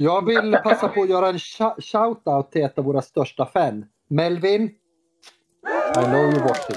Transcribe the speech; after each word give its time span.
Jag 0.00 0.26
vill 0.26 0.58
passa 0.64 0.88
på 0.88 1.02
att 1.02 1.08
göra 1.08 1.28
en 1.28 1.36
sh- 1.36 1.80
shout-out 1.80 2.50
till 2.50 2.62
ett 2.62 2.78
av 2.78 2.84
våra 2.84 3.02
största 3.02 3.46
fan. 3.46 3.86
Melvin. 4.08 4.62
I 4.62 4.74
know 5.94 6.32
you're 6.32 6.42
watching. 6.42 6.76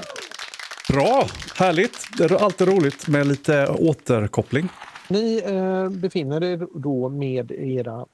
Bra! 0.92 1.26
Härligt! 1.56 2.18
Det 2.18 2.24
är 2.24 2.44
alltid 2.44 2.68
roligt 2.68 3.08
med 3.08 3.26
lite 3.26 3.68
återkoppling. 3.68 4.68
Ni 5.08 5.42
eh, 5.46 5.88
befinner 5.88 6.44
er 6.44 6.66
då 6.74 7.08
med 7.08 7.50
era 7.50 8.06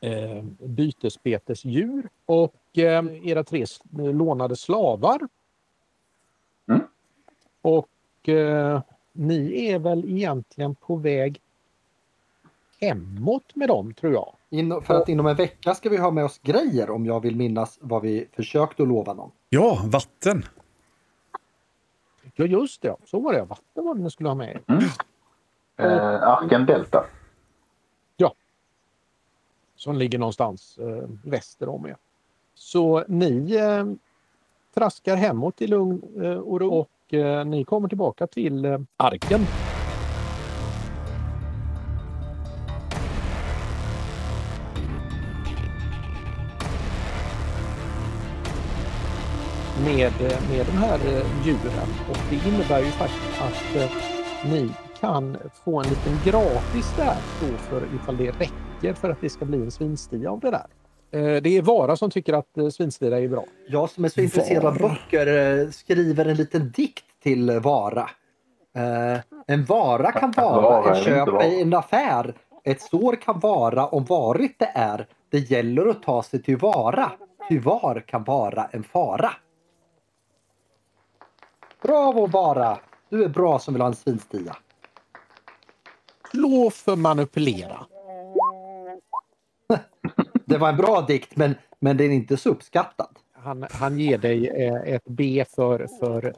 eh, 0.00 0.42
bytesbetesdjur 0.58 2.08
och 2.26 2.78
eh, 2.78 3.04
era 3.24 3.44
tre 3.44 3.64
lånade 3.92 4.56
slavar. 4.56 5.20
Mm. 6.68 6.82
Och 7.62 8.28
eh, 8.28 8.80
ni 9.12 9.66
är 9.66 9.78
väl 9.78 10.04
egentligen 10.04 10.74
på 10.74 10.96
väg 10.96 11.40
hemåt 12.80 13.56
med 13.56 13.68
dem, 13.68 13.94
tror 13.94 14.12
jag. 14.12 14.34
In, 14.50 14.82
för 14.82 14.94
att 14.94 15.08
inom 15.08 15.26
en 15.26 15.36
vecka 15.36 15.74
ska 15.74 15.88
vi 15.88 15.96
ha 15.96 16.10
med 16.10 16.24
oss 16.24 16.38
grejer 16.38 16.90
om 16.90 17.06
jag 17.06 17.20
vill 17.20 17.36
minnas 17.36 17.78
vad 17.80 18.02
vi 18.02 18.28
försökte 18.32 18.82
att 18.82 18.88
lova 18.88 19.14
någon. 19.14 19.30
Ja, 19.48 19.82
vatten. 19.84 20.42
Ja, 22.34 22.44
just 22.44 22.82
det. 22.82 22.96
Så 23.04 23.20
var 23.20 23.32
det. 23.32 23.44
Vatten 23.44 23.84
var 23.84 23.94
det 23.94 24.00
ni 24.00 24.10
skulle 24.10 24.28
ha 24.28 24.34
med. 24.34 24.58
Mm. 24.68 24.84
Eh, 25.76 26.22
Arken 26.22 26.66
Delta. 26.66 27.04
som 29.80 29.96
ligger 29.96 30.18
någonstans 30.18 30.78
eh, 30.78 31.08
väster 31.24 31.68
om 31.68 31.86
er. 31.86 31.96
Så 32.54 33.04
ni 33.08 33.56
eh, 33.56 33.84
traskar 34.74 35.16
hemåt 35.16 35.62
i 35.62 35.66
lugn 35.66 36.02
eh, 36.24 36.38
och 36.38 36.60
ro 36.60 36.74
och 36.74 37.14
eh, 37.14 37.44
ni 37.44 37.64
kommer 37.64 37.88
tillbaka 37.88 38.26
till 38.26 38.64
eh, 38.64 38.78
arken. 38.96 39.40
Med, 49.96 50.12
med 50.50 50.66
de 50.66 50.72
här 50.72 50.94
eh, 50.94 51.46
djuren 51.46 51.88
och 52.10 52.16
det 52.30 52.48
innebär 52.48 52.78
ju 52.78 52.90
faktiskt 52.90 53.40
att 53.40 53.76
eh, 53.76 53.90
ni 54.52 54.70
kan 55.00 55.36
få 55.64 55.80
en 55.80 55.88
liten 55.88 56.18
gratis 56.24 56.92
där 56.96 57.16
då 57.40 57.56
för 57.56 57.82
ifall 57.94 58.16
det 58.16 58.30
räcker 58.30 58.94
för 58.94 59.10
att 59.10 59.20
det 59.20 59.30
ska 59.30 59.44
bli 59.44 59.58
en 59.58 59.70
svinstia 59.70 60.30
av 60.30 60.40
det 60.40 60.50
där. 60.50 60.66
Eh, 61.36 61.42
Det 61.42 61.56
är 61.56 61.62
Vara 61.62 61.96
som 61.96 62.10
tycker 62.10 62.32
att 62.32 62.74
svinstia 62.74 63.18
är 63.18 63.28
bra. 63.28 63.44
Jag 63.68 63.90
som 63.90 64.04
är 64.04 64.08
så 64.08 64.20
intresserad 64.20 64.64
av 64.64 64.78
böcker 64.78 65.70
skriver 65.70 66.24
en 66.26 66.36
liten 66.36 66.70
dikt 66.70 67.04
till 67.22 67.50
Vara. 67.50 68.10
En 69.46 69.64
vara 69.64 70.12
kan 70.12 70.32
vara 70.36 70.92
ett 70.92 71.04
köp 71.04 71.42
i 71.42 71.62
en 71.62 71.74
affär. 71.74 72.34
Ett 72.64 72.80
sår 72.80 73.16
kan 73.16 73.40
vara 73.40 73.86
om 73.86 74.04
varit 74.04 74.58
det 74.58 74.70
är. 74.74 75.06
Det 75.30 75.38
gäller 75.38 75.86
att 75.88 76.02
ta 76.02 76.22
sig 76.22 76.42
till 76.42 76.56
vara. 76.56 77.12
Ty 77.48 77.58
var 77.58 78.02
kan 78.06 78.24
vara 78.24 78.64
en 78.70 78.82
fara. 78.82 79.30
Bravo 81.82 82.26
Vara! 82.26 82.78
Du 83.08 83.24
är 83.24 83.28
bra 83.28 83.58
som 83.58 83.74
vill 83.74 83.80
ha 83.80 83.88
en 83.88 83.94
svinstia. 83.94 84.56
Slå 86.30 86.70
för 86.70 86.96
manipulera. 86.96 87.86
Det 90.44 90.58
var 90.58 90.68
en 90.68 90.76
bra 90.76 91.00
dikt 91.00 91.36
men, 91.36 91.54
men 91.78 91.96
den 91.96 92.10
är 92.10 92.14
inte 92.14 92.36
så 92.36 92.50
uppskattad. 92.50 93.18
Han, 93.32 93.66
han 93.70 93.98
ger 93.98 94.18
dig 94.18 94.48
eh, 94.48 94.94
ett 94.94 95.04
B 95.04 95.44
för, 95.48 95.86
för 96.00 96.34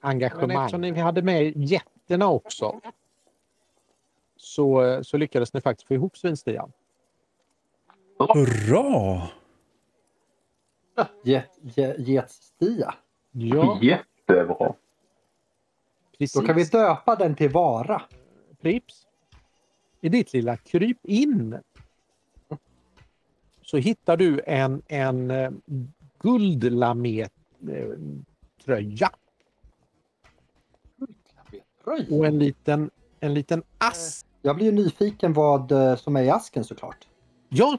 engagemang. 0.00 0.48
Men 0.48 0.56
eftersom 0.56 0.80
ni 0.80 1.00
hade 1.00 1.22
med 1.22 1.52
jätterna 1.56 2.28
också 2.28 2.80
så, 4.36 5.00
så 5.04 5.16
lyckades 5.16 5.54
ni 5.54 5.60
faktiskt 5.60 5.88
få 5.88 5.94
ihop 5.94 6.16
svinstian. 6.16 6.72
Hurra! 8.18 9.22
Get, 11.24 11.58
get, 11.60 11.98
getstia. 11.98 12.94
Ja, 13.32 13.78
Jättebra. 13.82 14.74
Precis. 16.20 16.40
Då 16.40 16.46
kan 16.46 16.56
vi 16.56 16.64
döpa 16.64 17.16
den 17.16 17.34
till 17.34 17.50
Vara. 17.50 18.02
Prips. 18.62 19.06
I 20.00 20.08
ditt 20.08 20.32
lilla 20.32 20.56
kryp 20.56 20.98
in 21.02 21.58
så 23.62 23.76
hittar 23.76 24.16
du 24.16 24.40
en, 24.46 24.82
en 24.88 25.30
eh, 25.30 25.50
guldlamet-tröja 26.18 29.10
och 32.10 32.26
en 32.26 32.38
liten, 32.38 32.90
en 33.20 33.34
liten 33.34 33.62
ask. 33.78 34.26
Jag 34.42 34.56
blir 34.56 34.72
nyfiken 34.72 35.32
vad 35.32 35.72
eh, 35.72 35.96
som 35.96 36.16
är 36.16 36.22
i 36.22 36.30
asken 36.30 36.64
såklart. 36.64 37.08
Ja. 37.48 37.78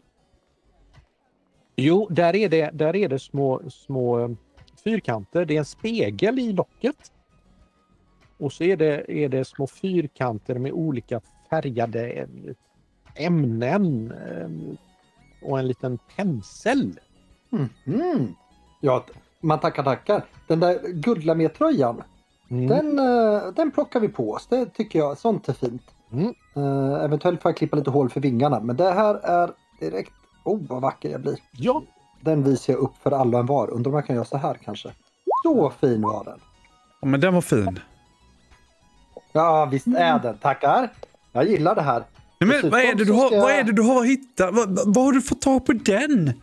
Jo, 1.76 2.08
där 2.10 2.36
är 2.36 2.50
det, 2.50 2.70
där 2.74 2.96
är 2.96 3.10
det 3.10 3.20
små, 3.20 3.62
små 3.70 4.20
eh, 4.20 4.30
fyrkanter. 4.84 5.46
Det 5.46 5.54
är 5.54 5.60
en 5.60 5.66
spegel 5.66 6.40
i 6.40 6.54
locket. 6.54 7.12
Och 8.42 8.54
så 8.54 8.64
är 8.64 8.78
det, 8.78 9.12
är 9.12 9.30
det 9.30 9.46
små 9.46 9.68
fyrkanter 9.68 10.56
med 10.60 10.72
olika 10.72 11.22
färgade 11.50 12.10
eh, 12.12 12.28
ämnen 13.26 14.12
eh, 14.12 14.50
och 15.50 15.60
en 15.60 15.68
liten 15.68 16.00
pensel. 16.16 17.00
Mhm. 17.50 18.36
Ja, 18.82 19.06
man 19.42 19.60
tackar 19.60 19.84
tackar. 19.84 20.26
Den 20.48 20.60
där 20.60 20.80
guldlamétröjan, 20.94 22.02
Mm. 22.50 22.68
den, 22.68 23.00
eh, 23.00 23.54
den 23.56 23.72
plockar 23.72 24.00
vi 24.00 24.08
på 24.08 24.32
oss. 24.32 24.48
Det 24.48 24.66
tycker 24.66 25.00
jag, 25.00 25.18
sånt 25.18 25.50
är 25.50 25.54
fint. 25.54 25.82
Mm. 26.12 26.34
Eh, 26.56 27.04
eventuellt 27.04 27.42
får 27.42 27.50
jag 27.50 27.58
klippa 27.58 27.78
lite 27.78 27.90
hål 27.90 28.10
för 28.10 28.20
vingarna, 28.22 28.60
men 28.60 28.76
det 28.78 28.92
här 28.92 29.16
är 29.16 29.52
direkt... 29.80 30.12
Oh, 30.46 30.60
vad 30.70 30.82
vacker 30.82 31.10
jag 31.10 31.22
blir. 31.22 31.38
Ja, 31.52 31.84
Den 32.22 32.44
visar 32.44 32.74
jag 32.74 32.80
upp 32.80 32.98
för 33.04 33.12
alla 33.12 33.40
en 33.40 33.46
var. 33.46 33.70
Undrar 33.70 33.92
om 33.92 33.96
jag 33.96 34.06
kan 34.06 34.16
göra 34.16 34.26
så 34.26 34.38
här 34.38 34.54
kanske. 34.64 34.90
Så 35.44 35.70
fin 35.70 36.02
var 36.02 36.24
den. 36.24 36.40
Ja, 37.02 37.08
men 37.08 37.20
den 37.20 37.34
var 37.34 37.42
fin. 37.42 37.80
Ja, 39.32 39.66
visst 39.66 39.88
är 39.88 40.20
den. 40.20 40.38
Tackar. 40.38 40.90
Jag 41.32 41.48
gillar 41.50 41.76
det 41.76 41.82
här. 41.82 42.04
Nej, 42.40 42.62
men 42.62 42.72
vad, 42.72 42.82
är 42.82 42.96
det 42.96 43.06
du 43.06 43.12
har, 43.14 43.28
ska 43.28 43.42
vad 43.42 43.52
är 43.52 43.64
det 43.64 43.72
du 43.72 43.82
har 43.82 44.04
hittat? 44.04 44.54
Vad, 44.56 44.94
vad 44.96 45.06
har 45.06 45.12
du 45.12 45.22
fått 45.22 45.42
tag 45.42 45.66
på 45.66 45.74
den? 45.74 46.42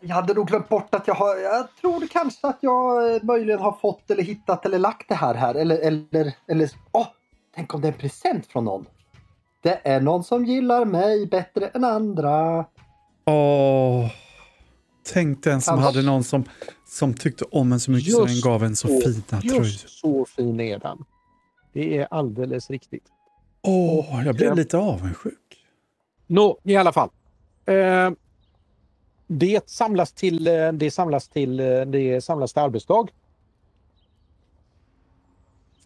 Jag 0.00 0.14
hade 0.14 0.34
nog 0.34 0.46
glömt 0.48 0.68
bort 0.68 0.94
att 0.94 1.06
jag 1.08 1.14
har... 1.14 1.36
Jag 1.36 1.66
tror 1.80 2.06
kanske 2.06 2.46
att 2.46 2.58
jag 2.60 3.14
eh, 3.14 3.22
möjligen 3.22 3.60
har 3.60 3.72
fått 3.82 4.10
eller 4.10 4.22
hittat 4.22 4.66
eller 4.66 4.78
lagt 4.78 5.08
det 5.08 5.14
här 5.14 5.34
här. 5.34 5.54
Eller... 5.54 5.78
eller, 5.78 6.32
eller 6.48 6.70
åh! 6.92 7.06
tänk 7.54 7.74
om 7.74 7.80
det 7.80 7.88
är 7.88 7.92
en 7.92 7.98
present 7.98 8.46
från 8.46 8.64
någon. 8.64 8.86
Det 9.62 9.80
är 9.84 10.00
någon 10.00 10.24
som 10.24 10.44
gillar 10.46 10.84
mig 10.84 11.26
bättre 11.26 11.66
än 11.68 11.84
andra. 11.84 12.64
Åh. 13.24 14.06
Tänk 15.12 15.42
den 15.44 15.60
som 15.62 15.74
Kanske. 15.76 15.86
hade 15.98 16.06
någon 16.06 16.24
som, 16.24 16.44
som 16.88 17.14
tyckte 17.14 17.44
om 17.50 17.72
en 17.72 17.80
så 17.80 17.90
mycket 17.90 18.12
så 18.12 18.24
den 18.24 18.32
Just 18.34 18.44
gav 18.44 18.64
en 18.64 18.76
så 18.76 18.88
så- 18.88 19.00
fina 19.00 19.40
tröjor. 19.40 19.64
just 19.64 19.88
så 20.00 20.24
fin 20.24 20.60
är 20.60 20.78
den. 20.78 21.04
Det 21.76 21.98
är 21.98 22.08
alldeles 22.10 22.70
riktigt. 22.70 23.04
Åh, 23.62 24.22
jag 24.26 24.34
blev 24.34 24.56
lite 24.56 24.78
avundsjuk. 24.78 25.66
Nå, 26.26 26.58
i 26.62 26.76
alla 26.76 26.92
fall. 26.92 27.08
Eh, 27.66 28.10
det 29.26 29.70
samlas 29.70 30.12
till, 30.12 30.46
eh, 30.46 30.72
det 30.72 30.90
samlas 30.90 31.28
till, 31.28 31.60
eh, 31.60 31.80
det 31.80 32.24
samlas 32.24 32.52
till 32.52 32.62
arbetsdag. 32.62 33.06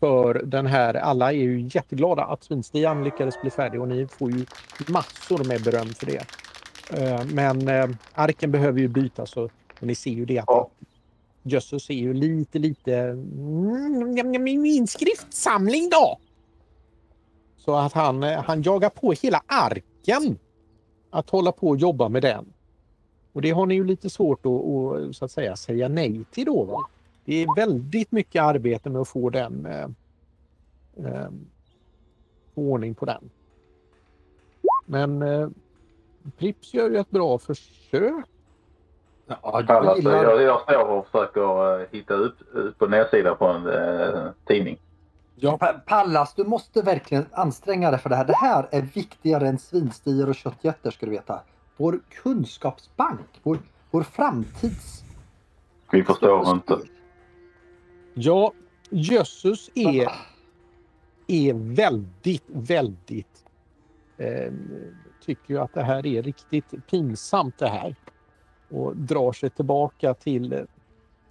För 0.00 0.34
den 0.44 0.66
här, 0.66 0.94
alla 0.94 1.32
är 1.32 1.36
ju 1.36 1.68
jätteglada 1.72 2.24
att 2.24 2.44
svinstian 2.44 3.04
lyckades 3.04 3.40
bli 3.40 3.50
färdig 3.50 3.80
och 3.80 3.88
ni 3.88 4.06
får 4.06 4.30
ju 4.30 4.46
massor 4.88 5.44
med 5.44 5.62
beröm 5.62 5.88
för 5.88 6.06
det. 6.06 6.26
Eh, 6.98 7.24
men 7.24 7.68
eh, 7.68 7.90
arken 8.12 8.50
behöver 8.50 8.80
ju 8.80 8.88
bytas 8.88 9.36
och, 9.36 9.50
och 9.80 9.86
ni 9.86 9.94
ser 9.94 10.10
ju 10.10 10.24
det 10.24 10.38
att 10.38 10.44
Ja. 10.48 10.70
Jösses 11.42 11.90
är 11.90 11.94
ju 11.94 12.14
lite, 12.14 12.58
lite... 12.58 12.94
Mm, 12.94 14.18
mm 14.18 14.42
min 14.42 14.86
skriftsamling 14.86 15.88
då! 15.90 16.18
Så 17.56 17.74
att 17.74 17.92
han, 17.92 18.22
eh, 18.22 18.42
han 18.42 18.62
jagar 18.62 18.90
på 18.90 19.12
hela 19.12 19.42
arken 19.46 20.38
att 21.10 21.30
hålla 21.30 21.52
på 21.52 21.68
och 21.68 21.76
jobba 21.76 22.08
med 22.08 22.22
den. 22.22 22.52
Och 23.32 23.42
det 23.42 23.50
har 23.50 23.66
ni 23.66 23.74
ju 23.74 23.84
lite 23.84 24.10
svårt 24.10 24.46
att, 24.46 24.52
att, 24.52 25.16
så 25.16 25.24
att 25.24 25.30
säga, 25.30 25.56
säga 25.56 25.88
nej 25.88 26.24
till 26.30 26.44
då. 26.44 26.64
Va? 26.64 26.88
Det 27.24 27.42
är 27.42 27.56
väldigt 27.56 28.12
mycket 28.12 28.42
arbete 28.42 28.90
med 28.90 29.00
att 29.00 29.08
få 29.08 29.30
den 29.30 29.66
eh, 29.66 29.88
eh, 30.96 31.28
få 32.54 32.62
ordning 32.62 32.94
på 32.94 33.04
den. 33.04 33.30
Men 34.86 35.22
eh, 35.22 35.48
Prips 36.38 36.74
gör 36.74 36.90
ju 36.90 36.96
ett 36.96 37.10
bra 37.10 37.38
försök. 37.38 38.26
Ja, 39.42 39.62
Alltså, 39.68 40.10
jag 40.10 40.24
jag, 40.24 40.42
jag 40.42 40.60
står 40.62 40.84
och 40.88 41.06
försöker 41.06 41.80
eh, 41.80 41.86
hitta 41.90 42.14
upp, 42.14 42.36
upp 42.52 42.82
och 42.82 42.90
nedsida 42.90 43.34
på 43.34 43.46
en 43.46 43.66
eh, 43.66 44.30
tidning. 44.46 44.78
Pa- 45.58 45.80
Pallas, 45.86 46.34
du 46.34 46.44
måste 46.44 46.82
verkligen 46.82 47.26
anstränga 47.32 47.90
dig 47.90 48.00
för 48.00 48.08
det 48.10 48.16
här. 48.16 48.24
Det 48.24 48.36
här 48.36 48.68
är 48.70 48.82
viktigare 48.82 49.48
än 49.48 49.58
svinstior 49.58 50.28
och 50.28 50.34
köttjätter 50.34 50.90
ska 50.90 51.06
du 51.06 51.12
veta. 51.12 51.40
Vår 51.76 52.00
kunskapsbank, 52.22 53.40
vår, 53.42 53.58
vår 53.90 54.02
framtids... 54.02 55.02
Vi 55.92 56.04
förstår 56.04 56.48
inte. 56.50 56.78
Ja, 58.14 58.52
Jösses 58.90 59.70
är, 59.74 60.10
är 61.26 61.74
väldigt, 61.74 62.44
väldigt 62.46 63.44
eh, 64.16 64.52
tycker 65.24 65.54
ju 65.54 65.60
att 65.60 65.74
det 65.74 65.82
här 65.82 66.06
är 66.06 66.22
riktigt 66.22 66.86
pinsamt 66.90 67.58
det 67.58 67.68
här. 67.68 67.94
Och 68.70 68.96
drar 68.96 69.32
sig 69.32 69.50
tillbaka 69.50 70.14
till, 70.14 70.66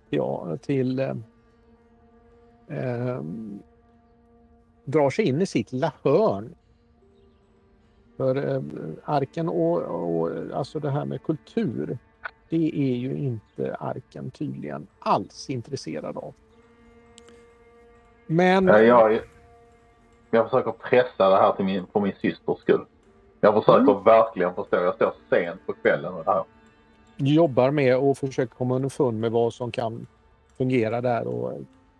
ja, 0.09 0.57
till 0.61 0.99
eh, 0.99 1.15
eh, 2.67 3.21
drar 4.85 5.09
sig 5.09 5.25
in 5.25 5.41
i 5.41 5.45
sitt 5.45 5.71
lilla 5.71 5.93
hörn. 6.03 6.55
För 8.17 8.35
eh, 8.55 8.61
arken 9.03 9.49
och, 9.49 9.81
och 9.81 10.31
alltså 10.53 10.79
det 10.79 10.89
här 10.89 11.05
med 11.05 11.23
kultur, 11.23 11.97
det 12.49 12.79
är 12.79 12.95
ju 12.95 13.17
inte 13.17 13.75
arken 13.75 14.31
tydligen 14.31 14.87
alls 14.99 15.49
intresserad 15.49 16.17
av. 16.17 16.33
Men 18.27 18.69
Eh, 18.69 18.81
Jag, 18.81 19.19
jag 20.31 20.45
försöker 20.49 20.71
pressa 20.71 21.29
det 21.29 21.35
här 21.35 21.51
till 21.51 21.65
min, 21.65 21.85
för 21.93 21.99
min 21.99 22.13
systers 22.21 22.59
skull. 22.59 22.85
Jag 23.41 23.53
försöker 23.53 24.03
verkligen 24.03 24.55
förstå. 24.55 24.75
Jag 24.77 24.95
står 24.95 25.13
sent 25.29 25.65
på 25.65 25.73
kvällen 25.73 26.13
med 26.13 26.25
det 26.25 26.31
här. 26.31 26.43
Jobbar 27.19 27.71
med 27.71 27.97
och 27.97 28.17
försöker 28.17 28.55
komma 28.55 28.75
underfund 28.75 29.19
med 29.19 29.31
vad 29.31 29.53
som 29.53 29.71
kan 29.71 30.07
fungera 30.57 31.01
där 31.01 31.27
och 31.27 31.53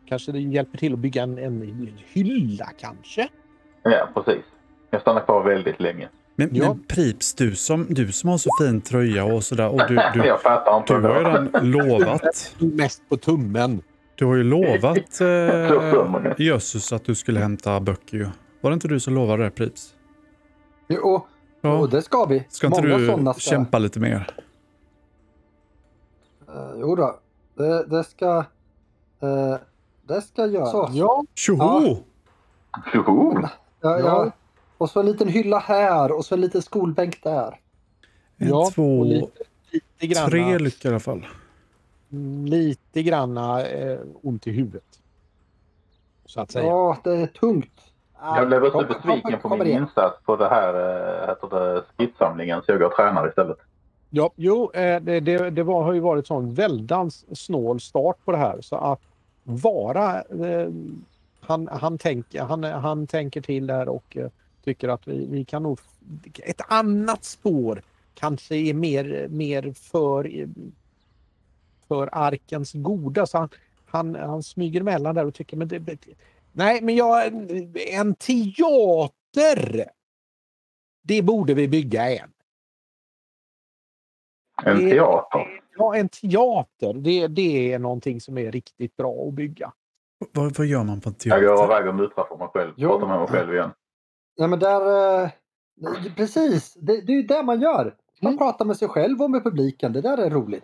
kanske 0.06 0.31
det 0.31 0.39
hjälper 0.39 0.77
till 0.77 0.94
att 0.94 1.00
bygga 1.00 1.24
en, 1.24 1.38
en 1.38 1.89
hylla 2.13 2.66
kanske. 2.80 3.27
Ja, 3.83 4.10
precis. 4.13 4.44
Jag 4.92 5.01
stannar 5.01 5.21
kvar 5.25 5.44
väldigt 5.44 5.80
länge. 5.80 6.10
Men, 6.36 6.50
Ja. 6.56 6.68
men 6.68 6.83
Prips, 6.83 7.33
du 7.33 7.56
som, 7.56 7.86
du 7.89 8.12
som 8.12 8.30
har 8.30 8.38
så 8.38 8.50
fin 8.62 8.81
tröja 8.81 9.25
och 9.25 9.44
sådär. 9.44 9.69
Och 9.69 9.81
du, 9.88 10.00
du, 10.13 10.19
jag 10.27 10.42
fattar 10.42 10.77
inte. 10.77 10.94
du 10.94 11.01
har 11.07 11.16
ju 11.19 11.24
redan 11.24 11.50
lovat. 11.71 12.56
Mest 12.60 13.10
på 13.10 13.18
tummen. 13.18 13.81
Du 14.16 14.25
har 14.25 14.36
ju 14.36 14.44
lovat 14.44 15.21
eh, 15.21 16.33
Jösses 16.38 16.94
att 16.94 17.06
du 17.06 17.16
skulle 17.16 17.39
hämta 17.39 17.80
böcker 17.80 18.18
ju. 18.18 18.27
Var 18.62 18.71
det 18.71 18.74
inte 18.74 18.88
du 18.88 19.00
som 19.00 19.13
lovade 19.16 19.44
det 19.44 19.51
Prips? 19.51 19.94
Jo, 20.88 21.25
Ja. 21.62 21.77
och 21.77 21.89
det 21.89 22.01
ska 22.01 22.25
vi. 22.25 22.44
Ska 22.50 22.68
inte 22.68 22.81
Många 22.81 23.33
du 23.33 23.39
kämpa 23.39 23.80
lite 23.80 24.00
mer? 24.00 24.27
Uh, 26.56 26.80
jo 26.80 26.96
då. 26.96 27.19
Det, 27.56 27.86
det 27.86 28.04
ska... 28.04 28.38
eh, 29.19 29.56
det 30.04 30.22
ska 30.22 30.46
göras. 30.46 30.94
Ja, 30.94 31.24
Tjoho! 31.36 31.98
Tjoho! 32.92 33.42
Ja, 33.42 33.50
Ja. 33.81 34.00
ja. 34.00 34.31
Och 34.78 34.90
så 34.90 35.00
en 35.00 35.06
liten 35.06 35.28
hylla 35.28 35.60
här 35.60 36.12
och 36.12 36.25
så 36.25 36.36
en 36.36 36.42
liten 36.42 36.62
skolbänk 36.62 37.24
där. 37.24 37.60
En, 38.38 38.48
ja 38.50 38.69
två, 38.75 39.04
lite, 39.04 39.44
lite 39.72 40.07
granna, 40.07 40.30
tre 40.30 40.57
lyckor 40.57 40.92
i 40.92 40.94
alla 40.94 41.00
fall. 41.00 41.28
lite 42.46 43.04
granna 43.04 43.63
eh, 43.63 44.00
ont 44.22 44.48
i 44.48 44.52
huvudet. 44.52 44.84
Så 46.25 46.42
att 46.42 46.52
säga. 46.52 46.66
Ja, 46.66 46.98
det 47.04 47.12
är 47.16 47.28
tungt. 47.28 47.81
Jag 48.22 48.48
blev 48.48 48.63
lite 48.63 48.86
besviken 48.90 49.40
på 49.40 49.50
min 49.50 49.68
insats 49.68 50.24
på 50.25 50.36
det 50.36 50.50
här 50.50 50.74
eh, 50.74 51.28
heter 51.30 51.48
det, 51.60 51.84
skidsamlingen 51.98 52.62
så 52.62 52.72
jag 52.72 52.80
går 52.80 52.88
och 52.88 52.95
tränar 52.95 53.28
istället. 53.30 53.57
Ja, 54.09 54.31
jo, 54.35 54.71
eh, 54.73 55.01
det, 55.01 55.19
det, 55.19 55.50
det 55.50 55.63
var, 55.63 55.83
har 55.83 55.94
ju 55.94 56.00
varit 56.00 56.27
sån 56.27 56.53
väldans 56.53 57.25
snål 57.39 57.79
start 57.79 58.17
på 58.25 58.31
det 58.31 58.38
här. 58.38 58.61
Så 58.61 58.75
att 58.75 59.01
vara 59.44 60.21
eh, 60.21 60.69
han, 61.39 61.67
han, 61.67 61.97
tänker, 61.97 62.41
han, 62.41 62.63
han 62.63 63.07
tänker 63.07 63.41
till 63.41 63.67
där 63.67 63.89
och 63.89 64.17
eh, 64.17 64.29
tycker 64.63 64.89
att 64.89 65.07
vi, 65.07 65.25
vi 65.25 65.45
kan 65.45 65.63
nog 65.63 65.79
ett 66.44 66.61
annat 66.67 67.23
spår 67.23 67.81
kanske 68.13 68.56
är 68.56 68.73
mer, 68.73 69.27
mer 69.29 69.73
för 69.73 70.47
för 71.88 72.09
arkens 72.11 72.73
goda. 72.73 73.25
Så 73.25 73.38
han, 73.38 73.50
han, 73.85 74.15
han 74.15 74.44
smyger 74.44 74.81
emellan 74.81 75.15
där 75.15 75.25
och 75.25 75.33
tycker 75.33 75.57
men 75.57 75.67
det- 75.67 75.97
nej 76.51 76.81
men 76.81 76.95
jag 76.95 77.27
en 77.94 78.15
teater! 78.15 79.85
Det 81.01 81.21
borde 81.21 81.53
vi 81.53 81.67
bygga 81.67 82.11
en. 82.11 82.29
En 84.65 84.77
Det- 84.77 84.89
teater. 84.91 85.61
Ja, 85.77 85.95
en 85.95 86.09
teater, 86.09 86.94
det, 86.94 87.27
det 87.27 87.73
är 87.73 87.79
någonting 87.79 88.21
som 88.21 88.38
är 88.38 88.51
riktigt 88.51 88.97
bra 88.97 89.27
att 89.27 89.33
bygga. 89.33 89.71
Vad, 90.33 90.57
vad 90.57 90.67
gör 90.67 90.83
man 90.83 91.01
på 91.01 91.09
en 91.09 91.15
Jag 91.23 91.41
går 91.41 91.47
teater? 91.57 91.65
iväg 91.75 91.88
och 91.89 91.95
muttrar 91.95 92.25
för 92.25 92.38
mig 92.38 92.47
själv. 92.53 92.73
Jo. 92.77 92.89
Pratar 92.89 93.07
med 93.07 93.19
mig 93.19 93.27
själv 93.27 93.53
igen. 93.53 93.71
Ja, 94.35 94.47
men 94.47 94.59
där... 94.59 95.21
eh, 95.23 95.29
precis, 96.15 96.73
det, 96.73 97.01
det 97.01 97.11
är 97.11 97.15
ju 97.15 97.23
det 97.23 97.44
man 97.44 97.61
gör. 97.61 97.95
Man 98.21 98.29
Mm. 98.33 98.38
pratar 98.38 98.65
med 98.65 98.77
sig 98.77 98.88
själv 98.88 99.21
och 99.21 99.31
med 99.31 99.44
publiken. 99.44 99.94
Det 99.94 100.01
där 100.01 100.17
är 100.17 100.29
roligt. 100.29 100.63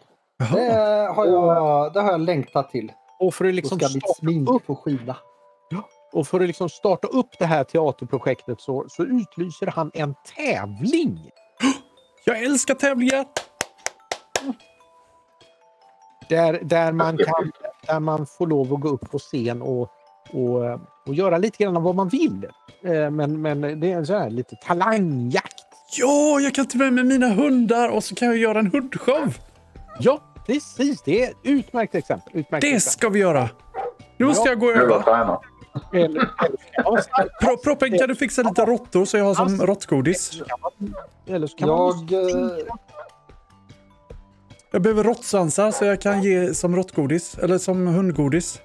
Det 0.54 0.72
har 1.16 1.26
jag, 1.26 1.94
det 1.94 2.02
har 2.02 2.12
jag 2.12 2.20
längtat 2.22 2.70
till. 2.70 2.92
Och 3.20 3.34
för 3.34 3.46
att 3.46 3.52
Då 3.52 3.56
liksom 3.56 3.80
ska 3.80 3.88
mitt 3.94 4.04
starta 4.04 4.14
smink 4.20 4.50
upp, 4.50 4.66
få 4.66 4.76
skina. 4.76 5.16
och 6.14 6.28
för 6.28 6.40
att 6.40 6.48
liksom 6.48 6.70
starta 6.70 7.08
upp 7.08 7.30
det 7.40 7.46
här 7.46 7.64
teaterprojektet 7.64 8.62
så, 8.62 8.86
så 8.90 9.04
utlyser 9.04 9.68
han 9.68 9.92
en 9.94 10.16
tävling. 10.36 11.30
Jag 12.26 12.44
älskar 12.44 12.74
tävlingar! 12.76 13.26
Där, 16.30 16.60
där, 16.64 16.92
man 16.92 17.18
kan, 17.18 17.52
där 17.88 18.00
man 18.00 18.26
får 18.26 18.48
lov 18.48 18.74
att 18.74 18.80
gå 18.82 18.90
upp 18.90 19.12
på 19.12 19.20
scen 19.20 19.62
och, 19.62 19.90
och, 20.34 20.64
och 21.06 21.14
göra 21.16 21.38
lite 21.38 21.64
grann 21.64 21.84
vad 21.84 21.96
man 21.96 22.08
vill. 22.10 22.48
Eh, 22.84 23.10
Men, 23.12 23.42
men 23.42 23.62
det 23.80 23.92
är 23.92 23.98
en 23.98 24.06
sån 24.06 24.16
här 24.22 24.30
lite 24.30 24.56
talangjakt. 24.56 25.62
Ja, 25.98 26.40
jag 26.40 26.56
kan 26.56 26.66
ta 26.66 26.78
med 26.78 26.94
mig 26.94 27.04
mina 27.04 27.30
hundar 27.30 27.90
och 27.90 28.04
så 28.04 28.16
kan 28.16 28.28
jag 28.28 28.38
göra 28.38 28.60
en 28.60 28.72
hundshow. 28.72 29.34
Ja, 30.00 30.20
precis. 30.46 31.02
Det 31.02 31.24
är 31.24 31.30
ett 31.30 31.38
utmärkt 31.44 31.96
exempel. 31.96 32.34
Utmärkt 32.36 32.62
Det 32.62 32.68
exempel. 32.76 32.92
ska 32.92 33.10
vi 33.10 33.20
göra. 33.20 33.50
Nu 34.18 34.26
måste 34.26 34.42
Ja. 34.50 34.52
jag 34.52 34.60
gå 34.60 34.72
över. 34.72 35.04
Pro, 37.42 37.58
proppen, 37.64 37.98
kan 37.98 38.08
du 38.08 38.16
fixa 38.16 38.42
lite 38.44 38.66
råttor 38.66 39.06
så 39.06 39.18
jag 39.18 39.26
har 39.26 39.36
som 39.36 39.62
råttgodis? 39.62 40.42
eller 41.28 41.48
så 41.48 41.58
kan 41.58 41.70
man 41.70 42.08
Jag, 42.10 42.32
Jag 44.76 44.82
behöver 44.82 45.04
råttsvansar 45.04 45.72
så 45.72 45.86
jag 45.86 46.02
kan 46.02 46.24
ge 46.24 46.54
som 46.54 46.76
råttgodis. 46.76 47.38
Eller 47.38 47.58
som 47.58 47.88
hundgodis. 47.88 48.62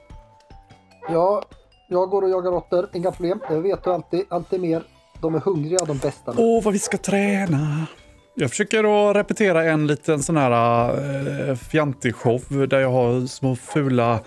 ja, 1.08 1.42
jag 1.88 2.10
går 2.10 2.22
och 2.22 2.30
jagar 2.30 2.50
råttor. 2.50 2.88
Inga 2.92 3.12
problem. 3.12 3.40
Det 3.48 3.60
vet 3.60 3.84
du 3.84 3.92
alltid. 3.92 4.24
Alltid 4.28 4.60
mer. 4.60 4.82
De 5.20 5.34
är 5.34 5.38
hungriga 5.38 5.84
de 5.84 5.98
bästa. 5.98 6.34
Åh, 6.36 6.64
vad 6.64 6.72
vi 6.72 6.78
ska 6.78 6.96
träna. 6.96 7.86
Jag 8.34 8.50
försöker 8.50 9.10
att 9.10 9.16
repetera 9.16 9.64
en 9.64 9.86
liten 9.86 10.22
sån 10.22 10.36
här 10.36 10.90
äh, 11.48 11.54
fjantig 11.56 12.14
show 12.14 12.68
där 12.68 12.80
jag 12.80 12.90
har 12.90 13.26
små 13.26 13.56
fula 13.56 14.20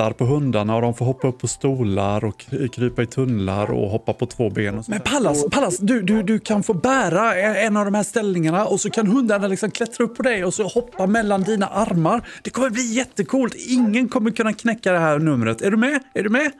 hattar 0.00 0.12
på 0.12 0.24
hundarna 0.24 0.76
och 0.76 0.82
de 0.82 0.94
får 0.94 1.04
hoppa 1.04 1.28
upp 1.28 1.38
på 1.38 1.48
stolar 1.48 2.24
och 2.24 2.46
krypa 2.72 3.02
i 3.02 3.06
tunnlar 3.06 3.70
och 3.70 3.90
hoppa 3.90 4.12
på 4.12 4.26
två 4.26 4.50
ben. 4.50 4.78
Och 4.78 4.84
så. 4.84 4.90
Men 4.90 5.00
Pallas, 5.00 5.44
Pallas 5.50 5.78
du, 5.78 6.02
du, 6.02 6.22
du 6.22 6.38
kan 6.38 6.62
få 6.62 6.74
bära 6.74 7.34
en 7.34 7.76
av 7.76 7.84
de 7.84 7.94
här 7.94 8.02
ställningarna 8.02 8.66
och 8.66 8.80
så 8.80 8.90
kan 8.90 9.06
hundarna 9.06 9.48
liksom 9.48 9.70
klättra 9.70 10.04
upp 10.04 10.16
på 10.16 10.22
dig 10.22 10.44
och 10.44 10.54
så 10.54 10.68
hoppa 10.68 11.06
mellan 11.06 11.42
dina 11.42 11.66
armar. 11.66 12.28
Det 12.42 12.50
kommer 12.50 12.70
bli 12.70 12.94
jättecoolt. 12.94 13.54
Ingen 13.54 14.08
kommer 14.08 14.30
kunna 14.30 14.52
knäcka 14.52 14.92
det 14.92 14.98
här 14.98 15.18
numret. 15.18 15.62
Är 15.62 15.70
du 15.70 15.76
med? 15.76 16.02
Är 16.14 16.22
du 16.22 16.28
med? 16.28 16.52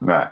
Nej. 0.00 0.26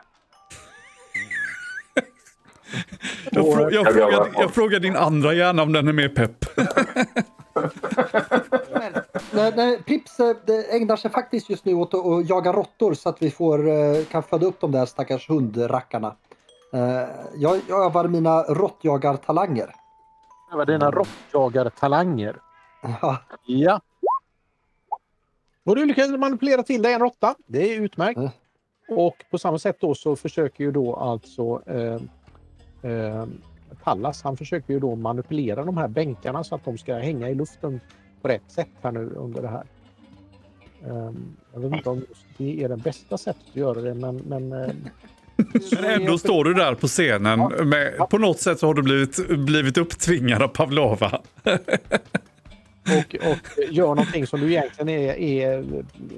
Jag, 3.31 3.45
frå- 3.45 3.73
jag, 3.73 3.95
frågar, 3.95 4.31
jag 4.39 4.55
frågar 4.55 4.81
din 4.81 4.97
andra 4.97 5.35
hjärna 5.35 5.63
om 5.63 5.73
den 5.73 5.89
är 5.89 5.93
mer 5.93 6.09
pepp. 6.09 6.45
Nej, 9.35 9.53
nej, 9.57 9.83
Prips 9.83 10.21
eh, 10.21 10.37
det 10.47 10.77
ägnar 10.77 10.97
sig 10.97 11.11
faktiskt 11.11 11.51
just 11.51 11.65
nu 11.65 11.75
åt 11.75 11.95
att, 11.95 12.29
jaga 12.29 12.53
råttor 12.53 12.95
så 12.95 13.09
att 13.09 13.23
vi 13.23 13.31
får, 13.31 13.69
eh, 13.69 14.05
kan 14.05 14.23
föda 14.23 14.47
upp 14.47 14.61
de 14.61 14.73
där 14.73 14.87
stackars 14.87 15.29
hundrackarna. 15.29 16.17
Eh, 16.73 17.09
Jag, 17.35 17.71
övar 17.71 18.09
mina 18.09 18.43
råttjagartalanger. 18.43 19.75
Det 20.51 20.57
var 20.57 20.67
dina 20.67 20.91
råttjagartalanger. 20.91 22.37
Ja, 22.83 23.19
Ja. 23.47 23.81
Och 25.65 25.77
du 25.77 25.87
lyckades 25.87 26.11
manipulera 26.11 26.63
till 26.63 26.83
dig 26.83 26.93
en 26.93 27.01
råtta. 27.01 27.35
Det 27.47 27.75
är 27.75 27.81
utmärkt. 27.81 28.17
Mm. 28.17 28.31
Och 28.89 29.25
på 29.31 29.39
samma 29.39 29.59
sätt 29.59 29.77
då 29.81 29.95
så 29.95 30.17
försöker 30.17 30.65
ju 30.65 30.73
då 30.73 30.97
alltså 30.97 31.63
eh, 31.67 32.01
eh, 32.91 33.25
Pallas, 33.83 34.23
han 34.23 34.37
försöker 34.37 34.75
ju 34.75 34.81
då 34.81 34.95
manipulera 34.95 35.65
de 35.65 35.77
här 35.77 35.89
bänkarna 35.89 36.45
så 36.45 36.55
att 36.55 36.65
de 36.65 36.79
ska 36.79 36.95
hänga 36.95 37.29
i 37.29 37.35
luften 37.35 37.81
på 38.23 38.29
rätt 38.29 38.51
sätt 38.51 38.69
här 38.83 38.93
nu 38.93 39.13
under 39.17 39.43
det 39.43 39.49
här. 39.49 39.65
Ehm, 40.87 41.37
jag 41.53 41.61
vet 41.61 41.73
inte 41.73 41.89
om 41.89 42.05
det 42.37 42.65
är 42.65 42.69
det 42.69 42.77
bästa 42.77 43.19
sättet 43.19 43.43
att 43.51 43.57
göra 43.57 43.81
det 43.81 43.95
men... 43.95 44.17
men 44.17 44.53
eh, 44.53 44.75
Men 45.73 45.85
ändå 45.85 46.19
står 46.19 46.45
du 46.45 46.55
där 46.55 46.75
på 46.75 46.87
scenen. 46.87 47.69
Med, 47.69 48.09
på 48.11 48.19
något 48.19 48.41
sätt 48.41 48.59
så 48.59 48.67
har 48.67 48.75
du 48.75 48.83
blivit, 48.83 49.29
blivit 49.29 49.79
upptvingad 49.79 50.43
av 50.43 50.49
Pavlova. 50.49 51.21
och, 52.83 53.17
och 53.31 53.39
gör 53.71 53.87
någonting 53.87 54.27
som 54.27 54.41
du 54.41 54.51
egentligen 54.53 54.89
är, 54.89 55.15
är 55.19 55.65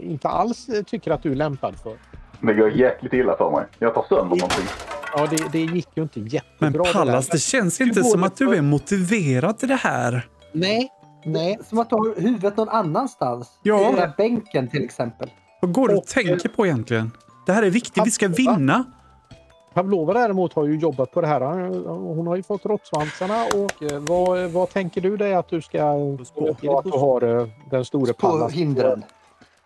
inte 0.02 0.28
alls 0.28 0.66
tycker 0.87 1.11
att 1.11 1.23
du 1.23 1.30
är 1.30 1.34
lämpad 1.34 1.75
för. 1.82 1.96
Det 2.40 2.54
går 2.54 2.70
jäkligt 2.70 3.12
illa 3.12 3.37
för 3.37 3.50
mig. 3.50 3.64
Jag 3.78 3.94
tar 3.94 4.04
sönder 4.08 4.25
någonting. 4.25 4.66
Ja, 5.16 5.26
det, 5.30 5.52
det 5.52 5.61
gick 5.61 5.88
ju 5.94 6.02
inte 6.02 6.20
jättebra. 6.20 6.46
Men 6.58 6.73
det. 6.73 6.92
Pallas, 6.92 7.28
det 7.28 7.38
känns 7.38 7.80
inte 7.80 8.04
som 8.04 8.20
det 8.20 8.26
att 8.26 8.37
du 8.37 8.54
är 8.54 8.62
motiverad 8.62 9.58
till 9.58 9.68
det 9.68 9.75
här. 9.75 10.26
Nej, 10.52 10.90
nej. 11.24 11.58
som 11.68 11.78
att 11.78 11.90
du 11.90 11.96
har 11.96 12.20
huvudet 12.20 12.56
någon 12.56 12.68
annanstans. 12.68 13.50
Ja. 13.62 13.80
I 13.80 13.84
den 13.84 13.94
där 13.94 14.12
bänken 14.16 14.68
till 14.68 14.84
exempel. 14.84 15.30
Vad 15.60 15.72
går 15.72 15.88
du 15.88 15.94
och 15.94 16.00
Och- 16.00 16.06
tänker 16.06 16.48
på 16.48 16.66
egentligen? 16.66 17.10
Det 17.46 17.52
här 17.52 17.62
är 17.62 17.70
viktigt, 17.70 18.06
vi 18.06 18.10
ska 18.10 18.28
vinna. 18.28 18.84
Pavlova 19.74 20.12
däremot 20.12 20.52
har 20.52 20.64
ju 20.66 20.76
jobbat 20.78 21.10
på 21.12 21.20
det 21.20 21.26
här. 21.26 21.40
Hon 21.88 22.26
har 22.26 22.36
ju 22.36 22.42
fått 22.42 22.66
råttsvansarna 22.66 23.44
och 23.44 23.92
eh, 23.92 23.98
vad, 24.00 24.50
vad 24.50 24.70
tänker 24.70 25.00
du 25.00 25.16
dig 25.16 25.34
att 25.34 25.48
du 25.48 25.62
ska... 25.62 25.78
På. 26.34 26.48
Att 26.78 26.84
du 26.84 26.90
har 26.90 27.40
eh, 27.40 27.48
den 27.70 27.84
stora 27.84 28.12
på 28.12 28.48
hindren. 28.48 29.04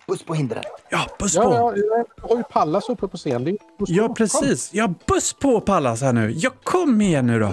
Buss 0.06 0.22
på 0.24 0.34
hindren. 0.34 0.62
Ja, 0.90 0.98
buss 1.18 1.34
Ja, 1.34 1.42
på! 1.44 1.50
ja, 1.54 1.72
jag 1.76 2.28
har 2.28 2.36
ju 2.36 2.42
Pallas 2.42 2.88
uppe 2.88 3.08
på 3.08 3.16
scen. 3.16 3.58
Ja, 3.78 4.14
precis. 4.14 4.70
Ja, 4.74 4.88
buss 5.06 5.32
på 5.32 5.60
Pallas 5.60 6.02
här 6.02 6.12
nu. 6.12 6.32
Ja, 6.36 6.50
kom 6.62 7.00
igen 7.00 7.26
nu 7.26 7.38
då. 7.38 7.50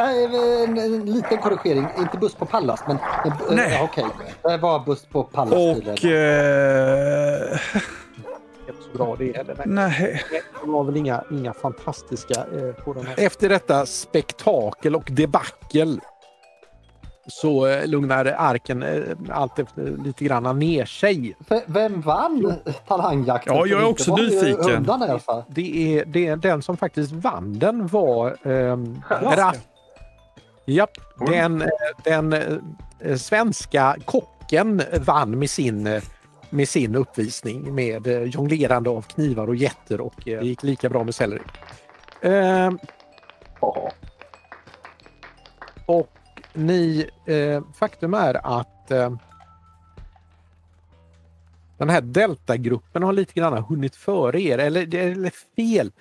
En, 0.00 0.78
en 0.78 1.04
liten 1.04 1.38
korrigering. 1.38 1.86
Inte 1.98 2.18
buss 2.18 2.34
på 2.34 2.46
Pallas, 2.46 2.80
men... 2.88 2.96
En, 3.24 3.56
Nej. 3.56 3.74
eh, 3.74 3.84
Okej, 3.84 4.04
det 4.42 4.56
var 4.56 4.84
buss 4.84 5.04
på 5.06 5.22
Pallas. 5.24 5.52
Och... 5.54 6.04
Eh, 6.04 7.58
Inte 8.68 8.82
så 8.92 8.98
bra 8.98 9.16
det 9.18 9.36
heller. 9.36 9.54
Nej. 9.66 9.66
nej. 10.00 10.22
Det 10.64 10.70
var 10.70 10.84
väl 10.84 10.96
inga, 10.96 11.24
inga 11.30 11.52
fantastiska 11.52 12.34
eh, 12.40 12.84
på 12.84 12.92
den 12.92 13.06
här. 13.06 13.14
Efter 13.18 13.48
detta 13.48 13.86
spektakel 13.86 14.96
och 14.96 15.08
debacle 15.10 15.96
så 17.28 17.66
eh, 17.66 17.86
lugnar 17.86 18.34
arken 18.38 18.82
eh, 18.82 19.02
allt 19.30 19.58
efter 19.58 19.82
lite 20.04 20.24
grann 20.24 20.58
ner 20.58 20.84
sig. 20.84 21.36
V- 21.48 21.60
Vem 21.66 22.00
vann 22.00 22.54
talangjakten? 22.88 23.56
Ja, 23.56 23.66
jag 23.66 23.80
är 23.82 23.86
också 23.88 24.16
nyfiken. 24.16 24.84
Fall. 25.20 25.42
Det 25.48 25.98
är, 25.98 26.04
det 26.04 26.26
är 26.26 26.36
den 26.36 26.62
som 26.62 26.76
faktiskt 26.76 27.12
vann 27.12 27.58
den 27.58 27.86
var 27.86 28.36
ehm, 28.42 29.02
Raff. 29.10 29.56
Japp, 30.64 30.90
den, 31.26 31.62
eh, 31.62 31.68
den 32.04 32.32
eh, 32.32 33.16
svenska 33.16 33.96
kocken 34.04 34.82
vann 35.00 35.38
med 35.38 35.50
sin, 35.50 35.86
eh, 35.86 36.02
med 36.50 36.68
sin 36.68 36.94
uppvisning 36.94 37.74
med 37.74 38.06
eh, 38.06 38.22
jonglerande 38.22 38.90
av 38.90 39.02
knivar 39.02 39.48
och 39.48 39.56
jätter 39.56 40.00
och 40.00 40.28
eh, 40.28 40.40
det 40.40 40.46
gick 40.46 40.62
lika 40.62 40.88
bra 40.88 41.04
med 41.04 41.14
selleri. 41.14 41.42
Ehm, 42.22 42.78
Haha. 43.60 43.90
Och 45.86 46.10
ni, 46.52 47.10
eh, 47.26 47.62
faktum 47.74 48.14
är 48.14 48.60
att 48.60 48.90
eh, 48.90 49.16
den 51.78 51.88
här 51.88 52.00
deltagruppen 52.00 53.02
har 53.02 53.12
lite 53.12 53.32
grann 53.34 53.64
hunnit 53.64 53.96
före 53.96 54.40
er, 54.40 54.58
eller, 54.58 54.94
eller 54.94 55.32
fel. 55.56 55.92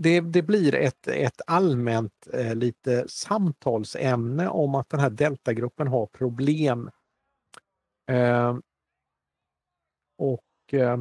Det, 0.00 0.20
det 0.20 0.42
blir 0.42 0.74
ett, 0.74 1.08
ett 1.08 1.40
allmänt 1.46 2.28
eh, 2.32 2.54
lite 2.54 3.04
samtalsämne 3.08 4.48
om 4.48 4.74
att 4.74 4.88
den 4.88 5.00
här 5.00 5.10
deltagruppen 5.10 5.88
har 5.88 6.06
problem. 6.06 6.90
Eh, 8.10 8.56
och 10.18 10.74
eh, 10.74 10.98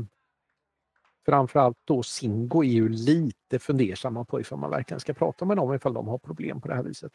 framförallt 1.26 1.78
då 1.84 2.04
Singo 2.04 2.64
är 2.64 2.68
ju 2.68 2.90
lite 2.90 3.60
fundersamma 3.60 4.26
på 4.26 4.42
ifall 4.42 4.60
man 4.60 4.70
verkligen 4.70 5.00
ska 5.00 5.14
prata 5.14 5.46
med 5.46 5.58
dem 5.58 5.74
ifall 5.74 5.94
de 5.94 6.08
har 6.08 6.18
problem 6.18 6.62
på 6.62 6.68
det 6.68 6.76
här 6.76 6.84
viset. 6.84 7.12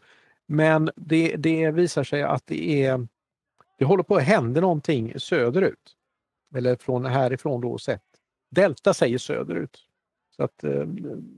Men 0.47 0.91
det, 0.97 1.37
det 1.37 1.71
visar 1.71 2.05
sig 2.05 2.23
att 2.23 2.47
det 2.47 2.85
är 2.85 3.09
det 3.79 3.85
håller 3.85 4.03
på 4.03 4.17
att 4.17 4.23
hända 4.23 4.61
någonting 4.61 5.21
söderut. 5.21 5.97
Eller 6.55 6.77
från 6.77 7.05
härifrån 7.05 7.61
då 7.61 7.79
sett. 7.79 8.03
Delta 8.51 8.95
säger 8.95 9.19
söderut. 9.19 9.89
Så 10.43 10.47
att 10.47 10.65
eh, 10.65 10.87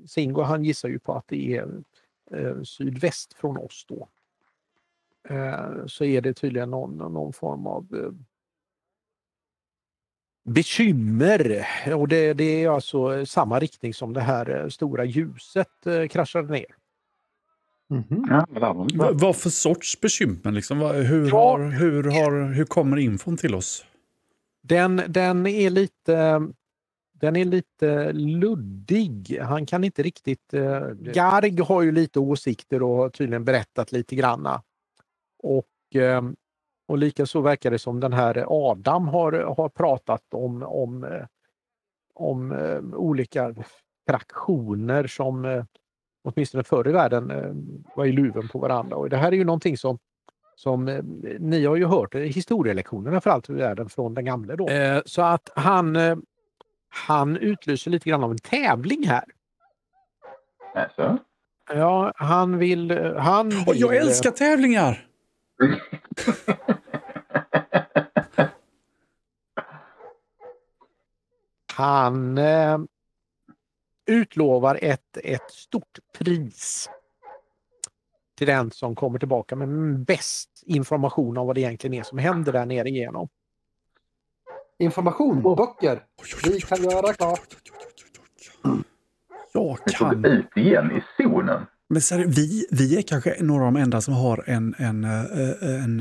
Singo 0.07 0.43
han 0.43 0.65
gissar 0.65 0.89
ju 0.89 0.99
på 0.99 1.15
att 1.15 1.25
det 1.29 1.57
är 1.57 1.69
eh, 2.31 2.63
sydväst 2.63 3.35
från 3.35 3.57
oss 3.57 3.85
då. 3.89 4.09
Eh, 5.29 5.87
så 5.87 6.05
är 6.05 6.21
det 6.21 6.35
tydligen 6.35 6.71
någon, 6.71 6.97
någon 7.13 7.33
form 7.33 7.67
av 7.67 7.87
eh, 7.95 8.11
bekymmer. 10.45 11.67
Och 11.95 12.09
det, 12.09 12.33
det 12.35 12.65
är 12.65 12.69
alltså 12.69 13.27
samma 13.27 13.59
riktning 13.59 13.95
som 13.95 14.13
det 14.13 14.21
här 14.21 14.61
eh, 14.63 14.69
stora 14.69 15.05
ljuset 15.05 15.87
eh, 15.87 16.07
kraschade 16.09 16.53
ner. 16.53 16.67
Ja, 18.29 18.47
var 18.51 18.61
det 18.61 18.99
Va- 18.99 19.11
inte. 19.11 19.25
Vad 19.25 19.37
för 19.37 19.51
sorts 19.51 20.01
bekymmer 20.01 20.53
liksom? 20.53 20.81
Hur, 20.81 21.29
Ja. 21.29 21.35
har, 21.51 21.71
hur, 21.71 22.03
har, 22.05 22.53
hur 22.53 22.65
kommer 22.65 22.97
infon 22.97 23.37
till 23.37 23.55
oss? 23.55 23.85
Den, 24.63 25.03
den 25.09 25.47
är 25.47 25.71
lite 25.71 26.47
den 27.21 27.37
är 27.37 27.45
lite 27.45 28.13
luddig. 28.13 29.39
Han 29.43 29.67
kan 29.67 29.85
inte 29.85 30.03
riktigt... 30.03 30.55
Eh, 30.55 30.89
Garg 30.91 31.61
har 31.61 31.83
ju 31.83 31.93
lite 31.93 32.21
åsikter 32.21 32.83
och 32.83 32.97
har 32.97 33.09
tydligen 33.09 33.45
berättat 33.45 33.93
lite 33.93 34.17
granna. 34.17 34.63
Och, 35.43 36.01
eh, 36.01 36.23
och 36.89 36.99
likaså 36.99 37.41
verkar 37.41 37.71
det 37.71 37.79
som 37.79 38.01
den 38.01 38.13
här 38.13 38.45
Adam 38.49 39.09
har, 39.09 39.33
har 39.33 39.69
pratat 39.69 40.23
om, 40.35 40.63
om, 40.63 41.05
eh, 41.05 41.27
om 42.15 42.53
eh, 42.53 42.79
olika 42.95 43.55
fraktioner 44.09 45.07
som 45.07 45.45
eh, 45.45 45.65
åtminstone 46.25 46.65
förr 46.65 46.89
i 46.89 46.93
världen 46.93 47.31
eh, 47.31 47.53
var 47.97 48.05
i 48.07 48.13
luven 48.13 48.49
på 48.49 48.59
varandra. 48.59 48.97
Och 48.97 49.11
det 49.11 49.17
här 49.17 49.33
är 49.33 49.37
ju 49.37 49.45
någonting 49.45 49.77
som 49.79 49.99
som 50.57 50.89
eh, 50.89 51.03
ni 51.39 51.65
har 51.65 51.77
ju 51.77 51.87
hört 51.87 52.15
i 52.15 52.27
historielektionerna 52.27 53.21
för 53.21 53.31
allt 53.31 53.51
i 53.51 53.53
världen 53.53 53.89
från 53.89 54.15
den 54.15 54.25
gamle 54.25 54.57
då. 54.57 54.69
Eh, 54.69 55.03
så 55.07 55.23
att 55.23 55.51
han, 55.55 55.97
eh, 55.97 56.17
han 56.95 57.37
utlyser 57.37 57.91
lite 57.91 58.11
grann 58.11 58.25
av 58.25 58.31
en 58.31 58.39
tävling 58.39 59.07
här. 59.07 59.25
Alltså. 60.75 61.19
Ja, 61.69 62.13
han 62.17 62.59
vill... 62.59 62.91
Han 63.17 63.49
vill 63.49 63.81
jag 63.81 63.97
älskar 63.97 64.31
tävlingar! 64.31 65.07
Han 71.73 72.39
eh, 72.39 72.79
utlovar 74.07 74.79
ett, 74.83 75.17
ett 75.25 75.51
stort 75.51 75.99
pris 76.19 76.91
till 78.37 78.47
den 78.47 78.71
som 78.71 78.95
kommer 78.95 79.19
tillbaka 79.19 79.57
med 79.57 79.99
bäst 79.99 80.63
information 80.67 81.39
om 81.39 81.47
vad 81.47 81.57
det 81.57 81.61
egentligen 81.61 81.95
är 81.95 82.03
som 82.03 82.19
händer 82.19 82.53
där 82.53 82.67
nere 82.67 82.89
igenom. 82.89 83.29
Information, 84.79 85.43
böcker. 85.43 86.03
Vi 86.45 86.61
kan 86.61 86.83
göra 86.83 87.13
klart. 87.13 87.41
Jag 89.53 89.79
Vi 89.87 89.93
kan. 89.93 90.23
gå 90.23 90.29
ut 90.29 90.57
igen 90.57 90.91
i 90.93 91.23
zonen. 91.23 91.67
Men 91.89 92.01
seri- 92.01 92.25
vi, 92.29 92.67
vi 92.71 92.97
är 92.99 93.03
kanske 93.03 93.37
några 93.41 93.67
av 93.67 93.73
de 93.73 93.81
enda 93.81 94.01
som 94.01 94.15
har 94.15 94.45
en, 94.47 94.75
en, 94.79 95.05
eh, 95.05 95.21
eh, 95.21 95.85
en, 95.85 96.01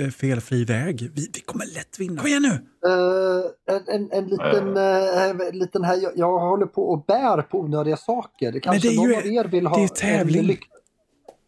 eh, 0.00 0.10
felfri 0.10 0.64
väg. 0.64 1.10
Vi, 1.14 1.30
vi 1.34 1.40
kommer 1.40 1.64
lätt 1.66 1.98
vinna. 2.00 2.20
Kom 2.20 2.26
igen 2.28 2.42
nu! 2.42 2.48
Eh, 2.90 3.76
en, 3.76 3.82
en, 3.88 4.12
en 4.12 4.24
liten, 4.28 4.76
eh, 4.76 5.48
en 5.48 5.58
liten 5.58 5.84
här, 5.84 5.96
jag, 6.02 6.12
jag 6.16 6.38
håller 6.38 6.66
på 6.66 6.82
och 6.90 7.04
bär 7.04 7.42
på 7.42 7.60
onödiga 7.60 7.96
saker. 7.96 8.60
Kanske 8.60 8.88
det 8.88 8.94
är 8.94 8.96
någon 8.96 9.08
ju- 9.10 9.16
av 9.16 9.26
er 9.26 9.44
vill 9.44 9.66
ha 9.66 9.76
det 9.76 9.82
är 9.84 9.88
tävling. 9.88 10.50
en 10.50 10.56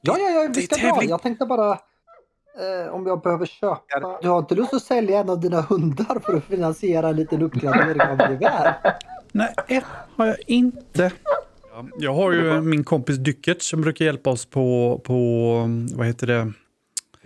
Ja, 0.05 0.17
ja, 0.19 0.31
ja, 0.31 0.43
Det 0.49 0.49
vi 0.61 0.63
är 0.63 0.67
ska 0.77 0.77
dra. 0.95 1.05
Jag 1.05 1.23
tänkte 1.23 1.47
bara 1.47 1.79
eh, 2.59 2.95
om 2.95 3.07
jag 3.07 3.23
behöver 3.23 3.47
köpa. 3.47 4.19
Du 4.23 4.29
har 4.29 4.39
inte 4.39 4.55
lust 4.55 4.75
att 4.75 4.83
sälja 4.83 5.19
en 5.21 5.31
av 5.31 5.41
dina 5.41 5.61
hundar 5.61 6.21
för 6.25 6.37
att 6.37 6.45
finansiera 6.45 7.09
en 7.09 7.17
liten 7.17 7.43
uppgradering 7.43 8.01
av 8.01 8.19
gevär? 8.31 8.75
Nej, 9.33 9.55
har 10.17 10.27
jag 10.27 10.37
inte. 10.47 11.13
Jag 11.99 12.15
har 12.15 12.33
ju 12.33 12.61
min 12.61 12.85
kompis 12.85 13.17
Dyckert 13.17 13.63
som 13.63 13.81
brukar 13.81 14.05
hjälpa 14.05 14.31
oss 14.31 14.47
på, 14.47 15.01
på 15.05 15.15
vad 15.95 16.07
heter 16.07 16.27
det? 16.27 16.53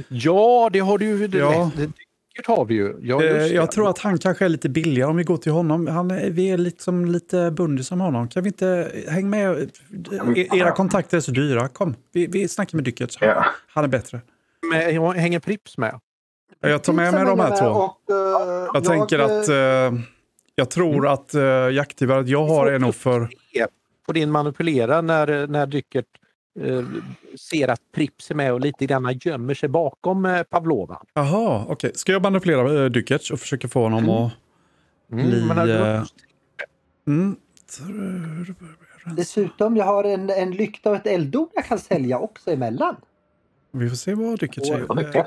Ja, 0.09 0.71
det 0.73 0.79
har 0.79 0.99
du 0.99 1.05
ju. 1.05 1.27
Det, 1.29 1.39
Ja. 1.39 1.71
det 1.77 2.47
har 2.47 2.65
vi 2.65 2.75
ju. 2.75 2.95
Ja, 3.01 3.23
Eh, 3.25 3.47
jag 3.47 3.71
tror 3.73 3.91
att 3.91 3.99
han 3.99 4.19
kanske 4.19 4.45
är 4.45 4.49
lite 4.49 4.69
billigare 4.69 5.11
om 5.11 5.17
vi 5.17 5.25
går 5.25 5.37
till 5.37 5.53
honom. 5.53 5.87
Han 5.87 6.11
är, 6.11 6.31
vi 6.31 6.51
är 6.51 6.59
liksom 6.59 7.05
lite 7.05 7.51
bundis 7.51 7.91
med 7.91 8.01
honom. 8.01 8.29
Kan 8.29 8.43
vi 8.43 8.49
inte 8.49 8.93
hänga 9.09 9.27
med? 9.27 9.71
E- 10.37 10.49
Era 10.53 10.71
kontakter 10.73 11.17
är 11.17 11.21
så 11.21 11.31
dyra. 11.31 11.69
Kom, 11.69 11.95
vi, 12.13 12.27
vi 12.27 12.49
snackar 12.49 12.77
med 12.77 12.85
Dyckert. 12.85 13.17
Ja. 13.21 13.33
Alltså, 13.33 13.51
Han 13.69 13.85
är 13.85 13.89
bättre. 13.89 14.21
Men 14.71 15.13
hänger 15.19 15.41
Prips 15.41 15.79
med? 15.79 16.01
Jag 16.61 16.83
tar 16.85 16.93
med 16.93 17.15
mig 17.15 17.25
de 17.25 17.41
här 17.41 17.57
två. 17.57 17.67
Och, 17.67 18.11
eh, 18.11 18.71
Jag 18.75 18.85
tänker 18.85 19.19
att... 19.19 19.49
Eh, 19.49 20.01
jag 20.55 20.71
tror 20.71 21.09
att 21.09 21.35
eh, 21.35 21.43
jaktgeväret 21.71 22.29
jag 22.29 22.47
har 22.47 22.67
är 22.67 22.79
nog 22.79 22.95
för... 22.95 23.29
På 24.07 24.13
din 24.13 24.31
manipulera 24.31 25.01
när, 25.01 25.47
när 25.47 25.67
Dyckert 25.67 26.05
eh, 26.61 26.83
ser 27.51 27.69
att 27.69 27.81
Prips 27.95 28.31
är 28.31 28.35
med 28.35 28.53
och 28.53 28.61
lite 28.61 28.87
grann 28.87 29.19
gömmer 29.23 29.55
sig 29.55 29.69
bakom 29.69 30.25
eh, 30.27 30.43
Pavlova. 30.43 31.03
Jaha, 31.15 31.65
okej. 31.69 31.93
Ska 31.95 32.13
jag 32.13 32.23
manipulera 32.23 32.85
äh, 32.85 32.91
Dyckert 32.91 33.31
och 33.31 33.41
försöka 33.41 33.69
få 33.69 33.83
honom 33.83 34.09
att... 34.11 34.33
Bli, 35.09 35.45
men 35.47 35.57
när 35.57 35.67
du- 35.67 35.73
eh, 35.73 36.03
Mm. 37.07 37.37
Dessutom, 39.17 39.77
jag 39.77 39.85
har 39.85 40.05
en, 40.05 40.31
en 40.31 40.51
lykta 40.51 40.91
och 40.91 40.97
ett 40.97 41.07
elddon 41.07 41.49
jag 41.55 41.65
kan 41.67 41.79
sälja 41.79 42.19
också 42.19 42.51
emellan. 42.51 42.97
Vi 43.79 43.89
får 43.89 43.97
se 43.97 44.15
vad 44.15 44.39
Dyckert 44.41 44.67
säger. 44.67 44.87
Vad 44.87 44.97
det 44.97 45.03
Eh, 45.15 45.17
är. 45.17 45.27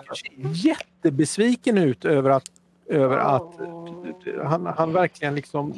jättebesviken 0.53 1.77
ut 1.77 2.06
över 2.06 2.29
att, 2.29 2.44
över 2.89 3.18
att 3.18 3.53
han, 4.50 4.65
han 4.65 4.94
verkligen 4.94 5.36
liksom 5.36 5.74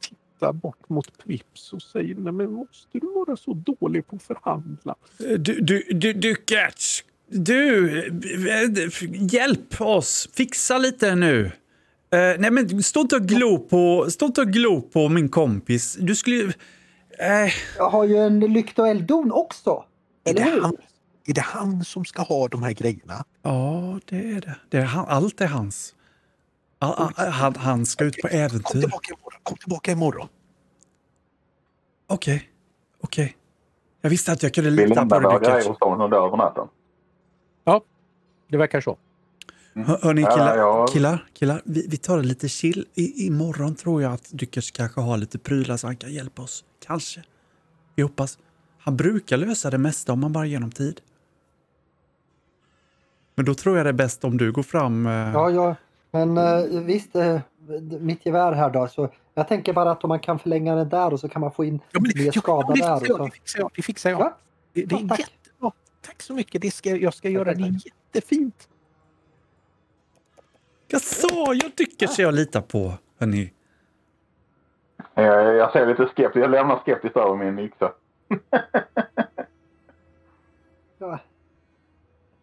tittar 0.00 0.52
bort 0.52 0.88
mot 0.88 1.18
Prips 1.24 1.72
och 1.72 1.82
säger 1.82 2.14
Nej, 2.14 2.32
men 2.32 2.52
måste 2.52 2.98
du 2.98 3.06
vara 3.14 3.36
så 3.36 3.52
dålig 3.54 4.06
på 4.06 4.16
att 4.16 4.22
förhandla? 4.22 4.94
Du, 5.18 5.36
du, 5.60 5.82
du, 5.90 6.12
Dyckert! 6.12 7.04
Du, 7.32 7.98
eh, 7.98 8.90
hjälp 9.34 9.80
oss! 9.80 10.28
Fixa 10.34 10.78
lite 10.78 11.14
nu! 11.14 11.44
Eh, 12.12 12.18
nej 12.38 12.50
men 12.50 12.82
stå 12.82 13.00
inte 13.00 13.16
och 13.16 13.22
glo 13.22 13.58
på, 13.58 14.06
stå 14.10 14.26
inte 14.26 14.40
och 14.40 14.48
glo 14.48 14.80
på 14.82 15.08
min 15.08 15.28
kompis. 15.28 15.96
Du 16.00 16.16
skulle 16.16 16.36
ju- 16.36 16.52
Nej, 17.18 17.52
Jag 17.76 17.90
har 17.90 18.04
ju 18.04 18.16
en 18.16 18.40
lykta 18.40 18.82
och 18.82 18.88
elddon 18.88 19.32
också. 19.32 19.84
Eller 20.24 20.42
hur? 20.44 20.60
Är 21.24 21.34
det 21.34 21.40
han 21.40 21.84
som 21.84 22.04
ska 22.04 22.22
ha 22.22 22.48
de 22.48 22.62
här 22.62 22.72
grejerna? 22.72 23.24
ja 23.42 24.00
det 24.04 24.16
är 24.32 24.40
det. 24.40 24.56
det 24.68 24.78
är 24.78 24.84
han, 24.84 25.06
allt 25.08 25.40
är 25.40 25.46
hans. 25.46 25.94
All, 26.78 27.12
all, 27.16 27.28
han, 27.28 27.56
han 27.56 27.86
ska 27.86 28.04
ut 28.04 28.16
på 28.22 28.28
Kom 28.28 28.38
äventyr. 28.38 28.80
tillbaka 28.80 29.12
imorgon. 29.12 29.40
Kom 29.42 29.56
tillbaka 29.56 29.92
imorgon. 29.92 30.28
Okej, 32.06 32.50
okej. 33.00 33.36
Jag 34.00 34.10
visste 34.10 34.32
att 34.32 34.42
jag 34.42 34.54
kunde 34.54 34.70
lita 34.70 35.06
på 35.06 35.14
dig, 35.14 35.22
våra 35.22 35.38
grejer 35.38 35.68
hos 35.68 36.00
under 36.04 36.26
över 36.26 36.36
natten. 36.36 36.68
Det 38.50 38.56
verkar 38.56 38.80
så. 38.80 38.98
Hör, 39.74 39.98
hörni 40.02 40.20
Ja, 40.22 40.30
killar, 40.30 40.56
ja. 40.56 40.86
killar, 40.86 41.26
killar 41.34 41.62
vi, 41.64 41.86
vi 41.88 41.96
tar 41.96 42.16
det 42.16 42.22
lite 42.22 42.48
chill. 42.48 42.86
I, 42.94 43.26
imorgon 43.26 43.74
tror 43.74 44.02
jag 44.02 44.12
att 44.12 44.28
Dyckers 44.30 44.70
kanske 44.70 45.00
har 45.00 45.16
lite 45.16 45.38
prylar 45.38 45.76
så 45.76 45.86
han 45.86 45.96
kan 45.96 46.12
hjälpa 46.12 46.42
oss. 46.42 46.64
Kanske. 46.86 47.22
Vi 47.94 48.02
hoppas. 48.02 48.38
Han 48.78 48.96
brukar 48.96 49.36
lösa 49.36 49.70
det 49.70 49.78
mesta 49.78 50.12
om 50.12 50.20
man 50.20 50.32
bara 50.32 50.46
ger 50.46 50.56
honom 50.56 50.70
tid. 50.70 51.00
Men 53.34 53.44
då 53.44 53.54
tror 53.54 53.76
jag 53.76 53.86
det 53.86 53.90
är 53.90 53.92
bäst 53.92 54.24
om 54.24 54.36
du 54.36 54.52
går 54.52 54.62
fram. 54.62 55.06
eh, 55.06 55.12
Ja, 55.12 55.50
ja. 55.50 55.74
Men 56.10 56.38
eh, 56.38 56.80
visst, 56.82 57.16
eh, 57.16 57.40
mitt 58.00 58.26
gevär 58.26 58.52
här 58.52 58.70
då. 58.70 58.88
Så 58.88 59.08
jag 59.34 59.48
tänker 59.48 59.72
bara 59.72 59.90
att 59.90 60.04
om 60.04 60.08
man 60.08 60.18
kan 60.20 60.38
förlänga 60.38 60.74
det 60.74 60.84
där 60.84 61.12
och 61.12 61.20
så 61.20 61.28
kan 61.28 61.40
man 61.40 61.52
få 61.52 61.64
in 61.64 61.80
Ja, 61.90 62.00
men 62.00 62.24
mer 62.24 62.32
skada 62.32 62.74
det, 62.74 62.80
där. 62.80 62.88
jag, 62.88 63.06
så. 63.06 63.24
det 63.24 63.30
fixar 63.30 63.60
jag. 63.60 63.70
Det 63.76 63.82
fixar 63.82 64.10
jag. 64.10 64.20
Ja, 64.20 64.36
Det, 64.72 64.84
det 64.84 64.94
är 64.94 65.00
Ja, 65.00 65.08
tack. 65.08 65.18
jättebra. 65.20 65.72
Tack 66.00 66.22
så 66.22 66.34
mycket. 66.34 66.62
Det 66.62 66.70
ska, 66.70 66.90
jag 66.96 67.14
ska 67.14 67.28
göra 67.28 67.44
tack, 67.44 67.56
det 67.56 67.80
jättefint. 68.14 68.68
Jag 70.88 71.00
sa 71.02 71.54
jag 71.54 71.70
Dyckers 71.76 72.18
jag 72.18 72.34
litar 72.34 72.60
på. 72.60 72.92
Hörni. 73.18 73.52
Eh, 75.14 75.24
Jag 75.24 75.72
ser 75.72 75.86
lite 75.86 76.06
skeptisk. 76.06 76.36
Jag 76.44 76.50
lämnar 76.50 76.76
skeptiskt 76.76 77.16
över 77.16 77.36
min 77.36 77.58
yxa. 77.58 77.92
ja, 80.98 81.18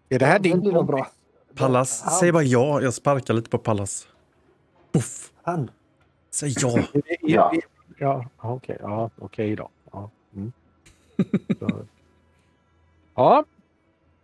Är 0.10 0.20
det 0.20 0.26
här 0.26 0.40
det 0.40 0.50
din 0.50 0.74
nog 0.74 0.86
bra. 0.86 1.08
Pallas, 1.56 2.02
Han- 2.02 2.14
säg 2.14 2.32
bara 2.32 2.44
ja. 2.44 2.82
Jag 2.82 2.94
sparkar 2.94 3.34
lite 3.34 3.50
på 3.50 3.58
Pallas. 3.58 4.08
Puff. 4.92 5.32
Han. 5.44 5.72
Säg 6.32 6.54
ja. 6.62 6.80
Ja. 7.22 7.54
Ja, 7.98 8.30
okej. 8.38 8.78
Ja, 8.82 9.10
okej 9.20 9.56
då. 9.56 9.70
Ja. 9.92 10.10
Mm. 10.36 10.52
Ja. 13.16 13.44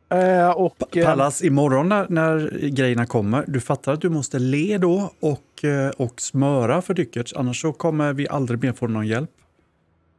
Eh, 0.10 0.50
och... 0.50 0.98
eh, 0.98 1.06
Pallas, 1.06 1.44
imorgon 1.44 1.90
när, 1.90 2.08
när 2.10 2.50
grejerna 2.70 3.06
kommer, 3.06 3.46
du 3.48 3.62
fattar 3.62 3.94
att 3.94 4.02
du 4.02 4.10
måste 4.10 4.40
le 4.40 4.78
då 4.78 5.12
och, 5.20 5.64
eh, 5.64 5.90
och 5.90 6.22
smöra 6.22 6.82
för 6.82 6.94
Dyckerts, 6.94 7.34
annars 7.34 7.62
så 7.62 7.74
kommer 7.74 8.14
vi 8.14 8.28
aldrig 8.30 8.64
mer 8.64 8.74
få 8.74 8.88
någon 8.88 9.08
hjälp. 9.08 9.32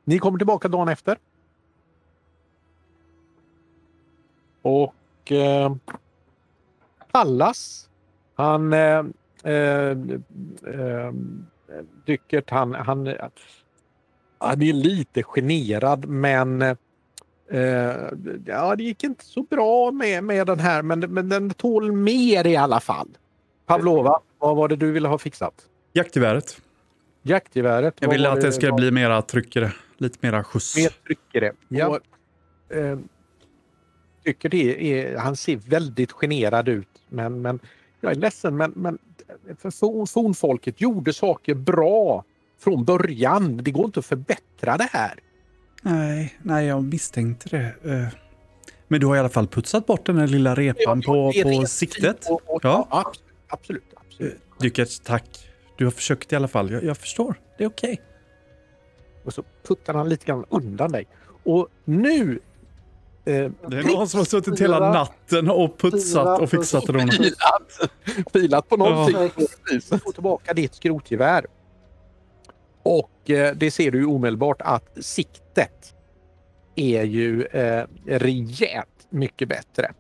Ni 0.04 0.18
kommer 0.18 0.38
tillbaka 0.38 0.68
dagen 0.68 0.88
efter. 0.88 1.18
Och 4.62 4.94
eh, 5.32 5.74
Pallas, 7.12 7.88
han... 8.34 8.72
Eh, 8.72 9.04
eh, 9.44 9.90
eh, 9.90 11.12
Dyckert, 12.06 12.50
han, 12.50 12.74
han, 12.74 13.14
han 14.38 14.62
är 14.62 14.72
lite 14.72 15.22
generad 15.22 16.06
men 16.08 16.62
eh, 16.62 16.76
ja, 18.46 18.76
det 18.76 18.82
gick 18.82 19.04
inte 19.04 19.24
så 19.24 19.42
bra 19.42 19.90
med, 19.90 20.24
med 20.24 20.46
den 20.46 20.58
här 20.58 20.82
men, 20.82 21.00
men 21.00 21.28
den 21.28 21.50
tål 21.50 21.92
mer 21.92 22.46
i 22.46 22.56
alla 22.56 22.80
fall. 22.80 23.08
Pavlova, 23.66 24.20
vad 24.38 24.56
var 24.56 24.68
det 24.68 24.76
du 24.76 24.92
ville 24.92 25.08
ha 25.08 25.18
fixat? 25.18 25.54
Jaktgeväret. 25.92 26.60
Jaktgeväret. 27.22 27.94
Jag 28.00 28.10
ville 28.10 28.30
att 28.30 28.40
det 28.40 28.70
vad- 28.70 28.80
bli 28.80 28.90
mera 28.90 29.22
tryck 29.22 29.56
i 29.56 29.60
det. 29.60 29.72
Lite 29.96 30.18
mera 30.20 30.44
skjuts. 30.44 30.76
Mer 30.76 30.88
tryck 31.06 31.18
i 31.32 31.40
det. 31.40 31.52
Ja. 31.68 31.88
Och, 31.88 32.76
eh, 32.76 32.98
tycker 34.24 34.48
det 34.48 34.92
är, 35.00 35.16
han 35.16 35.36
ser 35.36 35.56
väldigt 35.56 36.12
generad 36.12 36.68
ut. 36.68 36.88
Men, 37.08 37.42
men 37.42 37.58
jag 38.00 38.12
är 38.12 38.16
ledsen 38.16 38.56
men, 38.56 38.72
men 38.76 38.98
fornfolket 40.06 40.80
gjorde 40.80 41.12
saker 41.12 41.54
bra 41.54 42.24
från 42.60 42.84
början. 42.84 43.56
Det 43.56 43.70
går 43.70 43.84
inte 43.84 44.00
att 44.00 44.06
förbättra 44.06 44.76
det 44.76 44.88
här. 44.92 45.14
Nej, 45.82 46.34
nej, 46.42 46.66
jag 46.66 46.84
misstänkte 46.84 47.48
det. 47.48 47.90
Eh, 47.92 48.06
Men 48.88 49.00
du 49.00 49.06
har 49.06 49.16
i 49.16 49.18
alla 49.18 49.28
fall 49.28 49.46
putsat 49.48 49.86
bort 49.86 50.06
den 50.06 50.18
här 50.18 50.26
lilla 50.26 50.54
repan 50.54 51.02
på, 51.02 51.32
på 51.42 51.66
siktet. 51.66 52.30
och- 52.30 52.42
och- 52.54 52.60
Ja. 52.64 52.88
ja. 52.90 53.12
Absolut. 53.48 53.84
absolut, 53.96 54.32
Eh. 54.34 54.38
Dyckerts, 54.60 55.00
tack. 55.00 55.50
Du 55.76 55.84
har 55.84 55.90
försökt 55.90 56.32
i 56.32 56.36
alla 56.36 56.48
fall. 56.48 56.70
Jag, 56.70 56.84
jag 56.84 56.96
förstår. 56.98 57.34
Det 57.58 57.64
är 57.64 57.68
okej. 57.68 58.00
Och 59.24 59.34
så 59.34 59.44
puttar 59.68 59.94
han 59.94 60.08
lite 60.08 60.26
grann 60.26 60.44
undan 60.48 60.92
dig. 60.92 61.06
Och 61.44 61.68
nu... 61.84 62.40
Eh, 63.26 63.50
Det 63.68 63.78
är 63.78 63.96
någon 63.96 64.08
som 64.08 64.18
har 64.18 64.24
suttit 64.24 64.60
hela 64.60 64.92
natten 64.92 65.50
och 65.50 65.78
putsat 65.78 66.40
och 66.40 66.50
fixat 66.50 66.86
den. 66.86 67.10
Filat, 67.10 67.90
filat 68.32 68.68
på 68.68 68.76
någonting. 68.76 69.30
Ja. 69.90 69.98
Få 69.98 70.12
tillbaka 70.12 70.52
ditt 70.54 70.74
skrotgevär. 70.74 71.46
Och 72.82 73.30
eh, 73.30 73.54
det 73.54 73.70
ser 73.70 73.90
du 73.90 73.98
ju 73.98 74.06
omedelbart 74.06 74.62
att 74.62 75.04
siktet 75.04 75.94
är 76.74 77.02
ju 77.02 77.44
eh, 77.44 77.84
rejält 78.06 79.06
mycket 79.10 79.48
bättre. 79.48 79.92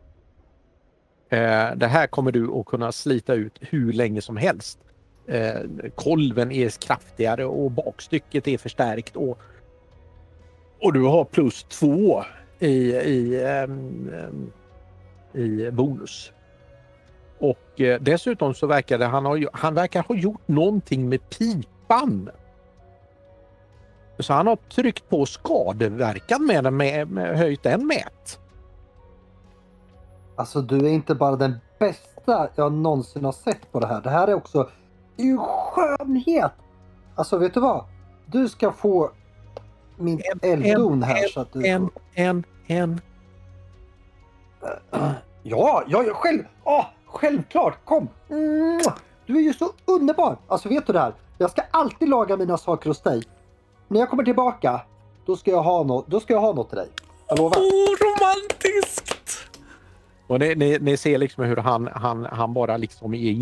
Eh, 1.30 1.76
det 1.76 1.86
här 1.86 2.06
kommer 2.06 2.32
du 2.32 2.52
att 2.52 2.66
kunna 2.66 2.92
slita 2.92 3.34
ut 3.34 3.58
hur 3.60 3.92
länge 3.92 4.22
som 4.22 4.36
helst. 4.36 4.78
Eh, 5.26 5.54
kolven 5.94 6.52
är 6.52 6.68
kraftigare 6.68 7.44
och 7.44 7.70
bakstycket 7.70 8.48
är 8.48 8.58
förstärkt 8.58 9.16
och, 9.16 9.38
och 10.80 10.92
du 10.92 11.02
har 11.02 11.24
plus 11.24 11.64
två 11.64 12.24
i, 12.64 12.92
i, 12.96 13.44
ehm, 13.44 14.10
ehm, 14.14 14.52
i 15.42 15.70
bonus. 15.70 16.32
Och 17.38 17.80
eh, 17.80 18.00
dessutom 18.00 18.54
så 18.54 18.66
verkar 18.66 18.98
det, 18.98 19.04
han, 19.06 19.24
har, 19.24 19.36
ju- 19.36 19.48
han 19.52 19.74
verkar 19.74 20.02
ha 20.02 20.14
gjort 20.14 20.48
någonting 20.48 21.08
med 21.08 21.30
pipan. 21.30 22.30
Så 24.18 24.32
han 24.32 24.46
har 24.46 24.56
tryckt 24.56 25.08
på 25.08 25.26
skadeverkan 25.26 26.46
med 26.46 26.64
den, 26.64 26.76
med, 26.76 27.10
med, 27.10 27.38
höjt 27.38 27.64
med 27.64 27.96
ett. 28.06 28.38
Alltså 30.36 30.60
du 30.62 30.76
är 30.86 30.90
inte 30.90 31.14
bara 31.14 31.36
den 31.36 31.54
bästa 31.78 32.48
jag 32.54 32.72
någonsin 32.72 33.24
har 33.24 33.32
sett 33.32 33.72
på 33.72 33.80
det 33.80 33.86
här. 33.86 34.00
Det 34.00 34.10
här 34.10 34.28
är 34.28 34.34
också 34.34 34.70
ju 35.16 35.38
skönhet. 35.38 36.52
Alltså 37.14 37.38
vet 37.38 37.54
du 37.54 37.60
vad? 37.60 37.84
Du 38.26 38.48
ska 38.48 38.72
få 38.72 39.10
min 39.96 40.20
En- 40.42 40.50
elddon 40.62 41.02
här. 41.02 41.22
en- 41.22 41.28
så 41.28 41.40
att 41.40 41.52
du 41.52 41.66
En, 41.66 41.90
en, 42.14 42.44
en. 42.66 43.00
Ja, 45.42 45.82
ja, 45.86 46.02
ja 46.04 46.14
själv, 46.14 46.42
ah, 46.64 46.84
självklart. 47.06 47.84
Kom! 47.84 48.08
Du 49.26 49.36
är 49.36 49.40
ju 49.40 49.52
så 49.54 49.72
underbar. 49.84 50.36
Alltså 50.48 50.68
vet 50.68 50.86
du 50.86 50.92
det 50.92 51.00
här? 51.00 51.14
Jag 51.38 51.50
ska 51.50 51.62
alltid 51.70 52.08
laga 52.08 52.36
mina 52.36 52.58
saker 52.58 52.90
hos 52.90 53.00
dig. 53.00 53.22
När 53.88 54.00
jag 54.00 54.10
kommer 54.10 54.24
tillbaka, 54.24 54.80
då 55.26 55.36
ska 55.36 55.50
jag 55.50 55.62
ha 55.62 55.82
något, 55.82 56.06
då 56.06 56.20
ska 56.20 56.32
jag 56.32 56.40
ha 56.40 56.52
något 56.52 56.68
till 56.68 56.78
dig. 56.78 56.88
Jag 57.28 57.38
lovar. 57.38 57.58
Åh, 57.58 57.96
romantiskt! 58.06 59.14
Och 60.26 60.38
ni, 60.38 60.54
ni, 60.54 60.78
ni 60.78 60.96
ser 60.96 61.18
liksom 61.18 61.44
hur 61.44 61.56
han, 61.56 61.88
han, 61.94 62.24
han 62.24 62.54
bara 62.54 62.76
liksom 62.76 63.14
är 63.14 63.32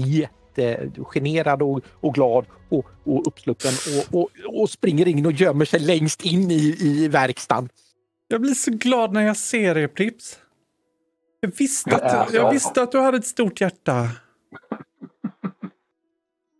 jättegenerad 0.56 1.62
och, 1.62 1.80
och 2.00 2.14
glad 2.14 2.46
och, 2.68 2.86
och 3.04 3.26
uppsluppen 3.26 3.72
och, 4.12 4.20
och, 4.20 4.60
och 4.60 4.70
springer 4.70 5.08
in 5.08 5.26
och 5.26 5.32
gömmer 5.32 5.64
sig 5.64 5.80
längst 5.80 6.24
in 6.24 6.50
i, 6.50 6.76
i 6.80 7.08
verkstaden. 7.08 7.68
Jag 8.32 8.40
blir 8.40 8.54
så 8.54 8.70
glad 8.70 9.12
när 9.12 9.22
jag 9.22 9.36
ser 9.36 9.78
er, 9.78 9.86
Prips. 9.86 10.38
Jag 11.40 11.52
visste, 11.58 11.96
att, 11.96 12.32
jag 12.32 12.52
visste 12.52 12.82
att 12.82 12.92
du 12.92 12.98
hade 13.00 13.16
ett 13.16 13.26
stort 13.26 13.60
hjärta. 13.60 14.08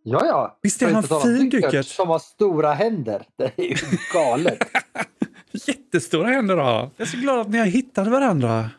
Ja, 0.03 0.25
ja. 0.25 0.57
Visst 0.61 0.81
är 0.81 0.91
han 0.93 1.03
fin, 1.03 1.49
Dyckert? 1.49 1.85
Som 1.85 2.07
har 2.09 2.19
stora 2.19 2.73
händer. 2.73 3.25
Det 3.37 3.43
är 3.57 3.63
ju 3.63 3.75
galet. 4.13 4.57
Jättestora 5.67 6.27
händer 6.27 6.55
då. 6.55 6.61
Jag 6.61 6.91
är 6.97 7.05
så 7.05 7.17
glad 7.17 7.39
att 7.39 7.49
ni 7.49 7.57
har 7.57 7.65
hittat 7.65 8.07
varandra. 8.07 8.69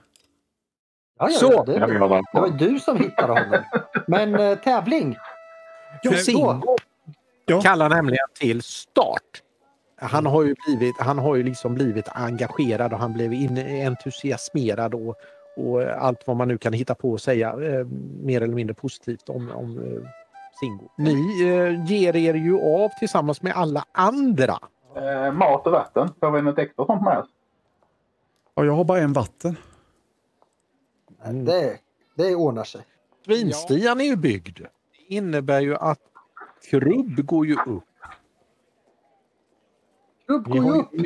Ja, 1.18 1.28
ja, 1.30 1.38
Så. 1.38 1.64
det, 1.64 1.72
Jag 1.72 1.90
det 1.90 1.98
var 1.98 2.59
du 2.59 2.78
som 2.80 2.98
hittade 2.98 3.33
honom. 3.33 3.64
Men 4.07 4.35
eh, 4.35 4.59
tävling. 4.59 5.16
Ja, 6.02 6.11
Nej, 6.11 6.20
Singo 6.24 6.76
Ja. 7.46 7.61
kallar 7.61 7.88
nämligen 7.88 8.26
till 8.38 8.62
start. 8.62 9.42
Han 10.04 10.26
har 10.26 10.42
ju 10.42 10.54
blivit, 10.66 10.98
han 10.98 11.18
har 11.18 11.36
ju 11.36 11.42
liksom 11.42 11.74
blivit 11.74 12.08
engagerad 12.08 12.92
och 12.92 12.98
han 12.98 13.12
blev 13.12 13.32
in, 13.32 13.58
entusiasmerad 13.58 14.94
och, 14.94 15.16
och 15.56 15.82
allt 15.82 16.26
vad 16.26 16.36
man 16.36 16.48
nu 16.48 16.58
kan 16.58 16.72
hitta 16.72 16.94
på 16.94 17.14
att 17.14 17.22
säga 17.22 17.48
eh, 17.48 17.86
mer 18.22 18.40
eller 18.40 18.54
mindre 18.54 18.74
positivt 18.74 19.28
om, 19.28 19.50
om 19.50 19.78
eh, 19.78 20.08
Singo. 20.60 20.88
Ni 20.96 21.42
eh, 21.42 21.84
ger 21.84 22.16
er 22.16 22.34
ju 22.34 22.60
av 22.60 22.88
tillsammans 22.98 23.42
med 23.42 23.52
alla 23.56 23.84
andra. 23.92 24.58
Eh, 24.96 25.32
mat 25.32 25.66
och 25.66 25.72
vatten. 25.72 26.08
Får 26.20 26.30
vi 26.30 26.42
något 26.42 26.58
extra 26.58 26.86
sånt 26.86 27.02
med 27.02 27.18
oss? 27.18 27.28
Ja, 28.54 28.64
jag 28.64 28.72
har 28.72 28.84
bara 28.84 28.98
en 28.98 29.12
vatten. 29.12 29.56
Det, 31.30 31.78
det 32.14 32.34
ordnar 32.34 32.64
sig. 32.64 32.82
Svinstian 33.24 34.00
är 34.00 34.04
ju 34.04 34.16
byggd. 34.16 34.58
Det 34.58 35.14
innebär 35.14 35.60
ju 35.60 35.76
att 35.76 36.00
Krubb 36.70 37.26
går 37.26 37.46
ju 37.46 37.54
upp. 37.54 37.84
Upp, 40.28 40.46
Ni 40.46 40.58
gå 40.58 40.64
har 40.70 40.78
upp. 40.80 40.88
ju, 40.92 41.04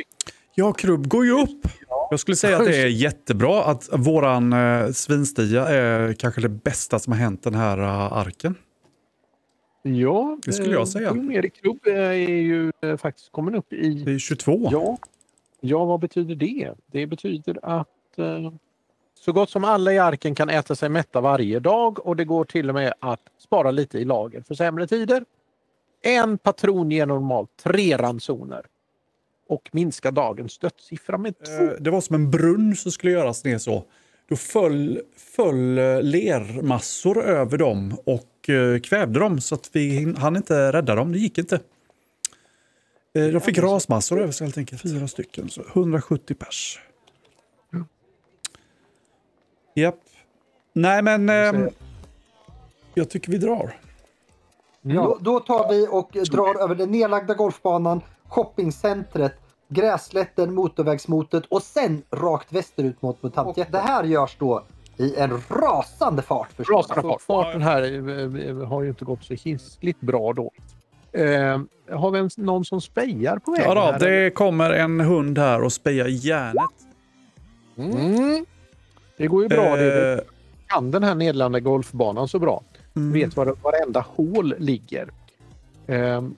Ja, 0.55 0.73
Krubb 0.73 1.07
går 1.07 1.25
ju 1.25 1.31
upp. 1.31 1.67
Jag 2.09 2.19
skulle 2.19 2.35
säga 2.37 2.57
att 2.57 2.65
det 2.65 2.77
är 2.81 2.87
jättebra 2.87 3.63
att 3.63 3.89
våran 3.91 4.53
eh, 4.53 4.91
svinstia 4.91 5.67
är 5.67 6.13
kanske 6.13 6.41
det 6.41 6.49
bästa 6.49 6.99
som 6.99 7.13
har 7.13 7.19
hänt 7.19 7.43
den 7.43 7.53
här 7.55 7.77
eh, 7.77 8.13
arken. 8.13 8.55
Ja, 9.81 10.37
Det 10.45 10.53
skulle 10.53 10.71
jag 10.71 10.79
eh, 10.81 10.85
säga. 10.85 11.15
Erik 11.31 11.61
Krubb 11.61 11.87
eh, 11.87 11.93
är 11.97 12.11
ju 12.27 12.71
eh, 12.81 12.97
faktiskt 12.97 13.31
kommit 13.31 13.55
upp 13.55 13.65
Det 13.69 13.75
i... 13.75 14.15
är 14.15 14.19
22. 14.19 14.69
Ja, 14.71 14.97
ja, 15.61 15.85
vad 15.85 15.99
betyder 15.99 16.35
det? 16.35 16.71
Det 16.91 17.07
betyder 17.07 17.59
att 17.63 17.87
eh, 18.17 18.51
så 19.19 19.31
gott 19.31 19.49
som 19.49 19.63
alla 19.63 19.93
i 19.93 19.99
arken 19.99 20.35
kan 20.35 20.49
äta 20.49 20.75
sig 20.75 20.89
mätta 20.89 21.21
varje 21.21 21.59
dag 21.59 22.05
och 22.07 22.15
det 22.15 22.25
går 22.25 22.45
till 22.45 22.69
och 22.69 22.75
med 22.75 22.93
att 22.99 23.21
spara 23.37 23.71
lite 23.71 23.97
i 23.99 24.05
lager 24.05 24.41
för 24.41 24.55
sämre 24.55 24.87
tider. 24.87 25.25
En 26.01 26.37
patron 26.37 26.91
ger 26.91 27.05
normalt 27.05 27.49
tre 27.63 27.97
ransoner 27.97 28.65
och 29.49 29.69
minska 29.71 30.11
dagens 30.11 30.57
dödssiffra 30.57 31.17
med 31.17 31.35
två. 31.45 31.63
Eh, 31.63 31.69
Det 31.79 31.89
var 31.91 32.01
som 32.01 32.15
en 32.15 32.31
brunn 32.31 32.75
som 32.75 32.91
skulle 32.91 33.11
göras 33.13 33.43
ner 33.43 33.57
så. 33.57 33.83
Då 34.29 34.35
föll, 34.35 35.01
föll 35.35 35.77
eh, 35.77 36.01
lermassor 36.01 37.23
över 37.23 37.57
dem 37.57 37.97
och 38.05 38.49
eh, 38.49 38.79
kvävde 38.79 39.19
dem 39.19 39.41
så 39.41 39.55
att 39.55 39.69
vi 39.73 40.13
hann 40.17 40.35
inte 40.35 40.71
rädda 40.71 40.95
dem. 40.95 41.11
Det 41.11 41.19
gick 41.19 41.37
inte. 41.37 41.59
De 43.11 43.41
fick 43.41 43.57
rasmassor 43.57 44.21
över 44.21 44.31
sig 44.31 44.47
helt 44.47 44.57
enkelt. 44.57 44.81
Fyra 44.81 45.07
stycken. 45.07 45.49
Så 45.49 45.61
170 45.73 46.35
pers. 46.35 46.79
Japp. 49.75 49.99
Nej 50.73 51.01
men... 51.01 51.29
ehm, 51.29 51.69
jag 52.93 53.09
tycker 53.09 53.31
vi 53.31 53.37
drar. 53.37 53.77
Då, 54.81 55.17
då 55.21 55.39
tar 55.39 55.69
vi 55.69 55.87
och 55.89 56.11
drar 56.31 56.63
över 56.63 56.75
den 56.75 56.91
nedlagda 56.91 57.33
golfbanan, 57.33 58.01
shoppingcentret, 58.29 59.33
gräslätten, 59.69 60.53
motorvägsmotet 60.53 61.43
och 61.45 61.61
sen 61.63 62.01
rakt 62.11 62.53
västerut 62.53 63.01
mot 63.01 63.23
Mutantjätten. 63.23 63.71
Det 63.71 63.79
här 63.79 64.03
görs 64.03 64.35
då 64.39 64.63
i 64.97 65.15
en 65.15 65.41
rasande 65.49 66.21
fart. 66.21 66.47
förstås. 66.55 66.89
Rasande 66.89 67.01
fart. 67.09 67.21
Farten 67.21 67.61
här 67.61 67.81
eh, 67.83 68.49
eh, 68.49 68.67
har 68.67 68.81
ju 68.83 68.89
inte 68.89 69.05
gått 69.05 69.23
så 69.23 69.33
hiskligt 69.33 70.01
bra 70.01 70.33
då. 70.33 70.51
Eh, 71.11 71.59
har 71.99 72.11
vi 72.11 72.19
en, 72.19 72.29
någon 72.37 72.65
som 72.65 72.81
spejar 72.81 73.37
på 73.39 73.51
vägen? 73.51 73.65
Ja, 73.67 73.91
då, 73.91 74.05
det 74.05 74.29
kommer 74.35 74.69
en 74.71 74.99
hund 74.99 75.37
här 75.37 75.61
och 75.61 75.73
spejar 75.73 76.07
järnet. 76.07 76.63
Mm. 77.77 78.45
Det 79.17 79.27
går 79.27 79.43
ju 79.43 79.49
bra. 79.49 79.75
Det, 79.75 80.11
Eh, 80.11 80.17
det 80.17 80.23
kan 80.67 80.91
den 80.91 81.03
här 81.03 81.15
nedlanda 81.15 81.59
golfbanan 81.59 82.27
så 82.27 82.39
bra. 82.39 82.63
mm. 82.95 83.13
Vet 83.13 83.35
var 83.35 83.55
varenda 83.63 84.05
hål 84.15 84.55
ligger. 84.57 85.09
Ehm, 85.87 86.35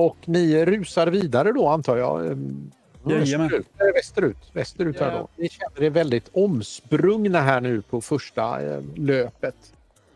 och 0.00 0.16
ni 0.24 0.64
rusar 0.64 1.06
vidare 1.06 1.52
då 1.52 1.68
antar 1.68 1.96
jag. 1.96 2.38
Jajamän. 3.06 3.48
Västerut, 3.48 3.66
västerut, 3.94 4.36
västerut 4.52 5.00
här 5.00 5.18
då. 5.18 5.28
Ni 5.36 5.48
känner 5.48 5.82
er 5.82 5.90
väldigt 5.90 6.30
omsprungna 6.32 7.40
här 7.40 7.60
nu 7.60 7.82
på 7.82 8.00
första 8.00 8.62
eh, 8.62 8.80
löpet 8.96 9.54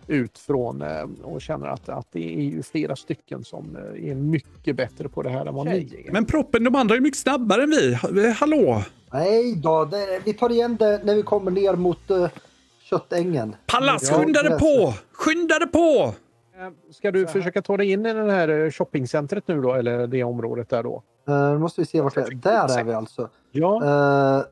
ut 0.06 0.38
från 0.38 0.82
eh, 0.82 1.08
och 1.22 1.42
känner 1.42 1.66
att, 1.66 1.88
att 1.88 2.06
det 2.12 2.34
är 2.34 2.42
ju 2.42 2.62
flera 2.62 2.96
stycken 2.96 3.44
som 3.44 3.76
eh, 3.76 4.10
är 4.10 4.14
mycket 4.14 4.76
bättre 4.76 5.08
på 5.08 5.22
det 5.22 5.30
här 5.30 5.46
än 5.46 5.54
vad 5.54 5.66
ni 5.66 6.04
är. 6.06 6.12
Men 6.12 6.24
proppen, 6.24 6.64
de 6.64 6.74
andra 6.74 6.96
är 6.96 7.00
mycket 7.00 7.20
snabbare 7.20 7.62
än 7.62 7.70
vi. 7.70 7.94
Hallå! 8.32 8.82
Nej 9.12 9.56
då, 9.56 9.84
det, 9.84 10.20
vi 10.24 10.34
tar 10.34 10.52
igen 10.52 10.76
det 10.76 11.00
när 11.04 11.14
vi 11.14 11.22
kommer 11.22 11.50
ner 11.50 11.74
mot 11.74 12.10
uh, 12.10 12.28
köttängen. 12.82 13.56
Pallas, 13.66 14.10
skynda 14.10 14.42
dig 14.42 14.58
på! 14.58 14.94
Skynda 15.12 15.58
dig 15.58 15.68
på! 15.68 16.14
Eh, 16.58 16.70
Ska 16.90 17.10
du 17.10 17.26
försöka 17.26 17.62
ta 17.62 17.76
dig 17.76 17.92
in 17.92 18.06
i 18.06 18.14
det 18.14 18.32
här 18.32 18.48
eh, 18.48 18.70
shoppingcentret 18.70 19.48
nu 19.48 19.60
då, 19.60 19.74
eller 19.74 20.06
det 20.06 20.24
området 20.24 20.68
där 20.68 20.82
då? 20.82 21.02
Uh, 21.28 21.50
nu 21.50 21.58
måste 21.58 21.80
vi 21.80 21.86
se 21.86 22.00
vart 22.00 22.14
det 22.14 22.20
är. 22.20 22.30
Där 22.30 22.78
är 22.78 22.84
vi 22.84 22.92
alltså. 22.92 23.28
Ja, 23.50 23.84
Eh, 23.84 24.44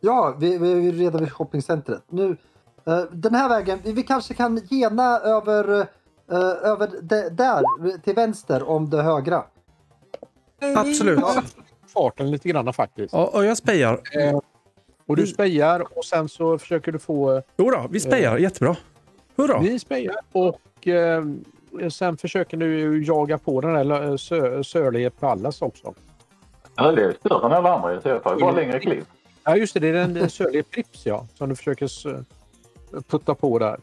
ja, 0.00 0.36
vi, 0.38 0.58
vi 0.58 0.88
är 0.88 0.92
redan 0.92 1.20
vid 1.20 1.32
shoppingcentret. 1.32 2.02
Nu, 2.08 2.36
eh, 2.86 3.02
den 3.12 3.34
här 3.34 3.48
vägen, 3.48 3.78
vi, 3.84 3.92
vi 3.92 4.02
kanske 4.02 4.34
kan 4.34 4.60
gena 4.70 5.18
över, 5.18 5.86
över 6.62 6.90
de, 7.02 7.28
där 7.28 7.62
till 7.98 8.14
vänster 8.14 8.68
om 8.68 8.90
det 8.90 9.02
högra. 9.02 9.44
Absolut. 10.76 11.20
Ja, 11.20 11.42
farten 11.94 12.30
lite 12.30 12.48
grann 12.48 12.72
faktiskt. 12.72 13.14
Ja, 13.14 13.30
och 13.34 13.44
jag 13.44 13.56
spejar. 13.56 14.00
Och 15.06 15.16
du 15.16 15.26
spejar 15.26 15.98
och 15.98 16.04
sen 16.04 16.28
så 16.28 16.58
försöker 16.58 16.92
du 16.92 16.98
få... 16.98 17.42
Jo 17.56 17.70
då, 17.70 17.86
vi 17.90 18.00
spejar. 18.00 18.38
Jättebra. 18.38 18.76
Hurra! 19.36 19.60
Ni 19.60 19.78
spejar 19.78 20.16
och 20.32 20.88
eh, 20.88 21.24
sen 21.90 22.16
försöker 22.16 22.56
du 22.56 23.02
jaga 23.04 23.38
på 23.38 23.60
den 23.60 23.72
där 23.88 24.16
sö, 24.16 24.64
Sörlige 24.64 25.10
Pallas 25.10 25.62
också. 25.62 25.94
Ja, 26.76 26.92
det 26.92 27.04
är 27.04 27.12
större 27.12 27.46
än 27.46 27.52
alla 27.52 27.74
andra 27.74 28.00
så 28.00 28.08
jag 28.08 28.22
tar 28.22 28.36
bara 28.40 28.52
längre 28.52 28.80
kliv. 28.80 29.04
Ja 29.44 29.56
just 29.56 29.74
det, 29.74 29.80
det 29.80 29.88
är 29.88 29.92
den 29.92 30.30
Sörlige 30.30 30.62
Prips 30.62 31.06
ja, 31.06 31.26
som 31.34 31.48
du 31.48 31.56
försöker 31.56 31.86
s- 31.86 32.04
putta 33.08 33.34
på 33.34 33.58
där. 33.58 33.80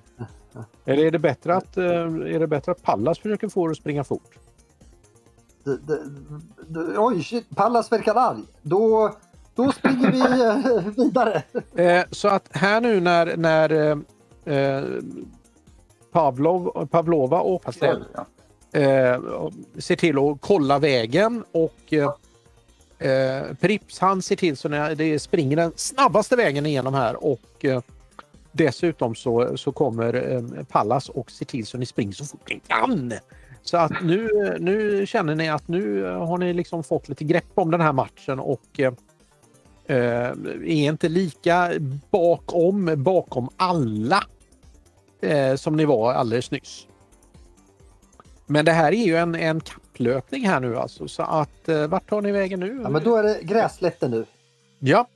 Eller 0.85 1.05
är 1.05 1.11
det 1.11 1.19
bättre 1.19 1.55
att, 1.55 1.77
eh, 1.77 1.85
är 1.85 2.39
det 2.39 2.47
bättre 2.47 2.71
att 2.71 2.83
Pallas 2.83 3.19
försöker 3.19 3.49
få 3.49 3.67
dig 3.67 3.71
att 3.71 3.77
springa 3.77 4.03
fort? 4.03 4.37
Det, 5.63 5.77
det, 5.77 5.99
det, 6.67 6.97
oj, 6.97 7.23
shit, 7.23 7.55
Pallas 7.55 7.91
verkar 7.91 8.15
arg. 8.15 8.39
Då, 8.61 9.15
då 9.55 9.71
springer 9.71 10.11
vi 10.11 10.19
eh, 10.45 10.93
vidare. 11.05 11.43
Eh, 11.75 12.05
så 12.11 12.27
att 12.27 12.49
här 12.51 12.81
nu 12.81 12.99
när, 12.99 13.37
när 13.37 13.71
eh, 13.71 13.97
eh, 14.57 14.83
Pavlov, 16.11 16.87
Pavlova 16.87 17.39
och 17.39 17.63
Pastell, 17.63 18.03
ja. 18.13 18.79
eh, 18.79 19.21
ser 19.77 19.95
till 19.95 20.17
att 20.17 20.37
kolla 20.41 20.79
vägen 20.79 21.43
och 21.51 21.93
eh, 21.93 23.11
eh, 23.11 23.53
Prips 23.59 23.99
han 23.99 24.21
ser 24.21 24.35
till 24.35 24.57
så 24.57 24.69
när 24.69 24.95
det 24.95 25.19
springer 25.19 25.57
den 25.57 25.71
snabbaste 25.75 26.35
vägen 26.35 26.65
igenom 26.65 26.93
här 26.93 27.23
och 27.23 27.65
eh, 27.65 27.81
dessutom 28.51 29.15
så, 29.15 29.57
så 29.57 29.71
kommer 29.71 30.33
eh, 30.33 30.63
Pallas 30.63 31.09
och 31.09 31.31
ser 31.31 31.45
till 31.45 31.65
så 31.65 31.77
ni 31.77 31.85
springer 31.85 32.13
så 32.13 32.25
fort 32.25 32.49
ni 32.49 32.61
kan. 32.67 33.13
Så 33.61 33.77
att 33.77 33.91
nu, 34.03 34.29
nu 34.59 35.05
känner 35.05 35.35
ni 35.35 35.49
att 35.49 35.67
nu 35.67 36.03
har 36.03 36.37
ni 36.37 36.53
liksom 36.53 36.83
fått 36.83 37.09
lite 37.09 37.23
grepp 37.23 37.51
om 37.55 37.71
den 37.71 37.81
här 37.81 37.93
matchen 37.93 38.39
och 38.39 38.79
eh, 38.79 38.93
eh, 39.85 40.29
är 40.63 40.67
inte 40.67 41.09
lika 41.09 41.71
bakom, 42.11 43.03
bakom 43.03 43.49
alla 43.57 44.23
eh, 45.21 45.55
som 45.55 45.75
ni 45.75 45.85
var 45.85 46.13
alldeles 46.13 46.51
nyss. 46.51 46.87
Men 48.45 48.65
det 48.65 48.71
här 48.71 48.91
är 48.91 49.05
ju 49.05 49.17
en, 49.17 49.35
en 49.35 49.59
kapplöpning 49.59 50.47
här 50.47 50.59
nu 50.59 50.77
alltså. 50.77 51.07
Så 51.07 51.23
att 51.23 51.69
eh, 51.69 51.87
vart 51.87 52.09
tar 52.09 52.21
ni 52.21 52.31
vägen 52.31 52.59
nu? 52.59 52.79
Ja, 52.83 52.89
men 52.89 53.03
då 53.03 53.15
är 53.15 53.23
det 53.23 53.39
gräslätten 53.41 54.11
nu. 54.11 54.25
ja, 54.79 55.07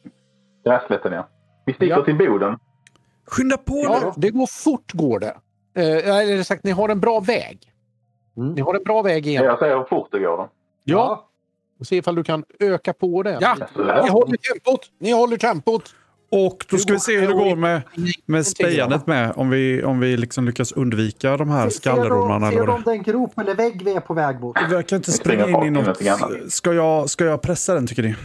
Gräslätten, 0.65 1.13
ja. 1.13 1.27
Vi 1.65 1.73
sticker 1.73 1.97
Ja. 1.97 2.05
till 2.05 2.17
Boden. 2.17 2.59
Skynda 3.25 3.57
på 3.57 3.73
nu! 3.73 3.81
ja, 3.83 4.13
det 4.17 4.29
går 4.29 4.45
fort 4.47 4.91
går 4.93 5.19
det. 5.19 5.35
Eh, 5.75 6.17
eller 6.17 6.43
sagt, 6.43 6.63
ni 6.63 6.71
har 6.71 6.89
en 6.89 6.99
bra 6.99 7.19
väg. 7.19 7.59
Mm. 8.37 8.53
Ni 8.53 8.61
har 8.61 8.75
en 8.75 8.83
bra 8.83 9.01
väg 9.01 9.27
igenom. 9.27 9.47
Jag 9.47 9.59
säger 9.59 9.77
hur 9.77 9.83
fort 9.83 10.07
det 10.11 10.19
går 10.19 10.37
då. 10.37 10.49
Ja, 10.83 11.29
och 11.79 11.87
se 11.87 11.95
ifall 11.95 12.15
du 12.15 12.23
kan 12.23 12.43
öka 12.59 12.93
på 12.93 13.23
det. 13.23 13.37
Ja, 13.41 13.55
ni 14.03 14.09
håller 14.09 14.37
tempot. 14.37 14.91
Ni 14.99 15.11
håller 15.11 15.37
tempot. 15.37 15.95
Och 16.31 16.65
då 16.69 16.77
ska 16.77 16.93
vi 16.93 16.99
se 16.99 17.19
hur 17.19 17.27
det 17.27 17.33
går 17.33 17.55
med, 17.55 17.81
med 18.25 18.47
spejandet 18.47 19.07
med. 19.07 19.33
Om 19.35 19.49
vi, 19.49 19.83
om 19.83 19.99
vi 19.99 20.17
liksom 20.17 20.45
lyckas 20.45 20.71
undvika 20.71 21.37
de 21.37 21.49
här 21.49 21.69
skallerormarna. 21.69 22.47
Ser 22.51 22.53
eller 22.53 22.61
du 22.61 22.67
vad 22.67 22.75
om 22.75 22.81
det 22.83 22.91
det 22.91 22.95
är 22.95 22.97
en 22.97 23.03
grop 23.03 23.39
eller 23.39 23.55
vägg 23.55 23.81
vi 23.85 23.93
är 23.93 23.99
på 23.99 24.13
väg 24.13 24.39
mot? 24.39 24.57
Vi 24.69 24.75
verkar 24.75 24.95
inte 24.97 25.11
springa 25.11 25.47
in 25.47 25.63
i 25.63 25.69
något. 25.69 26.01
Ska 26.49 26.73
jag, 26.73 27.09
ska 27.09 27.25
jag 27.25 27.41
pressa 27.41 27.73
den 27.73 27.87
tycker 27.87 28.03
ni? 28.03 28.15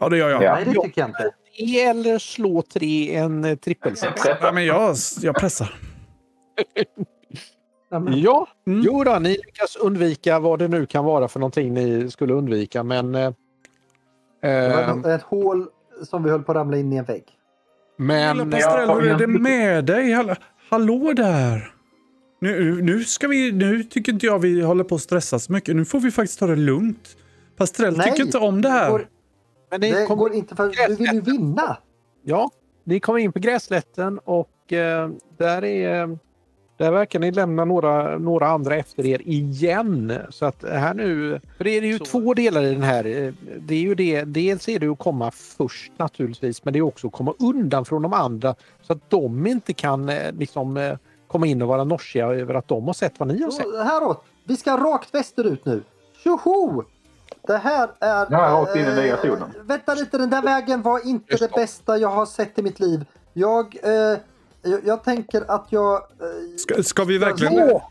Ja, 0.00 0.08
det 0.08 0.16
gör 0.18 0.30
jag. 0.30 0.42
Ja. 0.42 0.54
Nej, 0.54 0.64
det 0.64 0.82
tycker 0.82 1.00
jag 1.00 1.08
inte. 1.10 1.30
Eller 1.78 2.18
slå 2.18 2.62
tre 2.62 3.14
en 3.14 3.44
eh, 3.44 3.56
trippelsex. 3.56 4.22
Ja, 4.40 4.52
men 4.52 4.66
jag, 4.66 4.96
jag 5.20 5.34
pressar. 5.34 5.74
Ja, 8.14 8.48
Mm. 8.66 8.80
jo 8.84 9.04
då, 9.04 9.18
ni 9.18 9.28
lyckas 9.28 9.76
undvika 9.76 10.38
vad 10.38 10.58
det 10.58 10.68
nu 10.68 10.86
kan 10.86 11.04
vara 11.04 11.28
för 11.28 11.40
någonting 11.40 11.74
ni 11.74 12.10
skulle 12.10 12.32
undvika. 12.34 12.82
Men, 12.82 13.14
eh, 13.14 13.32
Det 14.42 15.02
eh, 15.04 15.14
ett 15.14 15.22
hål 15.22 15.66
som 16.02 16.22
vi 16.22 16.30
höll 16.30 16.42
på 16.42 16.52
att 16.52 16.56
ramla 16.56 16.76
in 16.76 16.92
i 16.92 16.96
en 16.96 17.04
vägg. 17.04 17.24
men 17.98 18.36
Lilla 18.38 18.50
Pastrell, 18.50 18.90
hur 18.90 19.06
är 19.10 19.18
det 19.18 19.26
med 19.26 19.84
dig? 19.84 20.12
Hallå, 20.12 20.34
hallå 20.70 21.12
där! 21.16 21.74
Nu, 22.40 22.82
nu, 22.82 23.04
ska 23.04 23.28
vi, 23.28 23.52
nu 23.52 23.82
tycker 23.84 24.12
inte 24.12 24.26
jag 24.26 24.38
vi 24.38 24.60
håller 24.62 24.84
på 24.84 24.94
att 24.94 25.00
stressa 25.00 25.38
så 25.38 25.52
mycket. 25.52 25.76
Nu 25.76 25.84
får 25.84 26.00
vi 26.00 26.10
faktiskt 26.10 26.38
ta 26.38 26.46
det 26.46 26.56
lugnt. 26.56 27.16
Pastrell 27.56 27.96
Nej, 27.96 28.10
tycker 28.10 28.22
inte 28.26 28.38
om 28.38 28.62
det 28.62 28.68
här. 28.68 28.90
går- 28.90 29.08
men 29.70 29.80
ni 29.80 29.90
Det 29.92 30.06
kommer 30.06 30.20
går 30.20 30.32
inte 30.34 30.56
för 30.56 30.88
du 30.88 30.96
vill 30.96 31.12
ju 31.14 31.20
vinna. 31.20 31.76
Ja, 32.22 32.50
ni 32.84 33.00
kommer 33.00 33.18
in 33.18 33.32
på 33.32 33.38
gräslätten 33.38 34.18
och 34.24 34.72
eh, 34.72 35.10
där 35.38 35.64
är 35.64 36.18
där 36.78 36.90
verkar 36.90 37.18
ni 37.18 37.30
lämna 37.32 37.64
några, 37.64 38.18
några 38.18 38.48
andra 38.48 38.76
efter 38.76 39.06
er 39.06 39.22
igen. 39.24 40.12
Så 40.30 40.46
att 40.46 40.64
här 40.64 40.94
nu... 40.94 41.40
För 41.56 41.64
det 41.64 41.70
är 41.70 41.82
ju 41.82 41.98
två 41.98 42.34
delar 42.34 42.62
i 42.62 42.72
den 42.74 42.82
här. 42.82 43.04
eh, 43.04 43.32
Det 43.58 43.74
är 43.74 43.78
ju 43.80 43.94
det, 43.94 44.24
dels 44.24 44.68
är 44.68 44.78
det 44.78 44.86
att 44.88 44.98
komma 44.98 45.30
först 45.30 45.92
naturligtvis, 45.96 46.64
men 46.64 46.72
det 46.72 46.78
är 46.78 46.82
också 46.82 47.06
att 47.06 47.12
komma 47.12 47.34
undan 47.38 47.84
från 47.84 48.02
de 48.02 48.12
andra 48.12 48.54
så 48.82 48.92
att 48.92 49.10
de 49.10 49.46
inte 49.46 49.72
kan 49.72 50.08
eh, 50.08 50.32
liksom 50.32 50.76
eh, 50.76 50.96
komma 51.28 51.46
in 51.46 51.62
och 51.62 51.68
vara 51.68 51.84
norsiga 51.84 52.26
över 52.26 52.54
att 52.54 52.68
de 52.68 52.86
har 52.86 52.92
sett 52.92 53.18
vad 53.18 53.28
ni 53.28 53.42
har 53.42 53.50
sett. 53.50 53.66
Så, 53.66 53.82
Häråt, 53.82 54.24
vi 54.44 54.56
ska 54.56 54.76
rakt 54.76 55.14
västerut 55.14 55.64
nu. 55.64 55.82
Tjoho! 56.24 56.82
Det 57.46 57.56
här 57.56 57.88
är... 58.00 58.26
Ja, 58.30 58.38
rakt 58.38 58.76
in 58.76 58.84
i 58.84 58.94
nya 58.94 59.16
zonen. 59.16 59.50
Vänta 59.62 59.94
lite, 59.94 60.18
den 60.18 60.30
där 60.30 60.42
vägen 60.42 60.82
var 60.82 61.06
inte 61.06 61.36
det. 61.36 61.52
bästa 61.54 61.98
jag 61.98 62.08
har 62.08 62.26
sett 62.26 62.58
i 62.58 62.62
mitt 62.62 62.80
liv. 62.80 63.04
Jag, 63.32 63.76
eh, 63.82 64.18
jag, 64.62 64.80
jag 64.84 65.04
tänker 65.04 65.44
att 65.48 65.66
jag... 65.70 65.94
Eh, 65.96 66.56
Ska, 66.56 66.82
ska 66.82 67.04
vi 67.04 67.18
verkligen... 67.18 67.54
Ja. 67.54 67.90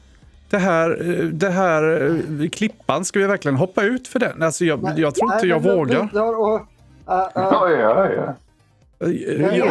Det 0.49 0.57
här, 0.57 1.09
eh, 1.09 1.25
det 1.25 1.49
här 1.49 2.09
eh, 2.41 2.49
klippan, 2.49 3.05
ska 3.05 3.19
vi 3.19 3.25
verkligen 3.25 3.55
hoppa 3.57 3.83
ut 3.83 4.07
för 4.07 4.19
den? 4.19 4.43
Alltså 4.43 4.65
jag, 4.65 4.99
jag 4.99 5.15
tror 5.15 5.33
inte 5.33 5.45
nej, 5.45 5.49
jag 5.49 5.63
men- 5.65 5.75
vågar. 5.77 6.39
Och, 6.39 6.61
Ja, 7.05 7.31
nej! 8.99 9.61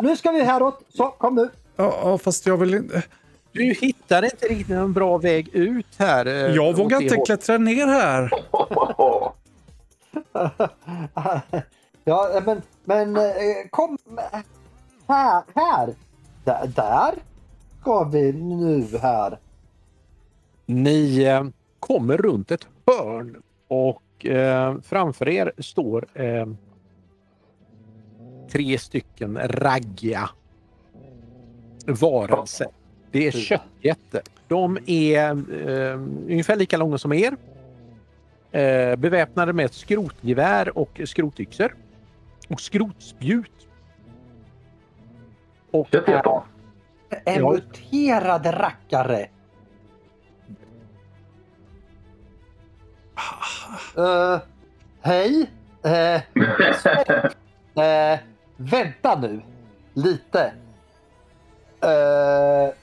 Nu 0.00 0.16
ska 0.16 0.30
vi 0.30 0.42
häråt! 0.42 0.82
Så, 0.88 1.06
kom 1.10 1.34
nu! 1.34 1.48
ja, 1.76 2.00
ja, 2.04 2.18
fast 2.18 2.46
jag 2.46 2.56
vill 2.56 2.74
inte... 2.74 3.02
Du 3.52 3.62
hittar 3.62 4.24
inte 4.24 4.46
riktigt 4.46 4.70
en 4.70 4.92
bra 4.92 5.18
väg 5.18 5.48
ut 5.52 5.86
här. 5.98 6.26
Jag 6.56 6.76
vågar 6.76 7.00
inte 7.02 7.14
hållet. 7.14 7.26
klättra 7.26 7.58
ner 7.58 7.86
här. 7.86 8.30
ja, 12.04 12.40
men, 12.46 12.62
men 12.84 13.18
kom 13.70 13.98
här, 15.08 15.42
här! 15.54 15.94
Där, 16.44 16.66
där 16.66 17.14
ska 17.80 18.04
vi 18.04 18.32
nu 18.32 18.98
här. 18.98 19.38
Ni 20.66 21.22
eh, 21.22 21.44
kommer 21.80 22.16
runt 22.16 22.50
ett 22.50 22.66
hörn 22.86 23.42
och 23.68 24.26
eh, 24.26 24.76
framför 24.82 25.28
er 25.28 25.52
står 25.58 26.06
eh, 26.14 26.46
tre 28.50 28.78
stycken 28.78 29.38
raggiga 29.44 30.30
varelser. 31.86 32.66
Det 33.10 33.26
är 33.26 33.30
köttjätter. 33.30 34.22
De 34.48 34.78
är 34.86 35.30
eh, 35.30 35.94
ungefär 36.28 36.56
lika 36.56 36.76
långa 36.76 36.98
som 36.98 37.12
er. 37.12 37.36
Eh, 38.52 38.96
beväpnade 38.96 39.52
med 39.52 39.64
ett 39.64 39.74
skrotgevär 39.74 40.78
och 40.78 41.00
skrotyxor. 41.04 41.76
Och 42.48 42.60
skrotspjut. 42.60 43.68
Och 45.72 45.88
Köttjättar. 45.92 46.42
En 47.24 47.40
Ja. 47.40 47.50
muterad 47.50 48.46
rackare. 48.46 49.28
Eh, 53.96 54.38
hej. 55.00 55.50
Eh, 55.84 56.14
eh, 57.84 58.18
vänta 58.56 59.18
nu. 59.20 59.42
Lite. 59.94 60.52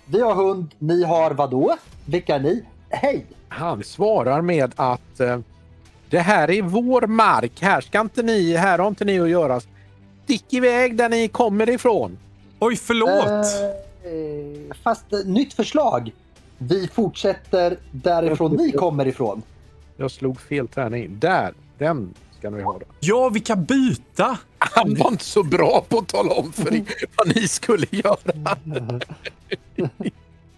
Vi 0.05 0.21
har 0.21 0.35
hund. 0.35 0.75
Ni 0.79 1.03
har 1.03 1.31
vadå? 1.31 1.75
Vilka 2.05 2.35
är 2.35 2.39
ni? 2.39 2.65
Hej. 2.89 3.25
Han 3.49 3.83
svarar 3.83 4.41
med 4.41 4.73
att 4.75 5.21
det 6.09 6.19
här 6.19 6.49
är 6.51 6.61
vår 6.61 7.07
mark. 7.07 7.61
Här 7.61 7.81
ska 7.81 7.99
inte 7.99 8.23
ni, 8.23 8.55
här 8.55 8.79
har 8.79 8.87
inte 8.87 9.05
ni 9.05 9.19
att 9.19 9.29
göra. 9.29 9.59
Stick 10.23 10.53
iväg 10.53 10.95
där 10.95 11.09
ni 11.09 11.27
kommer 11.27 11.69
ifrån. 11.69 12.17
Oj, 12.59 12.75
förlåt. 12.75 13.45
Eh, 14.03 14.75
fast 14.83 15.13
eh, 15.13 15.19
nytt 15.25 15.53
förslag. 15.53 16.11
Vi 16.57 16.87
fortsätter 16.87 17.77
därifrån 17.91 18.51
ni 18.55 18.71
kommer 18.71 19.07
ifrån. 19.07 19.41
Jag 19.97 20.11
slog 20.11 20.41
fel 20.41 20.67
tärning. 20.67 21.19
Där, 21.19 21.53
den 21.77 22.13
ska 22.39 22.49
ni 22.49 22.61
ha. 22.61 22.73
Då. 22.73 22.85
Ja, 22.99 23.29
vi 23.29 23.39
kan 23.39 23.65
byta. 23.65 24.37
Han 24.57 24.95
var 24.95 25.11
inte 25.11 25.23
så 25.23 25.43
bra 25.43 25.85
på 25.89 25.97
att 25.97 26.07
tala 26.07 26.31
om 26.33 26.51
för 26.51 26.73
er 26.75 26.83
vad 27.17 27.35
ni 27.35 27.47
skulle 27.47 27.85
göra. 27.91 28.57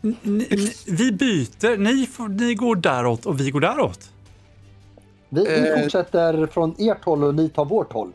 N- 0.04 0.12
n- 0.24 0.46
vi 0.88 1.12
byter. 1.12 1.78
Ni, 1.78 2.06
får, 2.06 2.28
ni 2.28 2.54
går 2.56 2.76
däråt 2.76 3.26
och 3.26 3.40
vi 3.40 3.52
går 3.52 3.60
däråt. 3.60 4.10
Vi, 5.30 5.46
vi 5.46 5.70
Eh. 5.70 5.82
fortsätter 5.82 6.48
från 6.48 6.76
ert 6.80 7.04
håll 7.06 7.24
och 7.24 7.36
ni 7.36 7.50
tar 7.50 7.66
vårt 7.66 7.94
håll. 7.94 8.12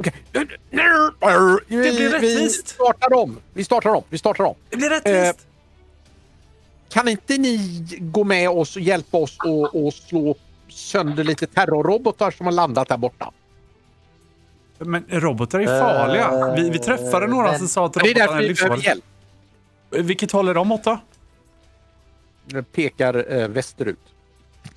Okej. 0.00 0.12
Det 0.30 0.38
blir 0.70 1.60
Vi, 1.68 1.90
vi 1.90 2.08
rättvist. 2.08 2.68
startar 2.68 3.14
om. 3.14 3.38
Vi 3.54 3.64
startar 3.64 3.90
om. 3.90 4.02
Vi 4.08 4.18
startar 4.18 4.44
om. 4.44 4.54
Det 4.70 4.76
blir 4.76 4.90
rättvist. 4.90 5.46
Kan 6.88 7.08
inte 7.08 7.38
ni 7.38 7.58
gå 8.00 8.24
med 8.24 8.50
oss 8.50 8.76
och 8.76 8.82
hjälpa 8.82 9.16
oss 9.18 9.36
och, 9.44 9.86
och 9.86 9.94
slå 9.94 10.34
sönder 10.68 11.24
lite 11.24 11.46
terrorrobotar 11.46 12.30
som 12.30 12.46
har 12.46 12.52
landat 12.52 12.88
där 12.88 12.96
borta? 12.96 13.30
Men 14.78 15.04
robotar 15.08 15.60
är 15.60 15.66
farliga. 15.66 16.54
Vi, 16.56 16.70
vi 16.70 16.78
träffade 16.78 17.26
några 17.26 17.50
men- 17.50 17.58
som 17.58 17.68
sa 17.68 17.86
att 17.86 17.92
Det 17.92 18.00
är 18.00 18.04
robotarna 18.04 18.26
därför 18.32 18.44
är 18.44 18.48
vi 18.48 18.54
behöver 18.54 18.76
livsfarliga. 18.76 18.88
hjälp. 19.90 20.06
Vilket 20.08 20.32
håll 20.32 20.48
är 20.48 20.54
de 20.54 20.72
åt 20.72 20.84
då? 20.84 20.98
Jag 22.46 22.72
Pekar 22.72 23.32
eh, 23.40 23.48
västerut. 23.48 23.98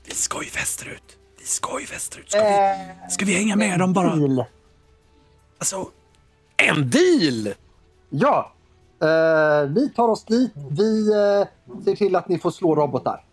Vi 0.06 0.12
ska 0.14 0.44
ju 0.44 0.50
västerut. 0.50 1.18
Vi 1.40 1.46
ska 1.46 1.80
ju 1.80 1.86
västerut. 1.86 2.30
Ska 2.32 2.40
vi, 2.44 3.12
ska 3.12 3.26
vi 3.26 3.34
hänga 3.34 3.56
med 3.56 3.80
dem 3.80 3.94
bara? 3.94 4.16
Alltså, 5.58 5.90
En 6.58 6.90
deal! 6.90 7.54
Ja. 8.10 8.52
Eh, 9.02 9.70
ni 9.70 9.90
tar 9.96 10.08
oss 10.08 10.24
dit. 10.26 10.52
Vi 10.72 11.08
eh, 11.12 11.48
ser 11.84 11.96
till 11.96 12.16
att 12.16 12.28
ni 12.28 12.40
får 12.40 12.52
slå 12.52 12.76
robotar. 12.76 13.24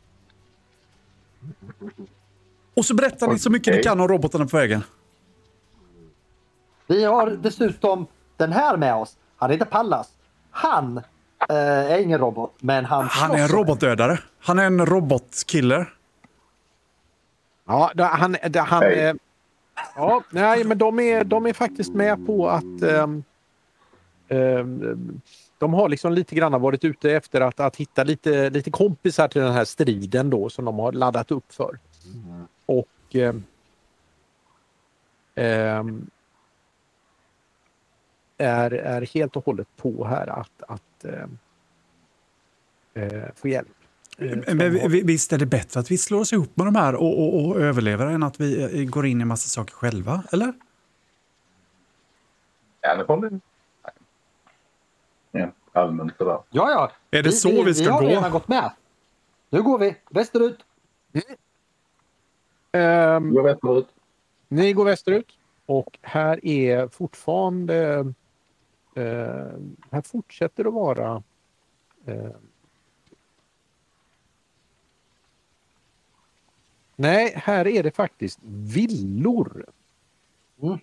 och 2.74 2.84
så 2.84 2.94
berättar 2.94 3.28
ni 3.28 3.38
så 3.38 3.50
mycket 3.50 3.76
ni 3.76 3.82
kan 3.82 4.00
om 4.00 4.08
robotarna 4.08 4.46
på 4.46 4.56
vägen. 4.56 4.82
Vi 6.86 7.04
har 7.04 7.30
dessutom 7.30 8.06
den 8.36 8.52
här 8.52 8.76
med 8.76 8.94
oss. 8.94 9.16
Han 9.36 9.50
heter 9.50 9.64
Pallas. 9.64 10.08
Han 10.50 10.98
eh, 11.48 11.56
är 11.56 11.98
ingen 11.98 12.18
robot, 12.18 12.54
men 12.58 12.84
han 12.84 13.06
Han 13.10 13.30
är 13.30 13.38
en 13.42 13.48
robotdödare. 13.48 14.18
Han 14.40 14.58
är 14.58 14.64
en 14.64 14.86
robotkiller. 14.86 15.94
Ja, 17.66 17.90
det- 17.94 18.04
han... 18.04 18.36
Han 18.56 18.82
Hej. 18.82 18.98
eh, 18.98 19.14
ja, 19.96 20.22
nej, 20.30 20.64
men 20.64 20.78
de 20.78 21.00
är, 21.00 21.24
de 21.24 21.46
är 21.46 21.52
faktiskt 21.52 21.94
med 21.94 22.26
på 22.26 22.48
att... 22.48 22.82
ehm, 22.82 23.24
de 25.58 25.74
har 25.74 25.88
liksom 25.88 26.12
lite 26.12 26.34
grann 26.34 26.60
varit 26.60 26.84
ute 26.84 27.12
efter 27.12 27.40
att, 27.40 27.60
att 27.60 27.76
hitta 27.76 28.04
lite, 28.04 28.50
lite 28.50 28.70
kompisar 28.70 29.28
till 29.28 29.42
den 29.42 29.52
här 29.52 29.64
striden 29.64 30.30
då 30.30 30.50
som 30.50 30.64
de 30.64 30.78
har 30.78 30.92
laddat 30.92 31.30
upp 31.30 31.52
för. 31.52 31.78
Och... 32.66 32.88
ehm, 33.12 33.44
ehm, 35.34 36.10
är, 38.40 38.70
är 38.70 39.02
helt 39.14 39.36
och 39.36 39.44
hållet 39.44 39.68
på 39.76 40.04
här 40.04 40.26
att, 40.26 40.62
att 40.68 41.04
eh, 42.94 43.28
få 43.34 43.48
hjälp. 43.48 43.79
Eh, 44.20 44.54
Men 44.54 44.72
vi- 44.72 44.88
vi- 44.88 45.02
visst 45.02 45.32
är 45.32 45.38
det 45.38 45.46
bättre 45.46 45.80
att 45.80 45.90
vi 45.90 45.98
slår 45.98 46.20
oss 46.20 46.32
ihop 46.32 46.56
med 46.56 46.66
de 46.66 46.74
här 46.74 46.94
och, 46.94 47.18
och, 47.18 47.46
och 47.46 47.60
överlever 47.60 48.06
än 48.06 48.22
att 48.22 48.40
vi 48.40 48.80
eh, 48.82 48.84
går 48.90 49.06
in 49.06 49.20
i 49.20 49.24
massa 49.24 49.48
saker 49.48 49.74
själva, 49.74 50.22
eller? 50.32 50.52
Ja, 52.80 52.96
det 52.96 53.04
bli. 53.20 53.40
Ja, 55.32 55.50
allmänt 55.72 56.12
sådär. 56.18 56.38
Ja, 56.50 56.70
ja. 56.70 56.92
Är 57.18 57.22
det 57.22 57.32
så 57.32 57.62
vi 57.62 57.74
ska 57.74 57.84
vi 57.84 57.90
har 57.90 58.00
gå? 58.02 58.08
redan 58.08 58.30
gått 58.30 58.48
med. 58.48 58.72
Nu 59.50 59.62
går 59.62 59.78
vi 59.78 59.96
västerut. 60.10 60.58
Jag 62.72 63.42
vet 63.44 63.60
förut. 63.60 63.88
Ni 64.48 64.72
går 64.72 64.84
västerut 64.84 65.26
och 65.66 65.98
här 66.02 66.46
är 66.46 66.88
fortfarande... 66.88 67.98
Eh, 68.94 69.04
här 69.90 70.02
fortsätter 70.04 70.64
att 70.64 70.74
vara... 70.74 71.22
Eh, 72.06 72.30
nej, 77.00 77.32
här 77.36 77.66
är 77.66 77.82
det 77.82 77.90
faktiskt 77.90 78.38
villor. 78.44 79.64
Mm. 80.62 80.78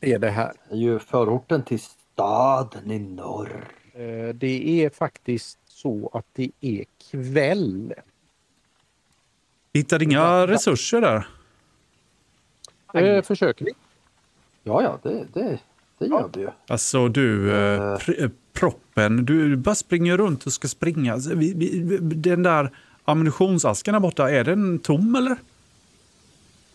Är 0.00 0.18
det 0.18 0.30
här. 0.30 0.52
Det 0.68 0.74
är 0.74 0.78
ju 0.78 0.98
förorten 0.98 1.62
till 1.62 1.80
staden 1.80 2.90
i 2.90 2.98
norr. 2.98 3.64
Eh, 3.92 4.34
det 4.34 4.84
är 4.84 4.90
faktiskt 4.90 5.58
så 5.66 6.10
att 6.12 6.26
det 6.32 6.50
är 6.60 6.84
kväll. 7.10 7.94
Hittade 9.72 10.04
inga 10.04 10.46
resurser 10.46 11.00
där? 11.00 11.28
Eh, 12.94 13.22
försöker 13.22 13.64
ni? 13.64 13.70
Ja, 14.62 14.82
ja, 14.82 14.98
det, 15.02 15.26
det, 15.32 15.58
det 15.98 16.06
gör 16.06 16.30
vi 16.34 16.40
ju. 16.40 16.48
Alltså 16.66 17.08
du, 17.08 17.50
eh, 17.50 17.80
pr- 17.80 18.24
eh, 18.24 18.30
proppen, 18.52 19.24
du, 19.24 19.56
bara 19.56 19.74
springer 19.74 20.16
runt 20.16 20.46
och 20.46 20.52
ska 20.52 20.68
springa. 20.68 21.12
Alltså, 21.12 21.30
den 22.00 22.42
där 22.42 22.70
ammunitionsasken 23.10 23.92
där 23.92 24.00
borta, 24.00 24.30
är 24.30 24.44
den 24.44 24.78
tom 24.78 25.14
eller? 25.14 25.36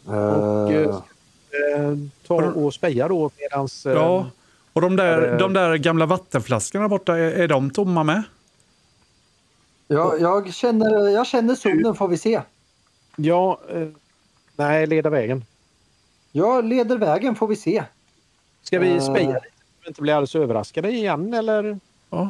Och, 0.06 0.72
Eh, 0.72 1.82
eh, 1.82 1.98
ta 2.28 2.36
och 2.36 2.74
speja 2.74 3.08
då 3.08 3.32
medans... 3.40 3.86
Eh, 3.86 3.94
Ja. 3.94 4.30
Och 4.74 4.82
de 4.82 4.96
där, 4.96 5.40
de 5.40 5.54
där 5.54 5.76
gamla 5.76 6.06
vattenflaskorna 6.06 6.88
borta, 6.90 7.18
är, 7.18 7.32
är 7.32 7.48
de 7.48 7.70
tomma 7.70 8.04
med? 8.04 8.24
jag, 9.88 10.22
jag, 10.22 10.54
känner, 10.54 11.10
jag 11.10 11.28
känner 11.28 11.56
zonen 11.56 11.96
får 11.96 12.08
vi 12.08 12.18
se. 12.18 12.42
Ja, 13.16 13.60
eh, 13.70 13.88
nej, 14.56 14.88
leda 14.88 15.10
vägen. 15.10 15.46
Jag 16.32 16.66
leder 16.66 16.98
vägen 16.98 17.36
får 17.36 17.48
vi 17.48 17.56
se. 17.56 17.84
Ska 18.64 18.80
vi 18.80 18.96
Eh. 18.96 19.02
speja 19.02 19.28
lite? 19.34 19.46
vi 19.82 19.88
inte 19.88 20.02
blir 20.02 20.14
alldeles 20.14 20.36
överraskade 20.36 20.90
igen 20.92 21.34
eller? 21.34 21.80
Ja. 22.10 22.30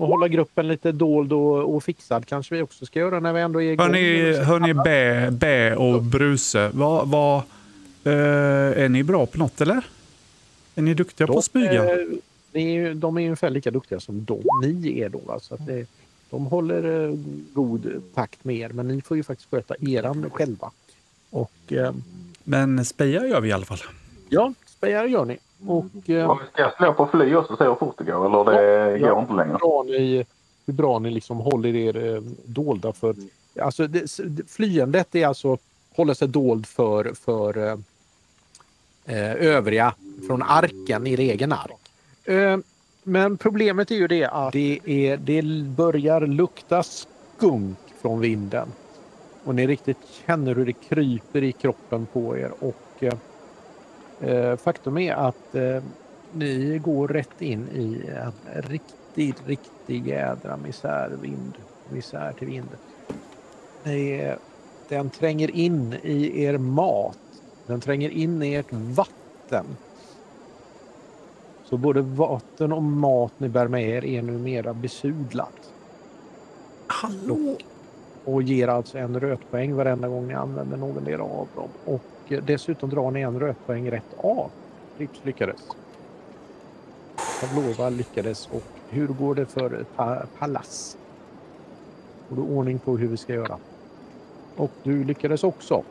Och 0.00 0.08
hålla 0.08 0.28
gruppen 0.28 0.68
lite 0.68 0.92
dold 0.92 1.32
och, 1.32 1.74
och 1.74 1.84
fixad 1.84 2.26
kanske 2.26 2.54
vi 2.54 2.62
också 2.62 2.86
ska 2.86 2.98
göra 2.98 3.20
när 3.20 3.32
vi 3.32 3.40
ändå 3.40 3.62
är 3.62 3.72
igång. 3.72 3.86
Hörni, 3.86 4.36
hörni 4.36 4.74
Bä, 4.74 5.30
Bä 5.30 5.76
och 5.76 6.02
Bruse, 6.02 6.70
vad, 6.74 7.08
vad, 7.08 7.36
eh, 8.04 8.82
är 8.84 8.88
ni 8.88 9.02
bra 9.02 9.26
på 9.26 9.38
något 9.38 9.60
eller? 9.60 9.82
Är 10.74 10.82
ni 10.82 10.94
duktiga 10.94 11.26
på 11.26 11.38
att 11.38 11.44
smyga? 11.44 11.84
eh, 12.52 12.94
de 12.94 13.18
är 13.18 13.22
ungefär 13.22 13.50
lika 13.50 13.70
duktiga 13.70 14.00
som 14.00 14.24
de, 14.24 14.40
ni 14.62 15.00
är 15.00 15.08
då. 15.08 15.18
va? 15.18 15.40
Så 15.40 15.56
det, 15.56 15.86
de 16.30 16.46
håller 16.46 17.08
eh, 17.08 17.14
god 17.52 18.02
takt 18.14 18.44
med 18.44 18.56
er, 18.56 18.68
men 18.68 18.88
ni 18.88 19.02
får 19.02 19.16
ju 19.16 19.22
faktiskt 19.22 19.50
sköta 19.50 19.74
eran 19.80 20.30
själva. 20.30 20.70
Och 21.30 21.72
eh, 21.72 21.92
Men 22.44 22.84
speja 22.84 23.26
gör 23.26 23.40
vi 23.40 23.48
i 23.48 23.52
alla 23.52 23.64
fall. 23.66 23.78
ja, 24.28 24.54
spejar 24.66 25.04
gör 25.04 25.24
ni. 25.24 25.38
Och 25.66 26.10
eh, 26.10 26.38
ska 26.52 26.70
slå 26.76 26.92
på 26.92 27.06
fly 27.06 27.34
också 27.34 27.52
och 27.52 27.58
se 27.58 27.64
hur 27.64 27.74
fort 27.74 27.94
det 27.98 28.04
går 28.04 28.26
eller 28.26 28.52
det 28.52 28.98
Ja. 28.98 29.10
går 29.14 29.20
inte 29.22 29.32
längre? 29.32 29.58
bra 29.58 29.82
ni, 29.86 30.26
hur 30.66 30.72
bra 30.74 30.98
ni 30.98 31.10
liksom 31.10 31.36
håller 31.38 31.76
er 31.76 32.14
eh, 32.14 32.20
dolda 32.44 32.92
för... 32.92 33.14
Alltså 33.60 33.86
det, 33.86 34.16
det- 34.24 34.50
flyendet 34.50 35.14
är 35.14 35.26
alltså 35.26 35.58
hålla 35.96 36.14
sig 36.14 36.28
dold 36.28 36.66
för, 36.66 37.12
för 37.14 37.56
eh, 37.68 37.76
eh, 39.04 39.32
övriga 39.34 39.94
från 40.26 40.42
arken, 40.42 41.06
i 41.06 41.14
egen 41.14 41.52
ark. 41.52 41.90
Eh, 42.24 42.58
men 43.02 43.36
problemet 43.36 43.90
är 43.90 43.94
ju 43.94 44.06
det 44.08 44.24
att 44.24 44.52
det, 44.52 44.80
är, 44.84 45.16
det 45.16 45.42
börjar 45.76 46.20
lukta 46.20 46.82
skunk 46.82 47.78
från 48.02 48.20
vinden. 48.20 48.68
Och 49.44 49.54
ni 49.54 49.66
riktigt 49.66 49.98
känner 50.26 50.54
hur 50.54 50.66
det 50.66 50.72
kryper 50.72 51.42
i 51.42 51.52
kroppen 51.52 52.06
på 52.12 52.36
er. 52.38 52.50
Och 52.60 52.76
eh, 53.02 53.14
faktum 54.56 54.98
är 54.98 55.14
att 55.14 55.54
eh, 55.54 55.82
ni 56.32 56.78
går 56.84 57.08
rätt 57.08 57.42
in 57.42 57.68
i 57.68 58.10
en 58.54 58.62
riktig, 58.62 59.34
riktig 59.46 60.06
jädra 60.06 60.56
misärvind. 60.56 61.54
Misär 61.92 62.32
till 62.32 62.46
vind. 62.46 62.68
Den 64.88 65.10
tränger 65.10 65.50
in 65.50 65.94
i 66.02 66.42
er 66.42 66.58
mat. 66.58 67.18
Den 67.66 67.80
tränger 67.80 68.10
in 68.10 68.42
i 68.42 68.54
ert 68.54 68.72
vatten. 68.72 69.64
Så 71.64 71.76
både 71.76 72.00
vatten 72.00 72.72
och 72.72 72.82
mat 72.82 73.32
ni 73.38 73.48
bär 73.48 73.68
med 73.68 73.88
er 73.88 74.04
är 74.04 74.22
numera 74.22 74.74
besudlat. 74.74 75.72
Hallå? 76.86 77.56
Och 78.24 78.42
ger 78.42 78.68
alltså 78.68 78.98
en 78.98 79.20
rötpoäng 79.20 79.74
varenda 79.74 80.08
gång 80.08 80.28
ni 80.28 80.34
använder 80.34 80.76
någon 80.76 81.04
del 81.04 81.20
av 81.20 81.48
dem. 81.56 81.68
Och 81.84 82.02
dessutom 82.36 82.90
drar 82.90 83.10
ni 83.10 83.20
en 83.20 83.40
rötpoäng 83.40 83.90
rätt 83.90 84.14
av. 84.16 84.50
Rips 84.98 85.20
lyckades. 85.22 85.60
Pavlova 87.40 87.90
lyckades. 87.90 88.48
Och 88.52 88.62
hur 88.88 89.06
går 89.08 89.34
det 89.34 89.46
för 89.46 89.84
pa 89.96 90.22
Pallas? 90.38 90.96
Får 92.28 92.36
du 92.36 92.42
ordning 92.42 92.78
på 92.78 92.96
hur 92.96 93.08
vi 93.08 93.16
ska 93.16 93.34
göra? 93.34 93.58
Och 94.56 94.70
du 94.82 95.04
lyckades 95.04 95.44
också. 95.44 95.82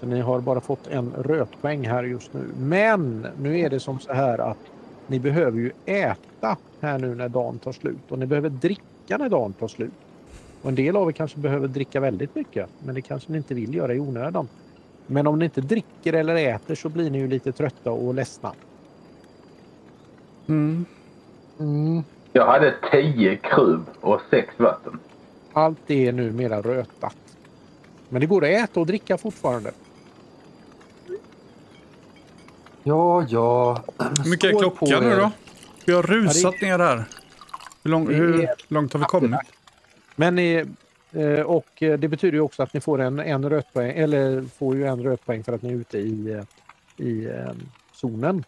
Så 0.00 0.06
ni 0.06 0.20
har 0.20 0.40
bara 0.40 0.60
fått 0.60 0.86
en 0.86 1.12
rötpoäng 1.12 1.88
här 1.88 2.04
just 2.04 2.32
nu. 2.32 2.44
Men 2.58 3.26
nu 3.38 3.58
är 3.58 3.70
det 3.70 3.80
som 3.80 4.00
så 4.00 4.12
här 4.12 4.38
att 4.38 4.58
ni 5.06 5.20
behöver 5.20 5.58
ju 5.58 5.72
äta 5.86 6.56
här 6.80 6.98
nu 6.98 7.14
när 7.14 7.28
dagen 7.28 7.58
tar 7.58 7.72
slut. 7.72 8.12
Och 8.12 8.18
ni 8.18 8.26
behöver 8.26 8.48
dricka 8.48 9.18
när 9.18 9.28
dagen 9.28 9.52
tar 9.52 9.68
slut. 9.68 9.92
Och 10.62 10.68
en 10.68 10.74
del 10.74 10.96
av 10.96 11.08
er 11.08 11.12
kanske 11.12 11.38
behöver 11.38 11.68
dricka 11.68 12.00
väldigt 12.00 12.34
mycket, 12.34 12.68
men 12.78 12.94
det 12.94 13.02
kanske 13.02 13.32
ni 13.32 13.38
inte 13.38 13.54
vill 13.54 13.74
göra 13.74 13.94
i 13.94 14.00
onödan. 14.00 14.48
Men 15.10 15.26
om 15.26 15.38
ni 15.38 15.44
inte 15.44 15.60
dricker 15.60 16.12
eller 16.12 16.34
äter 16.36 16.74
så 16.74 16.88
blir 16.88 17.10
ni 17.10 17.18
ju 17.18 17.28
lite 17.28 17.52
trötta 17.52 17.90
och 17.90 18.14
ledsna. 18.14 18.52
Mm. 20.48 20.84
Mm. 21.60 22.02
Jag 22.32 22.46
hade 22.46 22.74
10 22.92 23.36
krub 23.36 23.84
och 24.00 24.20
6 24.30 24.48
vatten. 24.56 24.98
Allt 25.52 25.90
är 25.90 26.12
numera 26.12 26.62
rötat. 26.62 27.16
Men 28.08 28.20
det 28.20 28.26
går 28.26 28.44
att 28.44 28.50
äta 28.70 28.80
och 28.80 28.86
dricka 28.86 29.18
fortfarande. 29.18 29.72
Ja, 32.82 33.24
ja. 33.28 33.82
Hur 34.24 34.30
mycket 34.30 34.54
är 34.54 34.58
klockan 34.58 35.04
nu 35.04 35.16
då? 35.16 35.30
Vi 35.86 35.92
har 35.92 36.02
rusat 36.02 36.54
Ja, 36.60 36.68
ner 36.68 36.78
här. 36.84 37.04
Hur, 37.82 37.90
lång, 37.90 38.06
Det 38.06 38.14
hur 38.14 38.40
är- 38.44 38.54
långt 38.68 38.92
har 38.92 39.00
vi 39.00 39.06
kommit? 39.06 39.40
Men 40.16 40.34
ni, 40.34 40.52
eh, 40.54 40.66
och 41.46 41.82
eh, 41.82 41.98
det 41.98 42.08
betyder 42.08 42.34
ju 42.38 42.40
också 42.40 42.62
att 42.62 42.74
ni 42.74 42.80
får 42.80 43.00
en, 43.00 43.18
en 43.20 43.50
rötpoäng, 43.50 43.90
eller 43.98 44.42
får 44.42 44.76
ju 44.76 44.86
en 44.86 45.02
rötpoäng 45.02 45.44
för 45.44 45.52
att 45.52 45.62
ni 45.62 45.68
är 45.72 45.76
ute 45.76 45.98
i, 45.98 46.32
eh, 46.32 47.06
i 47.06 47.26
eh, 47.26 47.52
zonen. 47.92 48.44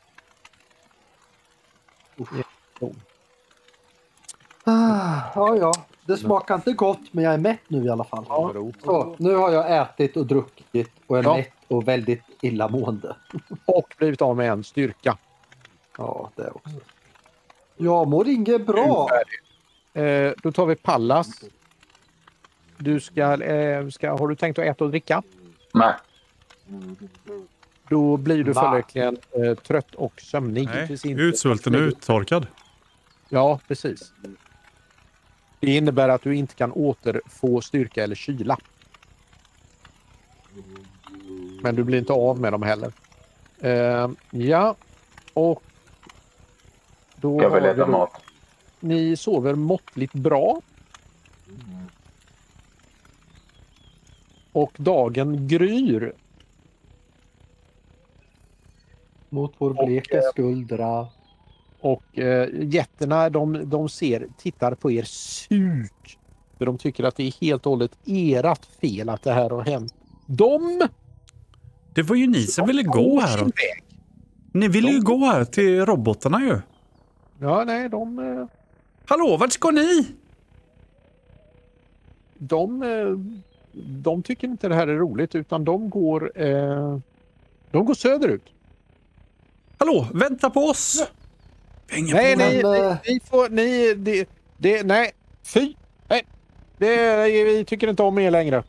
Ah, 4.64 5.20
ja, 5.34 5.56
ja. 5.56 5.72
Det 6.06 6.16
smakar 6.16 6.54
inte 6.54 6.72
gott, 6.72 7.00
men 7.12 7.24
jag 7.24 7.34
är 7.34 7.38
mätt 7.38 7.60
nu 7.68 7.84
i 7.84 7.88
alla 7.88 8.04
fall. 8.04 8.24
Ja. 8.28 8.52
Så, 8.84 9.16
nu 9.18 9.34
har 9.34 9.50
jag 9.50 9.82
ätit 9.82 10.16
och 10.16 10.26
druckit 10.26 10.90
och 11.06 11.18
är 11.18 11.22
Ja. 11.22 11.36
mätt 11.36 11.52
och 11.68 11.88
väldigt 11.88 12.22
illamående. 12.42 13.16
Och 13.66 13.94
blivit 13.98 14.22
av 14.22 14.36
med 14.36 14.52
en 14.52 14.64
styrka. 14.64 15.18
Ja, 15.98 16.30
det 16.36 16.50
också. 16.50 16.70
Jag 17.76 18.08
mår 18.08 18.28
inget 18.28 18.66
bra. 18.66 19.08
Eh, 19.92 20.32
då 20.42 20.52
tar 20.52 20.66
vi 20.66 20.76
Pallas. 20.76 21.44
Du 22.80 23.00
ska, 23.00 23.42
eh, 23.42 23.88
ska, 23.88 24.10
har 24.10 24.28
du 24.28 24.34
tänkt 24.34 24.58
att 24.58 24.64
äta 24.64 24.84
och 24.84 24.90
dricka? 24.90 25.22
Nej. 25.74 25.94
Då 27.88 28.16
blir 28.16 28.44
du 28.44 28.54
följaktligen 28.54 29.16
eh, 29.30 29.54
trött 29.54 29.94
och 29.94 30.20
sömnig. 30.20 30.68
Nej, 31.04 31.18
utsvulten 31.18 31.74
och 31.74 31.80
uttorkad. 31.80 32.46
Ja, 33.28 33.60
precis. 33.68 34.12
Det 35.60 35.76
innebär 35.76 36.08
att 36.08 36.22
du 36.22 36.36
inte 36.36 36.54
kan 36.54 36.72
återfå 36.72 37.60
styrka 37.60 38.04
eller 38.04 38.14
kyla. 38.14 38.58
Men 41.62 41.74
du 41.74 41.84
blir 41.84 41.98
inte 41.98 42.12
av 42.12 42.40
med 42.40 42.52
dem 42.52 42.62
heller. 42.62 42.92
Eh, 43.58 44.10
ja, 44.30 44.74
och 45.34 45.62
då 47.16 47.38
Ska 47.38 47.44
jag 47.44 47.50
väl 47.50 47.62
har 47.62 47.74
vi 47.74 47.80
äta 47.80 47.90
mat? 47.90 48.22
Ni 48.80 49.16
sover 49.16 49.54
måttligt 49.54 50.12
bra. 50.12 50.60
Och 54.52 54.72
dagen 54.76 55.48
gryr. 55.48 56.12
Mot 59.28 59.54
vår 59.58 59.86
bleka 59.86 60.22
skuldra. 60.22 61.06
Och 61.80 62.18
eh, 62.18 62.48
jätterna 62.52 63.30
de, 63.30 63.70
de 63.70 63.88
ser, 63.88 64.26
tittar 64.38 64.74
på 64.74 64.90
er 64.90 65.02
surt. 65.02 66.18
För 66.58 66.66
de 66.66 66.78
tycker 66.78 67.04
att 67.04 67.16
det 67.16 67.22
är 67.22 67.34
helt 67.40 67.66
och 67.66 67.70
hållet 67.72 67.98
ert 68.06 68.66
fel 68.80 69.08
att 69.08 69.22
det 69.22 69.32
här 69.32 69.50
har 69.50 69.64
hänt. 69.64 69.94
De 70.26 70.88
Det 71.94 72.02
var 72.02 72.16
ju 72.16 72.26
ni 72.26 72.42
som 72.42 72.66
ville 72.66 72.82
gå 72.82 73.20
här. 73.20 73.52
Ni 74.52 74.68
ville 74.68 74.90
ju 74.90 75.00
gå 75.00 75.24
här 75.24 75.44
till 75.44 75.86
robotarna 75.86 76.40
ju. 76.40 76.60
Ja, 77.38 77.64
nej, 77.64 77.88
de, 77.88 78.18
eh, 78.18 78.46
Hallå, 79.06 79.36
vart 79.36 79.52
ska 79.52 79.70
ni? 79.70 80.06
de, 82.40 82.82
eh, 82.82 83.16
de 83.72 84.22
tycker 84.22 84.48
inte 84.48 84.68
det 84.68 84.74
här 84.74 84.86
är 84.88 84.96
roligt 84.96 85.34
utan 85.34 85.64
de 85.64 85.90
går, 85.90 86.32
eh, 86.34 86.98
de 87.70 87.84
går 87.84 87.94
söderut. 87.94 88.44
Hallå, 89.78 90.06
vänta 90.14 90.50
på 90.50 90.60
oss! 90.60 91.08
Vi 91.86 91.94
hänger 91.94 92.14
Nej, 92.14 92.62
på 92.62 92.68
nej, 92.70 92.98
ni, 93.06 93.14
ni 93.14 93.20
får, 93.20 93.48
ni, 93.48 93.94
det, 93.94 94.28
det, 94.56 94.82
nej, 94.86 95.10
fy, 95.42 95.74
nej. 96.08 96.26
Det, 96.78 97.24
vi 97.44 97.64
tycker 97.64 97.88
inte 97.88 98.02
om 98.02 98.18
er 98.18 98.30
längre. 98.30 98.62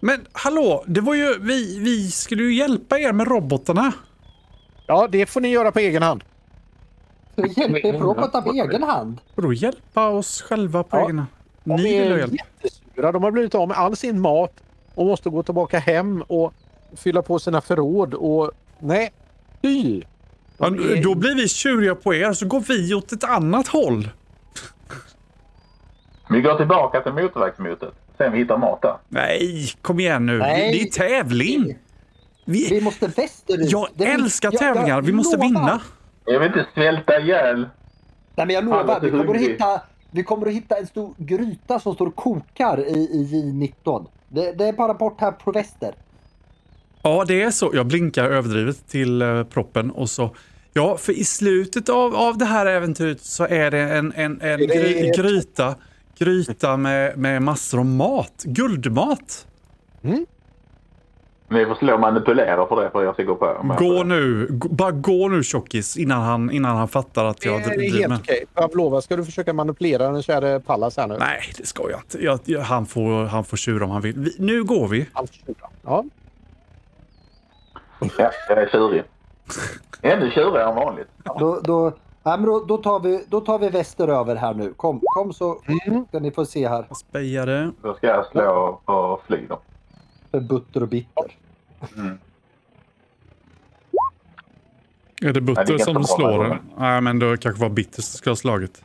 Men 0.00 0.26
hallå, 0.32 0.84
det 0.86 1.00
var 1.00 1.14
ju, 1.14 1.38
vi, 1.40 1.78
vi 1.78 2.10
skulle 2.10 2.42
ju 2.42 2.54
hjälpa 2.54 2.98
er 2.98 3.12
med 3.12 3.28
robotarna. 3.28 3.92
Ja, 4.86 5.08
det 5.12 5.26
får 5.26 5.40
ni 5.40 5.48
göra 5.48 5.72
på 5.72 5.78
egen 5.78 6.02
hand. 6.02 6.24
Ska 7.32 7.42
vi 7.42 7.52
hjälpa 7.60 7.78
er 7.88 7.92
robotar 7.92 8.42
på 8.42 8.52
egen 8.52 8.82
hand? 8.82 9.18
Och 9.34 9.42
då 9.42 9.52
hjälpa 9.52 10.08
oss 10.08 10.42
själva 10.42 10.82
på 10.82 10.96
Ja. 10.96 11.06
egna. 11.08 11.26
De 11.64 11.76
Ni 11.76 11.82
vill 11.82 12.12
är 12.12 12.28
jättesura. 12.92 13.12
De 13.12 13.22
har 13.22 13.30
blivit 13.30 13.54
av 13.54 13.68
med 13.68 13.76
all 13.76 13.96
sin 13.96 14.20
mat 14.20 14.52
och 14.94 15.06
måste 15.06 15.30
gå 15.30 15.42
tillbaka 15.42 15.78
hem 15.78 16.22
och 16.22 16.52
fylla 16.96 17.22
på 17.22 17.38
sina 17.38 17.60
förråd. 17.60 18.14
Och 18.14 18.50
nej, 18.78 19.12
fy! 19.62 20.02
Ja, 20.58 20.70
Då 21.02 21.14
blir 21.14 21.34
vi 21.34 21.48
tjuriga 21.48 21.94
på 21.94 22.14
er 22.14 22.32
så 22.32 22.46
går 22.46 22.60
vi 22.60 22.94
åt 22.94 23.12
ett 23.12 23.24
annat 23.24 23.68
håll. 23.68 24.08
Vi 26.30 26.40
går 26.40 26.54
tillbaka 26.58 27.00
till 27.00 27.12
motorvägsmotet. 27.12 27.92
Sen 28.18 28.32
vi 28.32 28.38
hittar 28.38 28.58
mat 28.58 28.82
där. 28.82 28.96
Nej, 29.08 29.68
kom 29.82 30.00
igen 30.00 30.26
nu. 30.26 30.38
Nej. 30.38 30.72
Det 30.72 30.80
är 31.04 31.08
tävling. 31.08 31.78
Vi 32.44 32.68
Vi, 32.70 32.80
måste 32.80 33.06
västerut. 33.06 33.70
jag 33.72 33.88
Det 33.94 34.04
älskar 34.06 34.48
jag- 34.48 34.54
jag 34.54 34.74
tävlingar. 34.74 35.02
Vi 35.02 35.12
måste 35.12 35.36
lovar. 35.36 35.48
vinna. 35.48 35.80
Jag 36.24 36.38
vill 36.40 36.48
inte 36.48 36.66
svälta 36.74 37.20
ihjäl. 37.20 37.68
Nej, 38.36 38.46
men 38.46 38.50
jag 38.54 38.64
lovar, 38.64 39.00
vi 39.00 39.10
kommer, 39.10 39.34
att 39.34 39.40
hitta, 39.40 39.80
vi 40.12 40.22
kommer 40.22 40.46
att 40.46 40.52
hitta 40.52 40.76
en 40.76 40.86
stor 40.86 41.14
gryta 41.16 41.80
som 41.80 41.94
står 41.94 42.06
och 42.06 42.16
kokar 42.16 42.80
i, 42.86 42.92
i 42.92 43.24
J19. 43.32 44.06
Det, 44.28 44.52
det 44.52 44.64
är 44.64 44.72
bara 44.72 44.94
bort 44.94 45.20
här 45.20 45.32
på 45.32 45.52
väster. 45.52 45.94
Ja, 47.02 47.24
det 47.24 47.42
är 47.42 47.50
så. 47.50 47.70
Jag 47.74 47.86
blinkar 47.86 48.24
överdrivet 48.24 48.88
till 48.88 49.22
uh, 49.22 49.44
proppen 49.44 49.90
och 49.90 50.10
så 50.10 50.30
Ja, 50.74 50.96
för 50.96 51.12
i 51.12 51.24
slutet 51.24 51.88
av, 51.88 52.16
av 52.16 52.38
det 52.38 52.44
här 52.44 52.66
äventyret 52.66 53.20
så 53.20 53.44
är 53.44 53.70
det 53.70 53.78
en, 53.78 54.12
en, 54.12 54.40
en 54.40 54.58
gry, 54.58 55.10
gryta, 55.16 55.74
gryta 56.18 56.76
med, 56.76 57.18
med 57.18 57.42
massor 57.42 57.78
av 57.78 57.86
mat. 57.86 58.42
Guldmat. 58.44 59.46
Vi 61.52 61.66
får 61.66 61.74
slå 61.74 61.98
manipulera 61.98 62.66
för 62.66 62.82
det 62.84 62.90
för 62.90 63.04
jag 63.04 63.14
ska 63.14 63.22
gå 63.22 63.34
på. 63.34 63.74
Gå 63.78 63.92
det. 64.02 64.04
nu, 64.04 64.48
bara 64.50 64.90
gå 64.90 65.28
nu 65.28 65.42
tjockis 65.42 65.96
innan 65.96 66.22
han, 66.22 66.50
innan 66.50 66.76
han 66.76 66.88
fattar 66.88 67.24
att 67.24 67.40
Det 67.40 67.48
jag 67.48 67.60
är 67.62 67.68
driver 67.76 67.98
helt 67.98 68.08
med. 68.08 68.18
okej. 68.20 68.44
Pavlova, 68.54 69.00
ska 69.00 69.16
du 69.16 69.24
försöka 69.24 69.52
manipulera 69.52 70.10
den 70.12 70.22
käre 70.22 70.60
Pallas 70.60 70.96
här 70.96 71.06
nu? 71.06 71.16
Nej, 71.18 71.40
det 71.58 71.66
ska 71.66 71.82
jag 71.90 72.00
inte. 72.00 72.24
Jag, 72.24 72.40
jag, 72.44 72.60
han, 72.60 72.86
får, 72.86 73.24
han 73.24 73.44
får 73.44 73.56
tjura 73.56 73.84
om 73.84 73.90
han 73.90 74.02
vill. 74.02 74.18
Vi, 74.18 74.36
nu 74.38 74.64
går 74.64 74.88
vi. 74.88 75.08
Han 75.12 75.26
får 75.26 75.34
tjura. 75.34 75.68
Ja. 75.82 76.04
Ja, 78.18 78.30
jag 78.48 78.58
är 78.58 78.68
tjurig. 78.68 79.02
Ännu 80.02 80.30
tjurigare 80.30 80.68
än 80.70 80.74
vanligt. 80.76 81.08
Då, 81.38 81.60
då, 81.64 81.84
nej, 82.22 82.38
men 82.38 82.42
då, 82.46 82.64
då, 82.64 82.76
tar 82.76 83.00
vi, 83.00 83.24
då 83.28 83.40
tar 83.40 83.58
vi 83.58 83.68
västeröver 83.68 84.36
här 84.36 84.54
nu. 84.54 84.72
Kom, 84.76 85.00
kom 85.02 85.32
så 85.32 85.60
Mm. 85.86 86.04
ska 86.08 86.18
ni 86.20 86.30
få 86.30 86.44
se 86.46 86.68
här. 86.68 86.84
Spejare. 86.96 87.70
Då 87.82 87.94
ska 87.94 88.06
jag 88.06 88.26
slå 88.26 88.80
på 88.84 89.20
flyg 89.26 89.48
då. 89.48 89.58
För 90.32 90.40
butter 90.40 90.82
och 90.82 90.88
bitter. 90.88 91.36
Mm. 91.96 92.18
Är 95.20 95.32
det 95.32 95.32
Nej, 95.32 95.32
det 95.32 95.40
Butter 95.40 95.74
är 95.74 95.78
som 95.78 96.04
slår 96.04 96.44
den? 96.44 96.58
Nej, 96.78 97.00
men 97.00 97.18
då 97.18 97.36
kanske 97.36 97.60
var 97.62 97.70
Bitter 97.70 98.02
som 98.02 98.18
skulle 98.18 98.30
ha 98.30 98.36
slagit. 98.36 98.84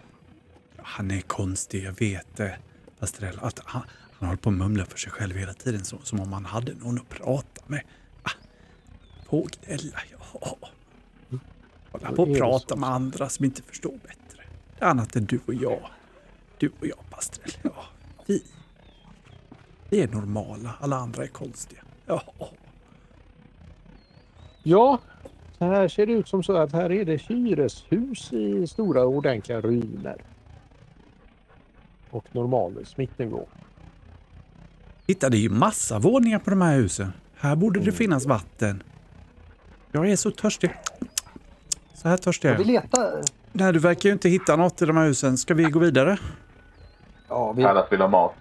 Han 0.78 1.12
är 1.12 1.22
konstig, 1.22 1.84
jag 1.84 2.00
vet 2.00 2.38
det. 2.38 2.58
Pastrell, 3.00 3.40
att 3.42 3.62
han, 3.66 3.82
han 4.20 4.28
håller 4.28 4.38
på 4.38 4.50
att 4.50 4.56
mumla 4.56 4.86
för 4.86 4.98
sig 4.98 5.12
själv 5.12 5.36
hela 5.36 5.54
tiden 5.54 5.84
som, 5.86 6.00
som 6.04 6.20
om 6.20 6.34
han 6.34 6.46
hade 6.46 6.74
någon 6.74 6.98
att 6.98 7.10
prata 7.10 7.62
med. 7.68 7.82
Ah, 8.24 8.32
Pågnälla, 9.30 10.00
ja. 10.12 10.58
Hålla 11.92 12.12
på 12.12 12.24
är 12.24 12.28
det 12.28 12.40
prata 12.40 12.76
med 12.76 12.90
andra 12.90 13.30
som 13.30 13.46
inte 13.46 13.62
förstår 13.62 13.92
bättre. 13.92 14.44
Annat 14.80 15.16
än 15.16 15.26
du 15.26 15.40
och 15.46 15.54
jag. 15.54 15.90
Du 16.58 16.72
och 16.80 16.88
jag, 16.88 17.00
Pastrell. 17.10 17.52
Ja, 17.62 17.86
vi. 18.26 18.44
Vi 19.90 20.02
är 20.02 20.08
normala, 20.08 20.74
alla 20.82 20.96
andra 20.96 21.24
är 21.24 21.28
konstiga. 21.28 21.82
Ja. 22.06 22.22
ja, 24.64 25.00
så 25.58 25.66
här 25.66 25.88
ser 25.88 26.06
det 26.06 26.14
ut 26.14 26.28
som 26.28 26.44
så 26.44 26.58
att 26.58 26.72
här 26.72 26.92
är 26.92 27.06
det 27.06 27.22
hyreshus 27.22 28.34
i 28.34 28.68
stora 28.68 29.06
ordentliga 29.06 29.62
ruiner. 29.62 30.16
Och 32.10 32.26
normal 32.32 32.86
smittnivå. 32.86 33.48
Titta, 35.06 35.30
det 35.30 35.38
är 35.38 35.40
ju 35.40 35.50
massa 35.50 36.00
våningar 36.00 36.40
på 36.40 36.50
de 36.50 36.62
här 36.62 36.76
husen. 36.76 37.14
Här 37.36 37.56
borde 37.56 37.80
det 37.80 37.92
finnas 37.92 38.26
vatten. 38.26 38.84
Jag 39.92 40.10
är 40.10 40.16
så 40.16 40.32
törstig. 40.32 40.72
Så 41.94 42.10
här 42.10 42.18
törstig 42.18 42.50
är 42.50 42.54
Och 42.60 42.60
vi 42.70 42.74
jag. 42.74 42.84
letar. 42.84 43.22
Nej, 43.52 43.74
du 43.74 43.80
verkar 43.80 44.10
ju 44.10 44.14
inte 44.14 44.30
hitta 44.30 44.56
något 44.56 44.82
i 44.82 44.86
de 44.86 44.98
här 44.98 45.06
husen. 45.06 45.38
Ska 45.38 45.54
vi 45.54 45.64
gå 45.64 45.80
vidare? 45.80 46.18
Ja, 47.28 47.52
vi, 47.52 47.64
Pallas 47.64 47.92
vill 47.92 48.02
ha 48.02 48.08
mat. 48.08 48.34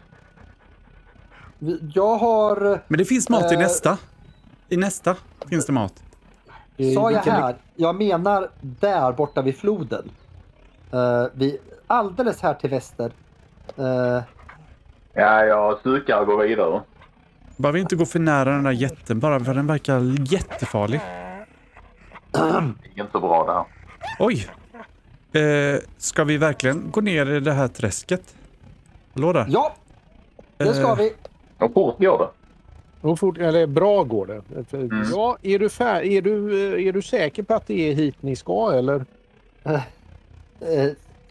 Jag 1.94 2.16
har... 2.16 2.80
Men 2.88 2.98
det 2.98 3.04
finns 3.04 3.28
mat 3.28 3.52
i 3.52 3.54
Eh. 3.54 3.61
nästa. 3.61 3.98
I 4.68 4.76
nästa 4.76 5.16
finns 5.48 5.66
det 5.66 5.72
mat. 5.72 5.92
Eh, 6.76 6.94
Sa 6.94 7.11
jag 7.11 7.20
här? 7.22 7.57
Jag 7.76 7.96
menar 7.96 8.50
där 8.61 9.12
borta 9.12 9.42
vid 9.42 9.57
floden. 9.57 10.11
Uh, 10.94 11.26
vi, 11.34 11.59
alldeles 11.86 12.40
här 12.40 12.54
till 12.54 12.70
väster. 12.70 13.11
Eh, 13.76 14.20
Ja, 15.18 15.44
jag 15.44 15.78
sukar 15.82 16.20
och 16.20 16.26
går 16.26 16.42
vidare. 16.42 16.80
Bara 17.57 17.72
vi 17.72 17.80
inte 17.80 17.96
går 17.96 18.04
för 18.04 18.18
nära 18.18 18.50
den 18.50 18.62
där 18.64 18.70
jätten 18.72 19.20
bara, 19.20 19.40
för 19.40 19.54
den 19.54 19.66
verkar 19.66 20.32
jättefarlig. 20.32 21.00
Det 22.30 22.38
är 22.38 22.72
inte 22.94 23.12
så 23.12 23.20
bra 23.20 23.44
det 23.46 23.52
här. 23.52 23.64
Oj! 24.18 24.48
Eh, 25.32 25.80
ska 25.98 26.24
vi 26.24 26.36
verkligen 26.36 26.90
gå 26.90 27.00
ner 27.00 27.30
i 27.30 27.40
det 27.40 27.52
här 27.52 27.68
träsket? 27.68 28.34
Hallå 29.14 29.32
där? 29.32 29.46
ja, 29.48 29.74
det 30.57 30.74
ska 30.74 30.94
vi. 30.94 31.14
Och 31.59 31.72
fort 31.74 31.98
går 31.98 32.18
det. 32.18 32.28
Och 33.09 33.18
fort, 33.18 33.38
eller 33.38 33.66
bra 33.66 34.02
går 34.04 34.26
det. 34.26 34.64
För- 34.64 35.11
Ja, 35.12 35.36
är 35.42 35.59
du, 35.59 35.68
fär, 35.68 36.02
är, 36.02 36.22
du, 36.22 36.64
eh, 36.78 36.86
är 36.88 36.92
du 36.92 37.02
säker 37.02 37.42
på 37.42 37.54
att 37.54 37.66
det 37.66 37.90
är 37.90 37.94
hit 37.94 38.14
ni 38.20 38.36
ska 38.36 38.72
eller? 38.72 39.04
Eh, 39.64 39.80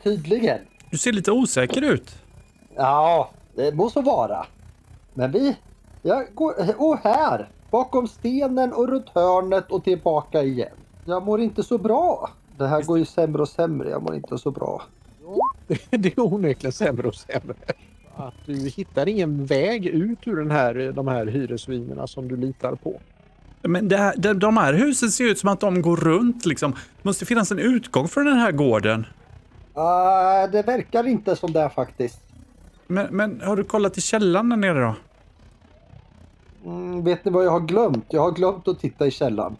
tydligen. 0.04 0.60
Du 0.92 0.98
ser 0.98 1.12
lite 1.12 1.32
osäker 1.32 1.82
ut. 1.82 2.16
Ja, 2.76 3.30
det 3.56 3.76
må 3.76 3.90
så 3.90 4.02
vara. 4.02 4.46
Men 5.14 5.32
vi... 5.32 5.56
Jag 6.02 6.26
går... 6.34 6.54
Och 6.78 6.98
här! 7.04 7.50
Bakom 7.72 8.08
stenen 8.08 8.74
och 8.74 8.88
runt 8.90 9.10
hörnet 9.10 9.72
och 9.72 9.84
tillbaka 9.84 10.44
igen. 10.44 10.76
Jag 11.06 11.24
mår 11.26 11.42
inte 11.42 11.64
så 11.64 11.78
bra. 11.78 12.30
Det 12.58 12.68
här 12.68 12.82
går 12.84 12.98
ju 13.00 13.06
sämre 13.06 13.42
och 13.42 13.50
sämre. 13.50 13.90
Jag 13.90 14.04
mår 14.04 14.16
inte 14.16 14.38
så 14.38 14.52
bra. 14.52 14.82
det 15.90 16.18
är 16.18 16.20
onekligen 16.20 16.72
sämre 16.72 17.08
och 17.08 17.16
sämre. 17.16 17.56
Att 18.18 18.34
du 18.46 18.70
hittar 18.70 19.10
ingen 19.10 19.46
väg 19.46 19.86
ut 19.86 20.20
ur 20.26 20.36
den 20.36 20.52
här, 20.52 20.92
de 20.96 21.08
här 21.08 21.26
hyresruinerna 21.26 22.08
som 22.08 22.28
du 22.28 22.38
litar 22.38 22.76
på. 22.76 23.00
Men 23.62 23.88
det 23.88 23.98
här, 23.98 24.14
de, 24.18 24.34
de 24.34 24.58
här 24.58 24.74
husen 24.74 25.10
ser 25.10 25.24
ut 25.24 25.40
som 25.40 25.50
att 25.50 25.60
de 25.60 25.82
går 25.82 25.98
runt 25.98 26.46
liksom. 26.46 26.72
Det 26.72 27.04
måste 27.04 27.26
finnas 27.26 27.52
en 27.52 27.60
utgång 27.60 28.08
från 28.08 28.26
den 28.26 28.38
här 28.38 28.52
gården. 28.52 29.06
Ah, 29.74 30.48
det 30.48 30.62
verkar 30.62 31.08
inte 31.08 31.36
som 31.36 31.52
det 31.52 31.70
faktiskt. 31.70 32.20
Men, 32.88 33.08
men 33.12 33.42
har 33.42 33.56
du 33.56 33.64
kollat 33.64 33.98
i 33.98 34.02
källaren 34.02 34.50
där 34.50 34.58
nere 34.58 34.82
då? 34.82 34.96
Mm, 36.66 37.04
vet 37.04 37.26
ni 37.26 37.32
vad 37.32 37.46
jag 37.46 37.52
har 37.52 37.60
glömt? 37.60 38.06
Jag 38.10 38.22
har 38.22 38.32
glömt 38.32 38.68
att 38.68 38.80
titta 38.80 39.08
i 39.08 39.12
källaren. 39.12 39.56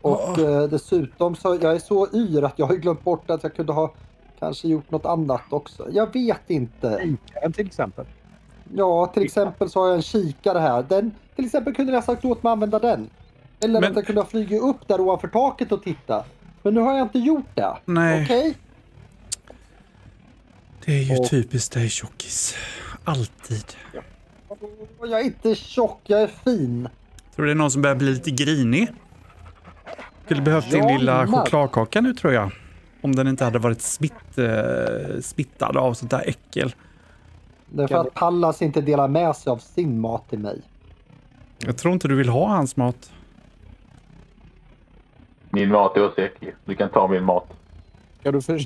Och 0.00 0.38
eh, 0.38 0.68
dessutom 0.68 1.36
så 1.36 1.58
jag 1.60 1.74
är 1.74 1.78
så 1.78 2.08
yr 2.14 2.42
att 2.42 2.58
jag 2.58 2.66
har 2.66 2.74
glömt 2.74 3.04
bort 3.04 3.30
att 3.30 3.42
jag 3.42 3.54
kunde 3.54 3.72
ha 3.72 3.92
kanske 4.42 4.68
gjort 4.68 4.90
något 4.90 5.06
annat 5.06 5.42
också. 5.50 5.86
Jag 5.90 6.12
vet 6.12 6.50
inte. 6.50 6.98
Kikaren 7.26 7.52
till 7.52 7.66
exempel. 7.66 8.04
Ja, 8.74 9.06
till 9.06 9.22
exempel 9.22 9.70
så 9.70 9.80
har 9.80 9.86
jag 9.86 9.96
en 9.96 10.02
kikare 10.02 10.58
här. 10.58 10.82
Den, 10.88 11.10
till 11.36 11.44
exempel 11.44 11.74
kunde 11.74 11.92
jag 11.92 12.04
sagt 12.04 12.24
åt 12.24 12.42
mig 12.42 12.50
att 12.50 12.52
använda 12.52 12.78
den. 12.78 13.10
Eller 13.60 13.80
Men- 13.80 13.90
att 13.90 13.96
jag 13.96 14.06
kunde 14.06 14.20
ha 14.20 14.26
flugit 14.28 14.62
upp 14.62 14.88
där 14.88 15.00
ovanför 15.00 15.28
taket 15.28 15.72
och 15.72 15.82
titta. 15.82 16.24
Men 16.62 16.74
nu 16.74 16.80
har 16.80 16.96
jag 16.98 17.04
inte 17.04 17.18
gjort 17.18 17.46
det. 17.56 17.76
Nej. 17.84 18.22
Okej? 18.24 18.54
Det 20.84 20.92
är 20.92 21.02
ju 21.02 21.18
Och- 21.18 21.30
typiskt 21.30 21.72
dig 21.74 21.88
tjockis. 21.88 22.54
Alltid. 23.04 23.64
Och 24.98 25.08
Jag 25.08 25.20
är 25.20 25.24
inte 25.24 25.54
tjock, 25.54 26.00
jag 26.06 26.22
är 26.22 26.26
fin. 26.26 26.88
Tror 27.36 27.46
det 27.46 27.52
är 27.52 27.54
någon 27.54 27.70
som 27.70 27.82
börjar 27.82 27.96
bli 27.96 28.10
lite 28.12 28.30
grinig? 28.30 28.88
Skulle 30.24 30.42
behövt 30.42 30.70
din 30.70 30.82
Ja, 30.88 30.98
lilla 30.98 31.26
chokladkaka 31.26 32.00
nu 32.00 32.14
tror 32.14 32.32
jag. 32.32 32.50
Om 33.02 33.14
den 33.14 33.28
inte 33.28 33.44
hade 33.44 33.58
varit 33.58 33.82
smitt, 33.82 34.38
eh, 34.38 35.20
smittad 35.20 35.76
av 35.76 35.94
sånt 35.94 36.10
där 36.10 36.28
äckel. 36.28 36.74
Det 37.70 37.82
är 37.82 37.86
för 37.86 37.94
att 37.94 38.14
Pallas 38.14 38.62
inte 38.62 38.80
delar 38.80 39.08
med 39.08 39.36
sig 39.36 39.50
av 39.50 39.58
sin 39.58 40.00
mat 40.00 40.30
till 40.30 40.38
mig. 40.38 40.62
Jag 41.58 41.76
tror 41.76 41.94
inte 41.94 42.08
du 42.08 42.14
vill 42.14 42.28
ha 42.28 42.46
hans 42.46 42.76
mat. 42.76 43.12
Min 45.50 45.68
mat 45.68 45.96
är 45.96 46.06
också 46.06 46.20
äcklig. 46.20 46.54
Du 46.64 46.74
kan 46.74 46.88
ta 46.88 47.08
min 47.08 47.24
mat. 47.24 47.46
Ska 48.20 48.32
du 48.32 48.42
för... 48.42 48.60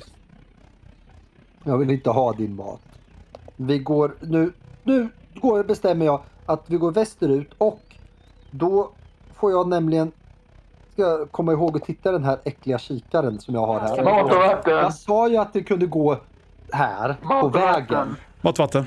Jag 1.63 1.77
vill 1.77 1.91
inte 1.91 2.09
ha 2.09 2.33
din 2.33 2.55
mat. 2.55 2.81
Vi 3.55 3.79
går 3.79 4.15
nu. 4.21 4.51
Nu 4.83 5.09
går, 5.35 5.63
bestämmer 5.63 6.05
jag 6.05 6.21
att 6.45 6.63
vi 6.67 6.77
går 6.77 6.91
västerut 6.91 7.49
och 7.57 7.95
då 8.51 8.91
får 9.33 9.51
jag 9.51 9.67
nämligen 9.67 10.11
ska 10.97 11.07
jag 11.07 11.31
komma 11.31 11.51
ihåg 11.51 11.77
att 11.77 11.83
titta 11.83 12.11
den 12.11 12.23
här 12.23 12.37
äckliga 12.43 12.77
kikaren 12.77 13.39
som 13.39 13.55
jag 13.55 13.65
har 13.65 13.79
här. 13.79 14.03
Mat 14.03 14.23
och 14.31 14.37
vatten! 14.37 14.73
Jag 14.73 14.93
sa 14.93 15.29
ju 15.29 15.37
att 15.37 15.53
det 15.53 15.63
kunde 15.63 15.85
gå 15.85 16.17
här 16.71 17.13
på 17.21 17.27
Mat 17.27 17.43
och 17.43 17.55
vägen. 17.55 17.87
vatten! 17.87 18.15
Mat, 18.41 18.59
vatten. 18.59 18.85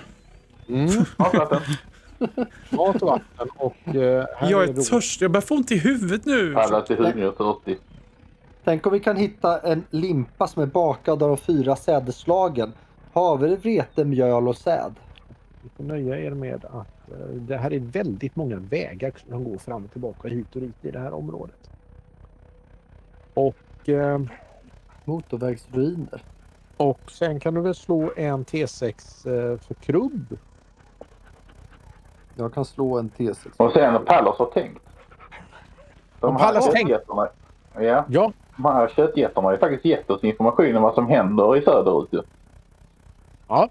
Mm, 0.69 0.87
Mat 1.17 1.35
och 1.35 1.41
vatten! 1.41 1.61
mat 2.71 3.03
och 3.03 3.09
vatten 3.09 3.49
och... 3.57 3.95
eh, 3.95 4.27
här 4.37 4.51
Jag 4.51 4.65
är 4.65 4.69
är 4.69 4.83
törstig. 4.83 5.25
Jag 5.25 5.31
börjar 5.31 5.43
få 5.43 5.55
ont 5.55 5.71
i 5.73 5.79
huvudet 5.79 6.27
nu. 6.27 6.55
Hungrig 6.55 7.29
och 7.29 7.37
törstig. 7.37 7.79
Tänk 8.65 8.87
om 8.87 8.93
vi 8.93 9.01
kan 9.01 9.17
hitta 9.17 9.59
en 9.59 9.85
limpa 9.91 10.47
som 10.47 10.63
är 10.63 10.67
bakad 10.67 11.23
av 11.23 11.29
de 11.29 11.37
fyra 11.37 11.77
sädesslagen. 11.77 12.73
Havre, 13.13 13.57
vete, 13.57 14.05
mjöl 14.05 14.49
och 14.49 14.57
säd. 14.57 14.95
Ni 15.63 15.71
får 15.77 15.85
nöja 15.85 16.19
er 16.21 16.31
med 16.31 16.65
att 16.65 17.11
eh, 17.11 17.27
det 17.35 17.57
här 17.57 17.73
är 17.73 17.79
väldigt 17.79 18.37
många 18.37 18.57
vägar 18.57 19.13
som 19.29 19.45
går 19.45 19.59
fram 19.59 19.85
och 19.85 19.93
tillbaka 19.93 20.29
hit 20.29 20.57
och 20.57 20.61
dit 20.61 20.85
i 20.85 20.91
det 20.91 20.99
här 20.99 21.13
området. 21.13 21.71
Och, 23.41 23.89
eh, 23.89 24.21
Motorvägsruiner. 25.05 26.23
och 26.77 27.01
sen 27.11 27.41
kan 27.41 27.55
du 27.55 27.61
väl 27.61 27.75
slå 27.75 28.13
en 28.17 28.45
T6 28.45 29.27
eh, 29.27 29.59
för 29.59 29.75
krubb. 29.75 30.39
Jag 32.35 32.55
kan 32.55 32.65
slå 32.65 32.99
en 32.99 33.11
T6. 33.11 33.49
Och 33.57 33.73
sen 33.73 34.05
Pallas 34.05 34.39
har 34.39 34.47
tänkt. 34.47 34.83
De 36.21 36.35
Och 36.35 36.41
Pallas 36.41 36.67
här 36.67 36.73
tänkt? 36.73 36.89
köttjättarna, 36.91 37.29
ja, 37.75 38.05
Ja, 38.09 38.33
de 38.57 38.65
här 38.65 38.89
köttjättarna 38.89 39.47
har 39.49 39.53
ju 39.53 39.59
faktiskt 39.59 39.85
gett 39.85 40.11
oss 40.11 40.25
information 40.25 40.77
om 40.77 40.83
vad 40.83 40.95
som 40.95 41.09
händer 41.09 41.57
i 41.57 41.63
söderut 41.63 42.09
ju. 42.13 42.23
Ja. 43.49 43.69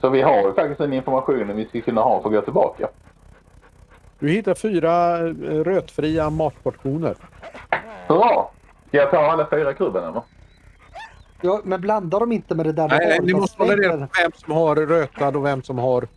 Så 0.00 0.08
vi 0.08 0.22
har 0.22 0.36
ju 0.42 0.52
faktiskt 0.54 0.78
den 0.78 0.92
informationen 0.92 1.56
vi 1.56 1.66
ska 1.66 1.80
kunna 1.80 2.00
ha 2.00 2.22
för 2.22 2.28
att 2.28 2.34
gå 2.34 2.40
tillbaka. 2.42 2.88
du 4.18 4.28
hittar 4.30 4.54
fyra 4.54 5.18
eh, 5.18 5.64
rötfria 5.64 6.30
matportioner. 6.30 7.16
Bra! 8.08 8.52
Ska 8.88 8.96
jag 8.96 9.10
ta 9.10 9.18
alla 9.18 9.46
fyra 9.50 9.74
kuben 9.74 10.04
eller? 10.04 10.22
Ja, 11.40 11.60
men 11.64 11.80
blanda 11.80 12.18
dem 12.18 12.32
inte 12.32 12.54
med 12.54 12.66
det 12.66 12.72
där 12.72 12.88
Nej, 12.88 12.98
nej, 13.08 13.20
ni 13.22 13.32
måste 13.34 13.62
hålla 13.62 13.76
reda 13.76 14.06
på 14.06 14.08
vem 14.22 14.32
som 14.34 14.52
har 14.52 14.76
rötad 14.76 15.36
och 15.36 15.44
vem 15.46 15.62
som 15.62 15.78
har... 15.78 16.08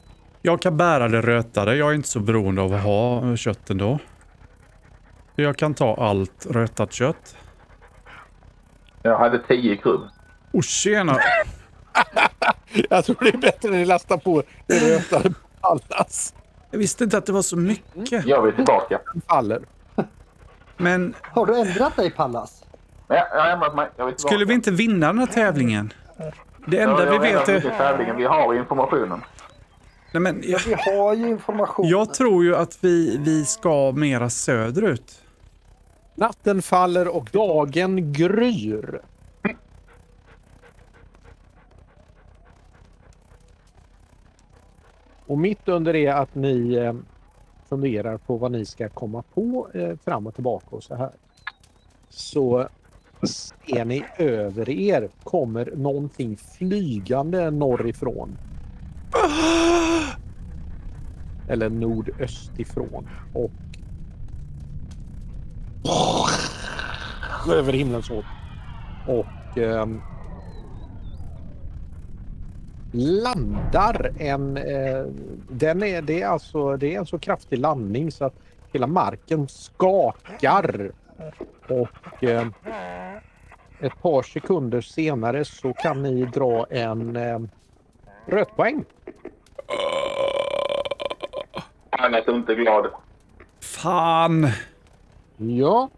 Jag 0.41 0.61
kan 0.61 0.77
bära 0.77 1.07
det 1.07 1.21
rötade. 1.21 1.75
Jag 1.75 1.89
är 1.89 1.93
inte 1.93 2.07
så 2.07 2.19
beroende 2.19 2.61
av 2.61 2.73
att 2.73 2.83
ha 2.83 3.35
kött 3.35 3.69
ändå. 3.69 3.99
Jag 5.35 5.57
kan 5.57 5.73
ta 5.73 5.95
allt 5.95 6.47
rötat 6.49 6.93
kött. 6.93 7.35
Jag 9.01 9.17
hade 9.17 9.39
tio 9.39 9.77
krubb. 9.77 10.01
Och 10.53 10.63
tjena! 10.63 11.17
Jag 12.89 13.05
tror 13.05 13.17
det 13.19 13.29
är 13.29 13.37
bättre 13.37 13.69
när 13.69 13.77
ni 13.77 13.85
lastar 13.85 14.17
på 14.17 14.43
det 14.67 14.95
rötade 14.95 15.33
allas. 15.61 16.33
Jag 16.71 16.79
visste 16.79 17.03
inte 17.03 17.17
att 17.17 17.25
det 17.25 17.31
var 17.31 17.41
så 17.41 17.57
mycket. 17.57 18.25
Jag 18.25 18.41
vill 18.41 18.55
tillbaka. 18.55 18.99
faller. 19.27 19.61
Men 20.77 21.15
Har 21.21 21.45
du 21.45 21.59
ändrat 21.59 21.95
dig 21.95 22.11
Pallas? 22.11 22.63
Ja, 23.07 23.27
jag 23.31 23.41
har 23.41 23.49
ändrat 23.49 23.75
mig. 23.75 23.85
Jag 23.85 24.07
tillbaka. 24.07 24.17
skulle 24.17 24.45
vi 24.45 24.53
inte 24.53 24.71
vinna 24.71 25.07
den 25.07 25.19
här 25.19 25.25
tävlingen? 25.25 25.93
Det 26.65 26.79
enda 26.79 27.05
jag 27.05 27.11
vi 27.11 27.31
vet 27.31 27.49
är... 27.49 27.61
tävlingen. 27.61 28.17
Vi 28.17 28.25
har 28.25 28.53
informationen. 28.53 29.21
Nej, 30.11 30.21
men 30.21 30.41
jag, 30.43 30.59
Vi 30.59 30.73
har 30.73 31.13
ju 31.13 31.27
information. 31.29 31.87
jag 31.87 32.13
tror 32.13 32.43
ju 32.43 32.55
att 32.55 32.77
vi, 32.81 33.17
vi 33.17 33.45
ska 33.45 33.91
mera 33.91 34.29
söderut. 34.29 35.21
Natten 36.15 36.61
faller 36.61 37.07
och 37.07 37.29
dagen 37.31 38.13
gryr. 38.13 39.01
Och 45.25 45.37
mitt 45.37 45.67
under 45.67 45.93
det 45.93 46.07
att 46.07 46.35
ni 46.35 46.73
eh, 46.75 46.93
funderar 47.71 48.17
på 48.17 48.37
vad 48.37 48.51
ni 48.51 48.65
ska 48.65 48.89
komma 48.89 49.23
på 49.33 49.67
eh, 49.73 49.97
fram 50.05 50.27
och 50.27 50.35
tillbaka 50.35 50.75
och 50.75 50.83
så 50.83 50.95
här. 50.95 51.11
Så 52.09 52.67
ser 53.23 53.85
ni 53.85 54.05
över 54.17 54.69
er 54.69 55.09
kommer 55.23 55.73
någonting 55.75 56.37
flygande 56.37 57.51
norrifrån. 57.51 58.37
Eller 61.49 61.69
nordöstifrån. 61.69 63.09
Och 63.33 63.51
över 67.53 67.73
himlen 67.73 68.03
så. 68.03 68.23
Och 69.07 69.57
eh, 69.57 69.85
landar 72.91 74.11
en... 74.19 74.57
Eh, 74.57 75.05
den 75.49 75.83
är, 75.83 76.01
det, 76.01 76.21
är 76.21 76.27
alltså, 76.27 76.77
det 76.77 76.95
är 76.95 76.99
en 76.99 77.05
så 77.05 77.19
kraftig 77.19 77.59
landning 77.59 78.11
så 78.11 78.25
att 78.25 78.35
hela 78.71 78.87
marken 78.87 79.47
skakar. 79.47 80.91
Och 81.67 82.23
eh, 82.23 82.47
ett 83.79 84.01
par 84.01 84.23
sekunder 84.23 84.81
senare 84.81 85.45
så 85.45 85.73
kan 85.73 86.03
ni 86.03 86.25
dra 86.25 86.65
en 86.69 87.15
eh, 87.15 87.39
rötpoäng. 88.25 88.85
Han 91.89 92.13
är 92.13 92.35
inte 92.35 92.55
glad. 92.55 92.87
Fan! 93.59 94.47
Ja. 95.37 95.89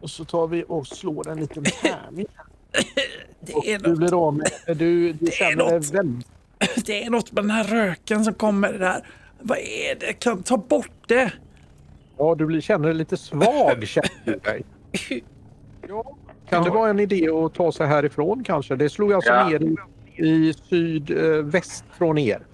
Och 0.00 0.10
så 0.10 0.24
tar 0.24 0.46
vi 0.46 0.64
och 0.68 0.86
slår 0.86 1.28
en 1.28 1.40
liten 1.40 1.64
tärning. 1.64 2.26
Det 3.46 3.72
är, 3.72 3.78
du 3.78 3.88
något, 3.88 3.98
blir 3.98 4.26
av 4.26 4.36
med... 4.36 4.46
Du, 4.78 5.12
du 5.12 5.26
känner 5.30 5.70
dig 5.70 5.78
väldigt... 5.92 6.26
det 6.86 7.04
är 7.04 7.10
något 7.10 7.32
med 7.32 7.44
den 7.44 7.50
här 7.50 7.64
röken 7.64 8.24
som 8.24 8.34
kommer 8.34 8.72
där. 8.72 9.06
Vad 9.40 9.58
är 9.58 9.94
det? 10.00 10.12
Kan 10.12 10.42
ta 10.42 10.56
bort 10.56 11.08
det. 11.08 11.32
Ja, 12.18 12.34
du 12.34 12.46
blir, 12.46 12.60
känner 12.60 12.88
dig 12.88 12.94
lite 12.96 13.16
svag 13.16 13.82
känner 13.86 14.10
du 14.24 14.36
dig. 14.36 14.64
Ja. 15.88 16.16
Kan 16.48 16.64
det 16.64 16.70
vara 16.70 16.90
en 16.90 17.00
idé 17.00 17.28
att 17.28 17.54
ta 17.54 17.72
sig 17.72 17.86
härifrån 17.86 18.44
kanske? 18.44 18.76
Det 18.76 18.90
slog 18.90 19.12
alltså 19.12 19.30
Ja. 19.32 19.48
ner 19.48 19.76
i, 20.16 20.54
sydväst 20.68 21.84
från 21.98 22.18
er. 22.18 22.46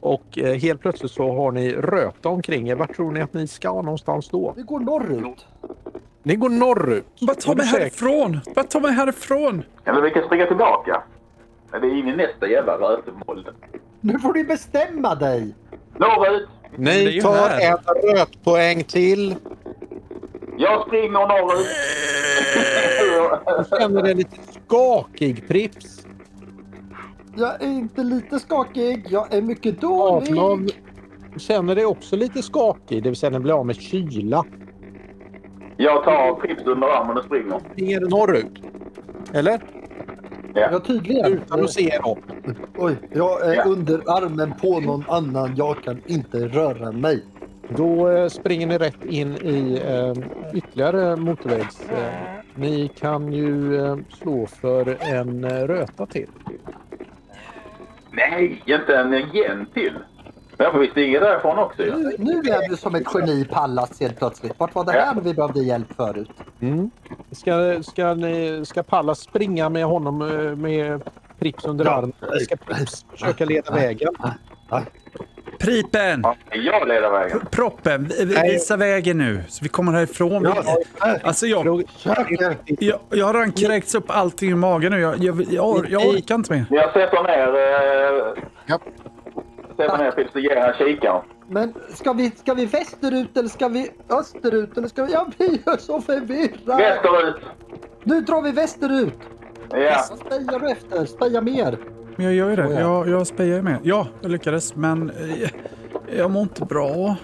Och 0.00 0.38
eh, 0.38 0.54
helt 0.54 0.80
plötsligt 0.80 1.12
så 1.12 1.32
har 1.34 1.52
ni 1.52 1.72
röta 1.72 2.28
omkring 2.28 2.68
er. 2.68 2.74
Vart 2.74 2.96
tror 2.96 3.12
ni 3.12 3.20
att 3.20 3.32
ni 3.34 3.46
ska 3.46 3.82
någonstans 3.82 4.28
då? 4.28 4.54
Vi 4.56 4.62
går 4.62 4.80
norrut. 4.80 5.46
Ni 6.22 6.36
går 6.36 6.48
norrut. 6.48 7.06
Bara 7.20 7.34
ta 7.34 7.50
Är 7.50 7.54
du 7.54 7.62
mig 7.62 7.66
härifrån. 7.66 8.40
Bara 8.54 8.64
ta 8.64 8.80
mig 8.80 8.92
härifrån. 8.92 9.62
Eller 9.84 10.00
vi 10.00 10.10
kan 10.10 10.26
springa 10.26 10.46
tillbaka. 10.46 11.02
Men 11.70 11.80
det 11.80 11.86
är 11.86 11.98
in 11.98 12.08
i 12.08 12.16
nästa 12.16 12.48
jävla 12.48 12.72
rötemold. 12.72 13.48
Nu 14.00 14.18
får 14.18 14.32
du 14.32 14.44
bestämma 14.44 15.14
dig. 15.14 15.54
Norrut! 15.96 16.48
Ni 16.76 17.20
tar 17.20 17.48
här. 17.48 17.70
en 17.70 18.16
rötpoäng 18.16 18.84
till. 18.84 19.36
Jag 20.58 20.86
springer 20.86 21.10
norrut. 21.10 21.66
Du 23.58 23.78
känner 23.78 24.02
dig 24.02 24.14
lite 24.14 24.36
skakig 24.66 25.48
Prips. 25.48 26.06
Jag 27.36 27.62
är 27.62 27.66
inte 27.68 28.02
lite 28.02 28.38
skakig. 28.38 29.06
Jag 29.08 29.34
är 29.34 29.42
mycket 29.42 29.80
dålig. 29.80 30.38
Avlov 30.38 30.70
känner 31.36 31.74
dig 31.74 31.86
också 31.86 32.16
lite 32.16 32.42
skakig, 32.42 33.02
det 33.02 33.08
vill 33.08 33.18
säga 33.18 33.30
den 33.30 33.42
blir 33.42 33.54
av 33.54 33.66
med 33.66 33.76
kyla. 33.76 34.44
Jag 35.82 36.04
tar 36.04 36.34
Prips 36.34 36.62
under 36.66 36.88
armen 36.88 37.16
och 37.18 37.24
springer. 37.24 37.60
Springer 37.72 38.00
norrut. 38.00 38.52
Eller? 39.34 39.60
Ja, 40.54 40.80
tydligen. 40.80 41.32
Utan 41.32 41.60
att 41.64 41.70
se 41.70 41.98
dem. 42.02 42.18
Oj, 42.76 42.96
jag 43.12 43.46
är 43.46 43.54
Ja. 43.54 43.64
under 43.64 43.98
armen 44.06 44.54
på 44.60 44.80
någon 44.80 45.04
annan. 45.08 45.54
Jag 45.56 45.82
kan 45.82 46.00
inte 46.06 46.38
röra 46.48 46.92
mig. 46.92 47.24
Då 47.76 48.08
eh, 48.08 48.28
springer 48.28 48.66
ni 48.66 48.78
rätt 48.78 49.04
in 49.04 49.32
i 49.36 49.82
eh, 49.86 50.24
ytterligare 50.56 51.16
motorvägs... 51.16 51.90
Eh, 51.90 52.06
ni 52.54 52.88
kan 52.88 53.32
ju 53.32 53.76
eh, 53.86 53.96
slå 54.08 54.46
för 54.46 54.96
en 55.00 55.44
eh, 55.44 55.50
röta 55.66 56.06
till. 56.06 56.28
Nej, 58.10 58.62
inte 58.66 58.96
en 58.96 59.14
igen 59.14 59.66
till. 59.74 59.98
Ja, 60.62 60.70
för 60.72 60.78
vi 60.78 60.88
stiger 60.90 61.20
därifrån 61.20 61.58
också 61.58 61.82
ju. 61.82 61.96
Nu, 61.96 62.12
nu 62.18 62.32
är 62.32 62.68
du 62.68 62.76
som 62.76 62.94
ett 62.94 63.06
geni 63.14 63.44
Pallas 63.44 64.00
helt 64.00 64.18
plötsligt. 64.18 64.52
Vart 64.58 64.74
var 64.74 64.84
det 64.84 64.92
här 64.92 65.14
vi 65.22 65.34
behövde 65.34 65.60
hjälp 65.60 65.86
förut? 65.96 66.30
Mm. 66.60 66.90
Ska, 67.30 67.82
ska, 67.82 68.14
ni, 68.14 68.62
ska 68.64 68.82
Pallas 68.82 69.20
springa 69.20 69.68
med 69.68 69.84
honom 69.84 70.22
eh, 70.22 70.56
med 70.56 71.02
Prips 71.38 71.64
under 71.64 71.84
Ja. 71.84 71.90
armen? 71.90 72.12
Ska 72.40 72.56
Prips 72.56 73.04
försöka 73.10 73.44
leda 73.44 73.72
vägen? 73.74 74.08
Pripen! 75.58 76.20
Ja, 76.22 76.36
jag 76.50 76.88
leder 76.88 77.10
vägen. 77.10 77.40
Proppen, 77.50 78.10
visa 78.44 78.76
vägen 78.76 79.18
nu 79.18 79.42
så 79.48 79.62
vi 79.62 79.68
kommer 79.68 79.92
härifrån. 79.92 80.52
Alltså 81.22 81.46
jag, 81.46 81.84
jag, 82.78 82.98
jag 83.10 83.26
har 83.26 83.34
redan 83.34 83.52
kräkts 83.52 83.94
upp 83.94 84.04
allting 84.08 84.50
i 84.50 84.54
magen 84.54 84.92
nu. 84.92 85.00
Jag, 85.00 85.18
jag, 85.18 85.42
jag, 85.50 85.86
jag 85.90 86.06
orkar 86.06 86.34
inte 86.34 86.52
mer. 86.52 86.64
Jag 86.70 86.92
sätter 86.92 87.22
ner... 87.22 88.36
Eh, 88.68 88.76
Sätter 89.80 89.98
ner 89.98 90.10
Prips 90.10 90.34
och 90.34 90.40
ger 90.40 90.56
han 90.60 90.72
kikaren. 90.78 91.22
Men 91.48 91.74
ska 91.94 92.12
vi, 92.12 92.30
ska 92.30 92.54
vi 92.54 92.66
västerut 92.66 93.36
eller 93.36 93.48
ska 93.48 93.68
vi 93.68 93.90
österut? 94.08 94.78
Eller 94.78 94.88
ska 94.88 95.04
vi... 95.04 95.12
Jag 95.12 95.32
blir 95.38 95.76
så 95.78 96.00
förvirrad. 96.00 96.78
Västerut! 96.78 97.36
Nu 98.04 98.20
drar 98.20 98.42
vi 98.42 98.50
västerut. 98.52 99.14
Ja. 99.70 99.98
Spejar 100.02 100.58
du 100.60 100.70
efter? 100.70 101.04
Speja 101.04 101.40
mer. 101.40 101.78
Men 102.16 102.26
jag 102.26 102.34
gör 102.34 102.50
ju 102.50 102.56
det. 102.56 102.66
Oh, 102.66 102.72
ja. 102.72 102.80
Jag, 102.80 103.08
jag 103.08 103.26
spejar 103.26 103.56
ju 103.56 103.62
med. 103.62 103.78
Ja, 103.82 104.06
jag 104.20 104.30
lyckades. 104.30 104.76
Men 104.76 105.10
eh, 105.10 105.50
jag 106.16 106.30
mår 106.30 106.42
inte 106.42 106.64
bra. 106.64 107.16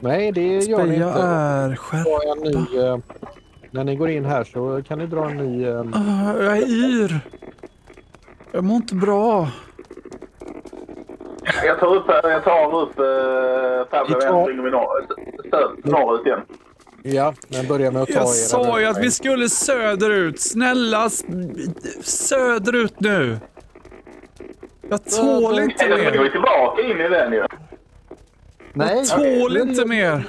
Nej, 0.00 0.32
det 0.32 0.42
gör 0.58 0.84
ni 0.84 0.94
Speja 0.94 1.08
inte. 1.08 1.20
är 1.22 1.76
skärpt. 1.76 2.04
dra 2.04 2.32
en 2.32 2.52
ny... 2.52 2.78
Eh, 2.80 2.98
när 3.70 3.84
ni 3.84 3.96
går 3.96 4.10
in 4.10 4.24
här 4.24 4.44
så 4.44 4.82
kan 4.88 4.98
ni 4.98 5.06
dra 5.06 5.30
en 5.30 5.36
ny... 5.36 5.66
Ah, 5.68 6.42
Jag 6.42 6.56
är 6.58 6.66
yr. 6.68 7.20
Jag 8.52 8.64
mår 8.64 8.76
inte 8.76 8.94
bra. 8.94 9.48
Jag 11.64 11.80
tar 11.80 11.94
upp, 11.96 12.04
jag 12.22 12.44
tar 12.44 12.74
upp 12.82 12.98
eh, 12.98 13.84
Pablo 13.90 14.18
vi 14.20 14.26
norr, 14.26 15.06
norrut 15.90 16.26
igen. 16.26 16.40
ja, 17.02 17.34
men 17.48 17.66
börja 17.68 17.90
med 17.90 18.02
att 18.02 18.08
ta 18.08 18.14
Jag 18.14 18.22
era 18.22 18.26
sa 18.26 18.80
ju 18.80 18.86
att 18.86 18.98
vi 19.02 19.10
skulle 19.10 19.48
söderut. 19.48 20.40
Snälla, 20.40 21.10
söderut 22.02 23.00
nu. 23.00 23.38
Jag 24.90 25.04
tål 25.04 25.58
inte 25.58 25.84
Eller 25.84 25.96
springer 25.96 26.12
vi 26.12 26.18
mer. 26.18 26.30
tillbaka 26.30 26.82
in 26.82 27.00
i 27.00 27.08
den 27.08 27.32
ju. 27.32 27.46
Nej. 28.72 28.96
Jag 28.96 29.40
tål 29.40 29.56
inte 29.56 29.86
mer. 29.86 30.28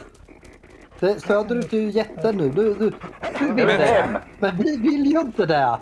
Söderut 1.28 1.74
är 1.74 1.78
ju 1.78 1.90
jätte 1.90 2.32
nu. 2.32 2.50
Du, 2.50 2.74
du, 2.74 2.92
du 3.40 3.46
vill 3.54 3.66
Men- 3.66 3.80
det. 3.80 4.22
Men 4.40 4.58
vi 4.58 4.78
vill 4.78 5.06
ju 5.06 5.20
inte 5.20 5.46
det. 5.46 5.78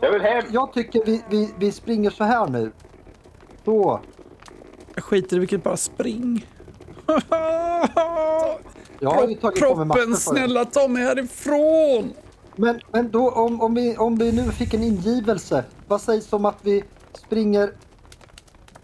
Jag 0.00 0.12
vill 0.12 0.22
hem. 0.22 0.44
Jag 0.50 0.72
tycker 0.72 1.02
vi, 1.06 1.24
vi, 1.30 1.54
vi 1.58 1.72
springer 1.72 2.10
så 2.10 2.24
här 2.24 2.46
nu. 2.46 2.72
Så. 3.70 4.00
Jag 4.94 5.04
skiter 5.04 5.36
i 5.36 5.38
vilket, 5.38 5.62
bara 5.64 5.76
spring. 5.76 6.46
Jag 9.00 9.10
har 9.10 9.28
ju 9.28 9.34
tagit 9.34 9.60
på 9.60 9.74
mig 9.74 9.86
Proppen, 9.86 9.94
för 10.02 10.06
det. 10.06 10.16
snälla 10.16 10.64
ta 10.64 10.88
mig 10.88 11.02
härifrån. 11.02 12.12
Men, 12.56 12.80
men 12.92 13.10
då 13.10 13.30
om, 13.30 13.60
om, 13.60 13.74
vi, 13.74 13.96
om 13.96 14.16
vi 14.16 14.32
nu 14.32 14.42
fick 14.52 14.74
en 14.74 14.82
ingivelse. 14.82 15.64
Vad 15.88 16.00
sägs 16.00 16.32
om 16.32 16.44
att 16.44 16.56
vi 16.62 16.84
springer 17.12 17.70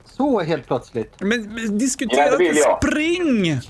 så 0.05 0.41
helt 0.41 0.67
plötsligt? 0.67 1.21
Men, 1.21 1.29
men 1.55 1.65
Ja, 1.65 1.71
diskutera 1.71 2.33
inte 2.33 2.45
jag. 2.45 2.79
spring! 2.83 3.61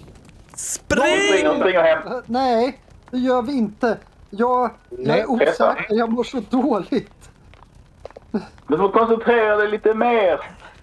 Spring! 0.54 1.60
springer 1.60 1.82
hem. 1.82 2.06
Eh, 2.12 2.18
Nej, 2.26 2.80
det 3.10 3.18
gör 3.18 3.42
vi 3.42 3.52
inte. 3.52 3.98
Jag, 4.30 4.70
jag 4.90 4.98
Nej, 4.98 5.20
är 5.20 5.30
osäker. 5.30 5.86
Jag 5.88 6.12
mår 6.12 6.24
så 6.24 6.40
dåligt. 6.50 7.30
Du 8.68 8.76
får 8.78 8.92
koncentrera 8.92 9.56
dig 9.56 9.68
lite 9.70 9.94
mer. 9.94 10.40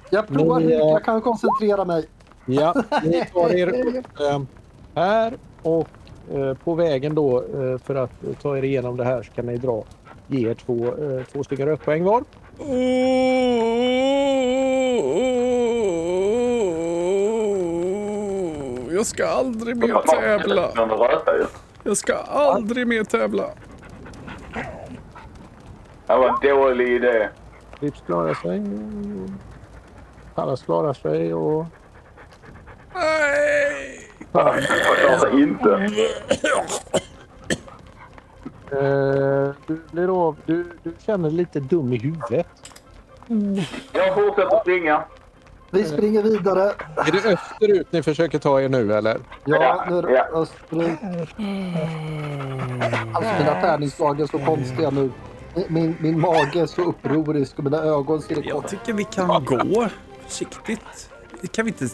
Jag 0.10 0.28
provar 0.28 0.62
eh, 0.62 0.70
jag 0.70 1.04
kan 1.04 1.22
koncentrera 1.22 1.86
mig. 1.86 2.06
Ja, 2.46 2.74
ni 3.04 3.26
tar 3.34 3.56
er 3.56 3.74
eh, 4.20 4.42
här 4.96 5.34
och 5.62 5.88
eh, 6.34 6.54
på 6.54 6.76
vägen 6.76 7.16
då 7.16 7.38
eh, 7.38 7.78
för 7.78 7.96
att 7.96 8.12
ta 8.42 8.58
er 8.58 8.64
igenom 8.64 8.98
det 8.98 9.04
här 9.04 9.24
så 9.24 9.32
kan 9.32 9.46
ni 9.46 9.58
dra 9.58 9.84
ge 10.28 10.50
er 10.50 10.54
två, 10.54 10.86
eh, 10.86 11.24
två 11.32 11.44
stycken 11.44 11.66
rökpoäng 11.68 12.04
var. 12.04 12.24
Jag 18.94 19.06
ska 19.06 19.28
aldrig 19.28 19.78
mer 19.78 20.02
tävla. 20.08 20.70
Jag 21.84 21.98
ska 21.98 22.16
aldrig 22.16 22.88
mer 22.88 23.04
tävla. 23.04 23.50
Det 26.08 26.14
var 26.18 26.28
en 26.28 26.58
dålig 26.58 26.88
idé. 26.88 27.30
Vips 27.80 28.02
klarar 28.06 28.34
sig. 28.34 28.62
Pallas 30.36 30.64
klarar 30.64 30.94
sig 30.94 31.34
och 31.34 31.66
Nej! 32.96 34.00
Jag 34.32 34.64
klarar 34.64 35.40
inte. 35.42 35.70
eh, 38.72 39.56
du 39.68 39.82
blir 39.92 40.28
av. 40.28 40.36
Du, 40.46 40.66
du 40.84 40.94
känner 41.06 41.30
dig 41.30 41.38
lite 41.38 41.60
dum 41.60 41.94
i 41.94 41.98
huvudet. 41.98 42.48
Jag 43.94 44.14
fortsätter 44.16 44.60
springa. 44.62 45.04
Vi 45.72 45.84
springer 45.84 46.24
vidare. 46.24 46.62
Är 46.98 47.12
det 47.12 47.26
österut 47.34 47.88
ni 47.92 48.04
försöker 48.04 48.40
ta 48.40 48.62
er 48.62 48.70
nu 48.70 48.94
eller? 48.94 49.18
Ja, 49.46 49.86
nu 49.90 49.98
är 49.98 50.02
det 50.02 50.24
österut. 50.34 51.00
Alltså 53.14 53.32
mina 53.40 53.62
tärningsslag 53.62 54.22
är 54.22 54.26
så 54.26 54.40
konstiga 54.40 54.90
nu. 54.90 55.12
Min, 55.68 55.96
min 56.00 56.20
mage 56.20 56.60
är 56.62 56.66
så 56.66 56.82
upprorisk 56.82 57.58
och 57.58 57.64
mina 57.64 57.78
ögon 57.78 58.22
ser 58.22 58.44
Jag 58.48 58.56
kort. 58.56 58.68
tycker 58.68 58.94
vi 58.94 59.04
kan 59.04 59.46
gå 59.46 59.88
försiktigt. 60.24 61.10
Kan 61.52 61.66
vi 61.66 61.72
inte, 61.72 61.86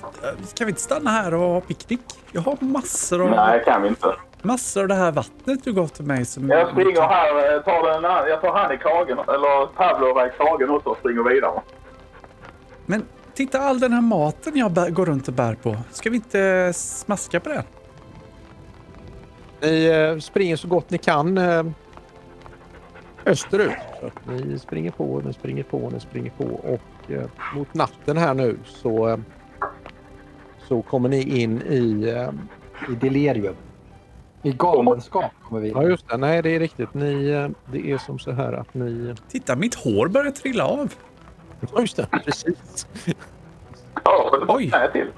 kan 0.55 0.65
vi 0.67 0.69
inte 0.69 0.81
stanna 0.81 1.09
här 1.09 1.33
och 1.33 1.39
ha 1.39 1.61
picknick? 1.61 2.01
Jag 2.31 2.41
har 2.41 2.57
massor 2.59 3.21
av, 3.23 3.29
Nej, 3.29 3.63
kan 3.65 3.81
vi 3.81 3.87
inte. 3.87 4.15
massor 4.41 4.81
av 4.81 4.87
det 4.87 4.95
här 4.95 5.11
vattnet 5.11 5.63
du 5.63 5.73
gav 5.73 5.87
till 5.87 6.05
mig. 6.05 6.25
Som 6.25 6.49
Jag 6.49 6.69
springer 6.71 7.01
här. 7.01 7.55
eh, 7.55 7.61
Tar 7.63 7.91
den, 7.93 8.05
an- 8.05 8.27
jag 8.29 8.41
tar 8.41 8.53
han 8.53 8.73
i 8.73 8.77
kragen. 8.77 9.17
Eller 9.19 9.65
Pavlova 9.67 10.27
i 10.27 10.29
kragen 10.37 10.69
också 10.69 10.89
och 10.89 10.97
springer 10.97 11.23
vidare. 11.29 11.61
Men 12.85 13.05
titta 13.33 13.59
all 13.59 13.79
den 13.79 13.93
här 13.93 14.01
maten 14.01 14.57
jag 14.57 14.71
bär, 14.71 14.89
går 14.89 15.05
runt 15.05 15.27
och 15.27 15.33
bär 15.33 15.55
på. 15.55 15.77
Ska 15.91 16.09
vi 16.09 16.15
inte 16.15 16.71
smaska 16.75 17.39
på 17.39 17.49
det? 17.49 17.63
Ni 19.61 19.85
eh, 19.85 20.19
springer 20.19 20.55
så 20.55 20.67
gott 20.67 20.89
ni 20.89 20.97
kan 20.97 21.37
eh, 21.37 21.63
österut. 23.25 23.71
Så 23.99 24.05
att 24.07 24.25
ni 24.27 24.59
springer 24.59 24.91
på, 24.91 25.21
ni 25.25 25.33
springer 25.33 25.63
på, 25.63 25.89
ni 25.89 25.99
springer 25.99 26.31
på 26.37 26.43
och 26.45 26.79
eh, 27.11 27.55
mot 27.55 27.73
natten 27.73 28.17
här 28.17 28.33
nu 28.33 28.59
så, 28.65 29.09
eh, 29.09 29.17
så 30.67 30.81
kommer 30.81 31.09
ni 31.09 31.41
in 31.41 31.61
i... 31.61 32.09
Eh, 32.09 32.29
I 32.91 32.95
delirium. 32.95 33.55
I 34.43 34.51
galenskap 34.51 35.31
kommer 35.43 35.61
vi 35.61 35.69
ja 35.69 35.83
just 35.83 36.09
det, 36.09 36.17
nej 36.17 36.41
det 36.41 36.55
är 36.55 36.59
riktigt. 36.59 36.93
Ni, 36.93 37.29
eh, 37.29 37.49
det 37.71 37.91
är 37.91 37.97
som 37.97 38.19
så 38.19 38.31
här 38.31 38.53
att 38.53 38.73
ni... 38.73 39.15
Titta, 39.29 39.55
mitt 39.55 39.75
hår 39.75 40.07
börjar 40.07 40.31
trilla 40.31 40.65
av. 40.65 40.93
Ja 41.73 41.81
just 41.81 41.97
det, 41.97 42.07
precis. 42.25 42.87
Ja, 44.03 44.37
det 44.39 44.45
var 44.45 44.55
Oj. 44.55 44.69
knä 44.69 44.91
till. 44.91 45.11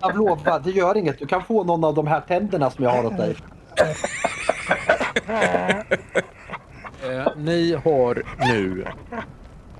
Pavlova, 0.00 0.58
det 0.58 0.70
gör 0.70 0.96
inget. 0.96 1.18
Du 1.18 1.26
kan 1.26 1.44
få 1.44 1.64
någon 1.64 1.84
av 1.84 1.94
de 1.94 2.06
här 2.06 2.20
tänderna 2.20 2.70
som 2.70 2.84
jag 2.84 2.90
har 2.90 3.04
åt 3.04 3.16
dig. 3.16 3.36
Eh, 7.02 7.26
ni 7.36 7.74
har 7.84 8.22
nu 8.50 8.82
eh, 8.82 9.18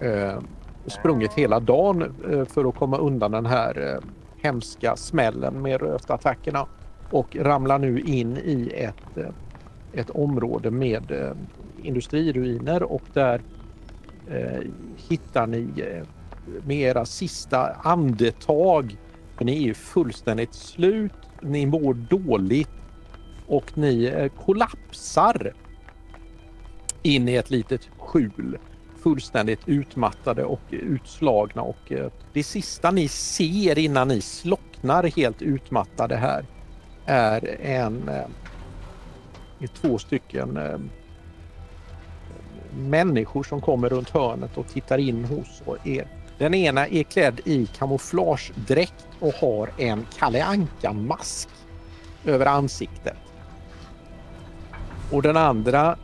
Eh, 0.05 0.39
sprungit 0.87 1.33
hela 1.33 1.61
dagen 1.61 2.03
eh, 2.03 2.45
för 2.45 2.69
att 2.69 2.75
komma 2.75 2.99
undan 2.99 3.33
den 3.33 3.47
här 3.47 3.93
eh, 3.93 4.09
hemska 4.43 4.97
smällen 4.97 5.63
med 5.63 5.81
rötattackerna 5.81 6.67
och 7.11 7.37
ramlar 7.37 7.79
nu 7.79 8.01
in 8.01 8.37
i 8.37 8.73
ett, 8.75 9.35
ett 9.93 10.11
område 10.11 10.71
med 10.71 11.35
industriruiner 11.83 12.83
och 12.83 13.03
där 13.13 13.41
hittar 15.09 15.47
ni 15.47 15.69
med 16.67 16.77
era 16.77 17.05
sista 17.05 17.73
andetag, 17.73 18.97
för 19.37 19.45
ni 19.45 19.57
är 19.57 19.61
ju 19.61 19.75
fullständigt 19.75 20.55
slut, 20.55 21.13
ni 21.41 21.67
mår 21.67 21.95
dåligt 21.95 22.71
och 23.47 23.79
ni 23.79 24.31
kollapsar 24.45 25.53
in 27.03 27.29
i 27.29 27.35
ett 27.35 27.51
litet 27.51 27.89
skjul. 27.99 28.59
Fullständigt 29.05 29.61
utmattade 29.67 30.45
och 30.45 30.61
utslagna 30.71 31.63
och 31.63 31.93
eh, 31.93 32.11
det 32.33 32.43
sista 32.43 32.91
ni 32.91 33.09
ser 33.09 33.79
innan 33.79 34.09
ni 34.09 34.21
slocknar 34.21 35.03
helt 35.17 35.43
utmattade 35.43 36.17
här 36.17 36.45
är 37.07 37.61
en 37.61 38.09
eh, 38.09 39.71
två 39.75 39.99
stycken 39.99 40.57
eh, 40.57 40.79
människor 42.79 43.43
som 43.43 43.61
kommer 43.61 43.89
runt 43.89 44.11
hörnet 44.11 44.59
och 44.59 44.69
tittar 44.69 44.99
in 44.99 45.25
hos 45.25 45.63
er. 45.85 46.09
Den 46.39 46.55
ena 46.55 46.87
är 46.87 47.03
klädd 47.03 47.41
i 47.45 47.67
kamouflagedräkt 47.67 49.09
och 49.21 49.35
har 49.35 49.71
en 49.79 50.07
Kalle 50.19 50.45
Anka-mask 50.45 51.49
över 52.25 52.47
ansiktet. 52.47 53.17
Och 55.13 55.23
den 55.23 55.37
andra 55.37 55.97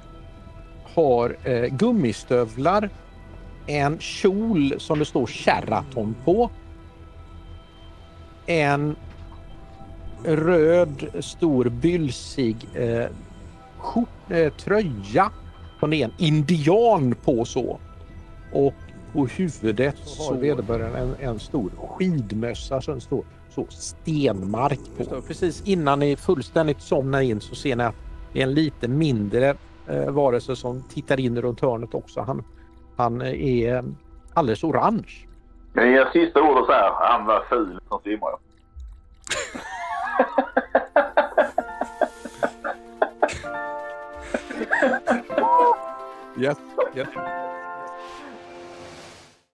har 0.95 1.37
eh, 1.45 1.65
gummistövlar, 1.65 2.91
en 3.67 3.99
kjol 3.99 4.75
som 4.79 4.99
det 4.99 5.05
står 5.05 5.27
Sheraton 5.27 6.15
på, 6.25 6.51
en 8.47 8.97
röd 10.25 11.07
stor 11.21 11.65
bylsig 11.69 12.57
eh, 12.75 13.07
skjort, 13.79 14.31
eh, 14.31 14.53
tröja 14.53 15.31
som 15.81 15.91
det 15.91 15.97
är 15.97 16.05
en 16.05 16.15
indian 16.19 17.15
på 17.25 17.45
så. 17.45 17.79
Och 18.53 18.75
på 19.13 19.27
huvudet 19.27 19.97
så 20.05 20.33
har 20.33 20.41
vederbörande 20.41 20.99
en, 20.99 21.15
en 21.21 21.39
stor 21.39 21.71
skidmössa 21.77 22.81
som 22.81 22.95
det 22.95 23.01
står 23.01 23.25
så 23.55 23.67
stenmark 23.69 24.81
på. 24.97 25.21
Precis 25.21 25.63
innan 25.65 25.99
ni 25.99 26.17
fullständigt 26.17 26.81
somnar 26.81 27.21
in 27.21 27.41
så 27.41 27.55
ser 27.55 27.77
ni 27.77 27.85
att 27.85 27.95
det 28.33 28.39
är 28.39 28.47
en 28.47 28.55
lite 28.55 28.89
mindre 28.89 29.57
eh, 29.91 30.11
varelse 30.11 30.57
som 30.57 30.83
tittar 30.83 31.21
in 31.21 31.43
runt 31.43 31.61
hörnet 31.61 31.95
också. 31.95 32.21
Han, 32.21 32.45
han 32.97 33.23
är 33.23 33.75
eh, 33.75 33.83
alldeles 34.35 34.65
orange. 34.65 35.27
Jag 35.73 35.91
ger 35.91 36.05
sista 36.13 36.43
ordet 36.43 36.67
så 36.67 36.73
här. 36.73 36.91
Han 36.95 37.27
var 37.27 37.45
ful 37.49 37.81
som 37.89 38.01
simmar. 38.01 38.31
Yes, 46.39 46.59
yes. 46.95 47.09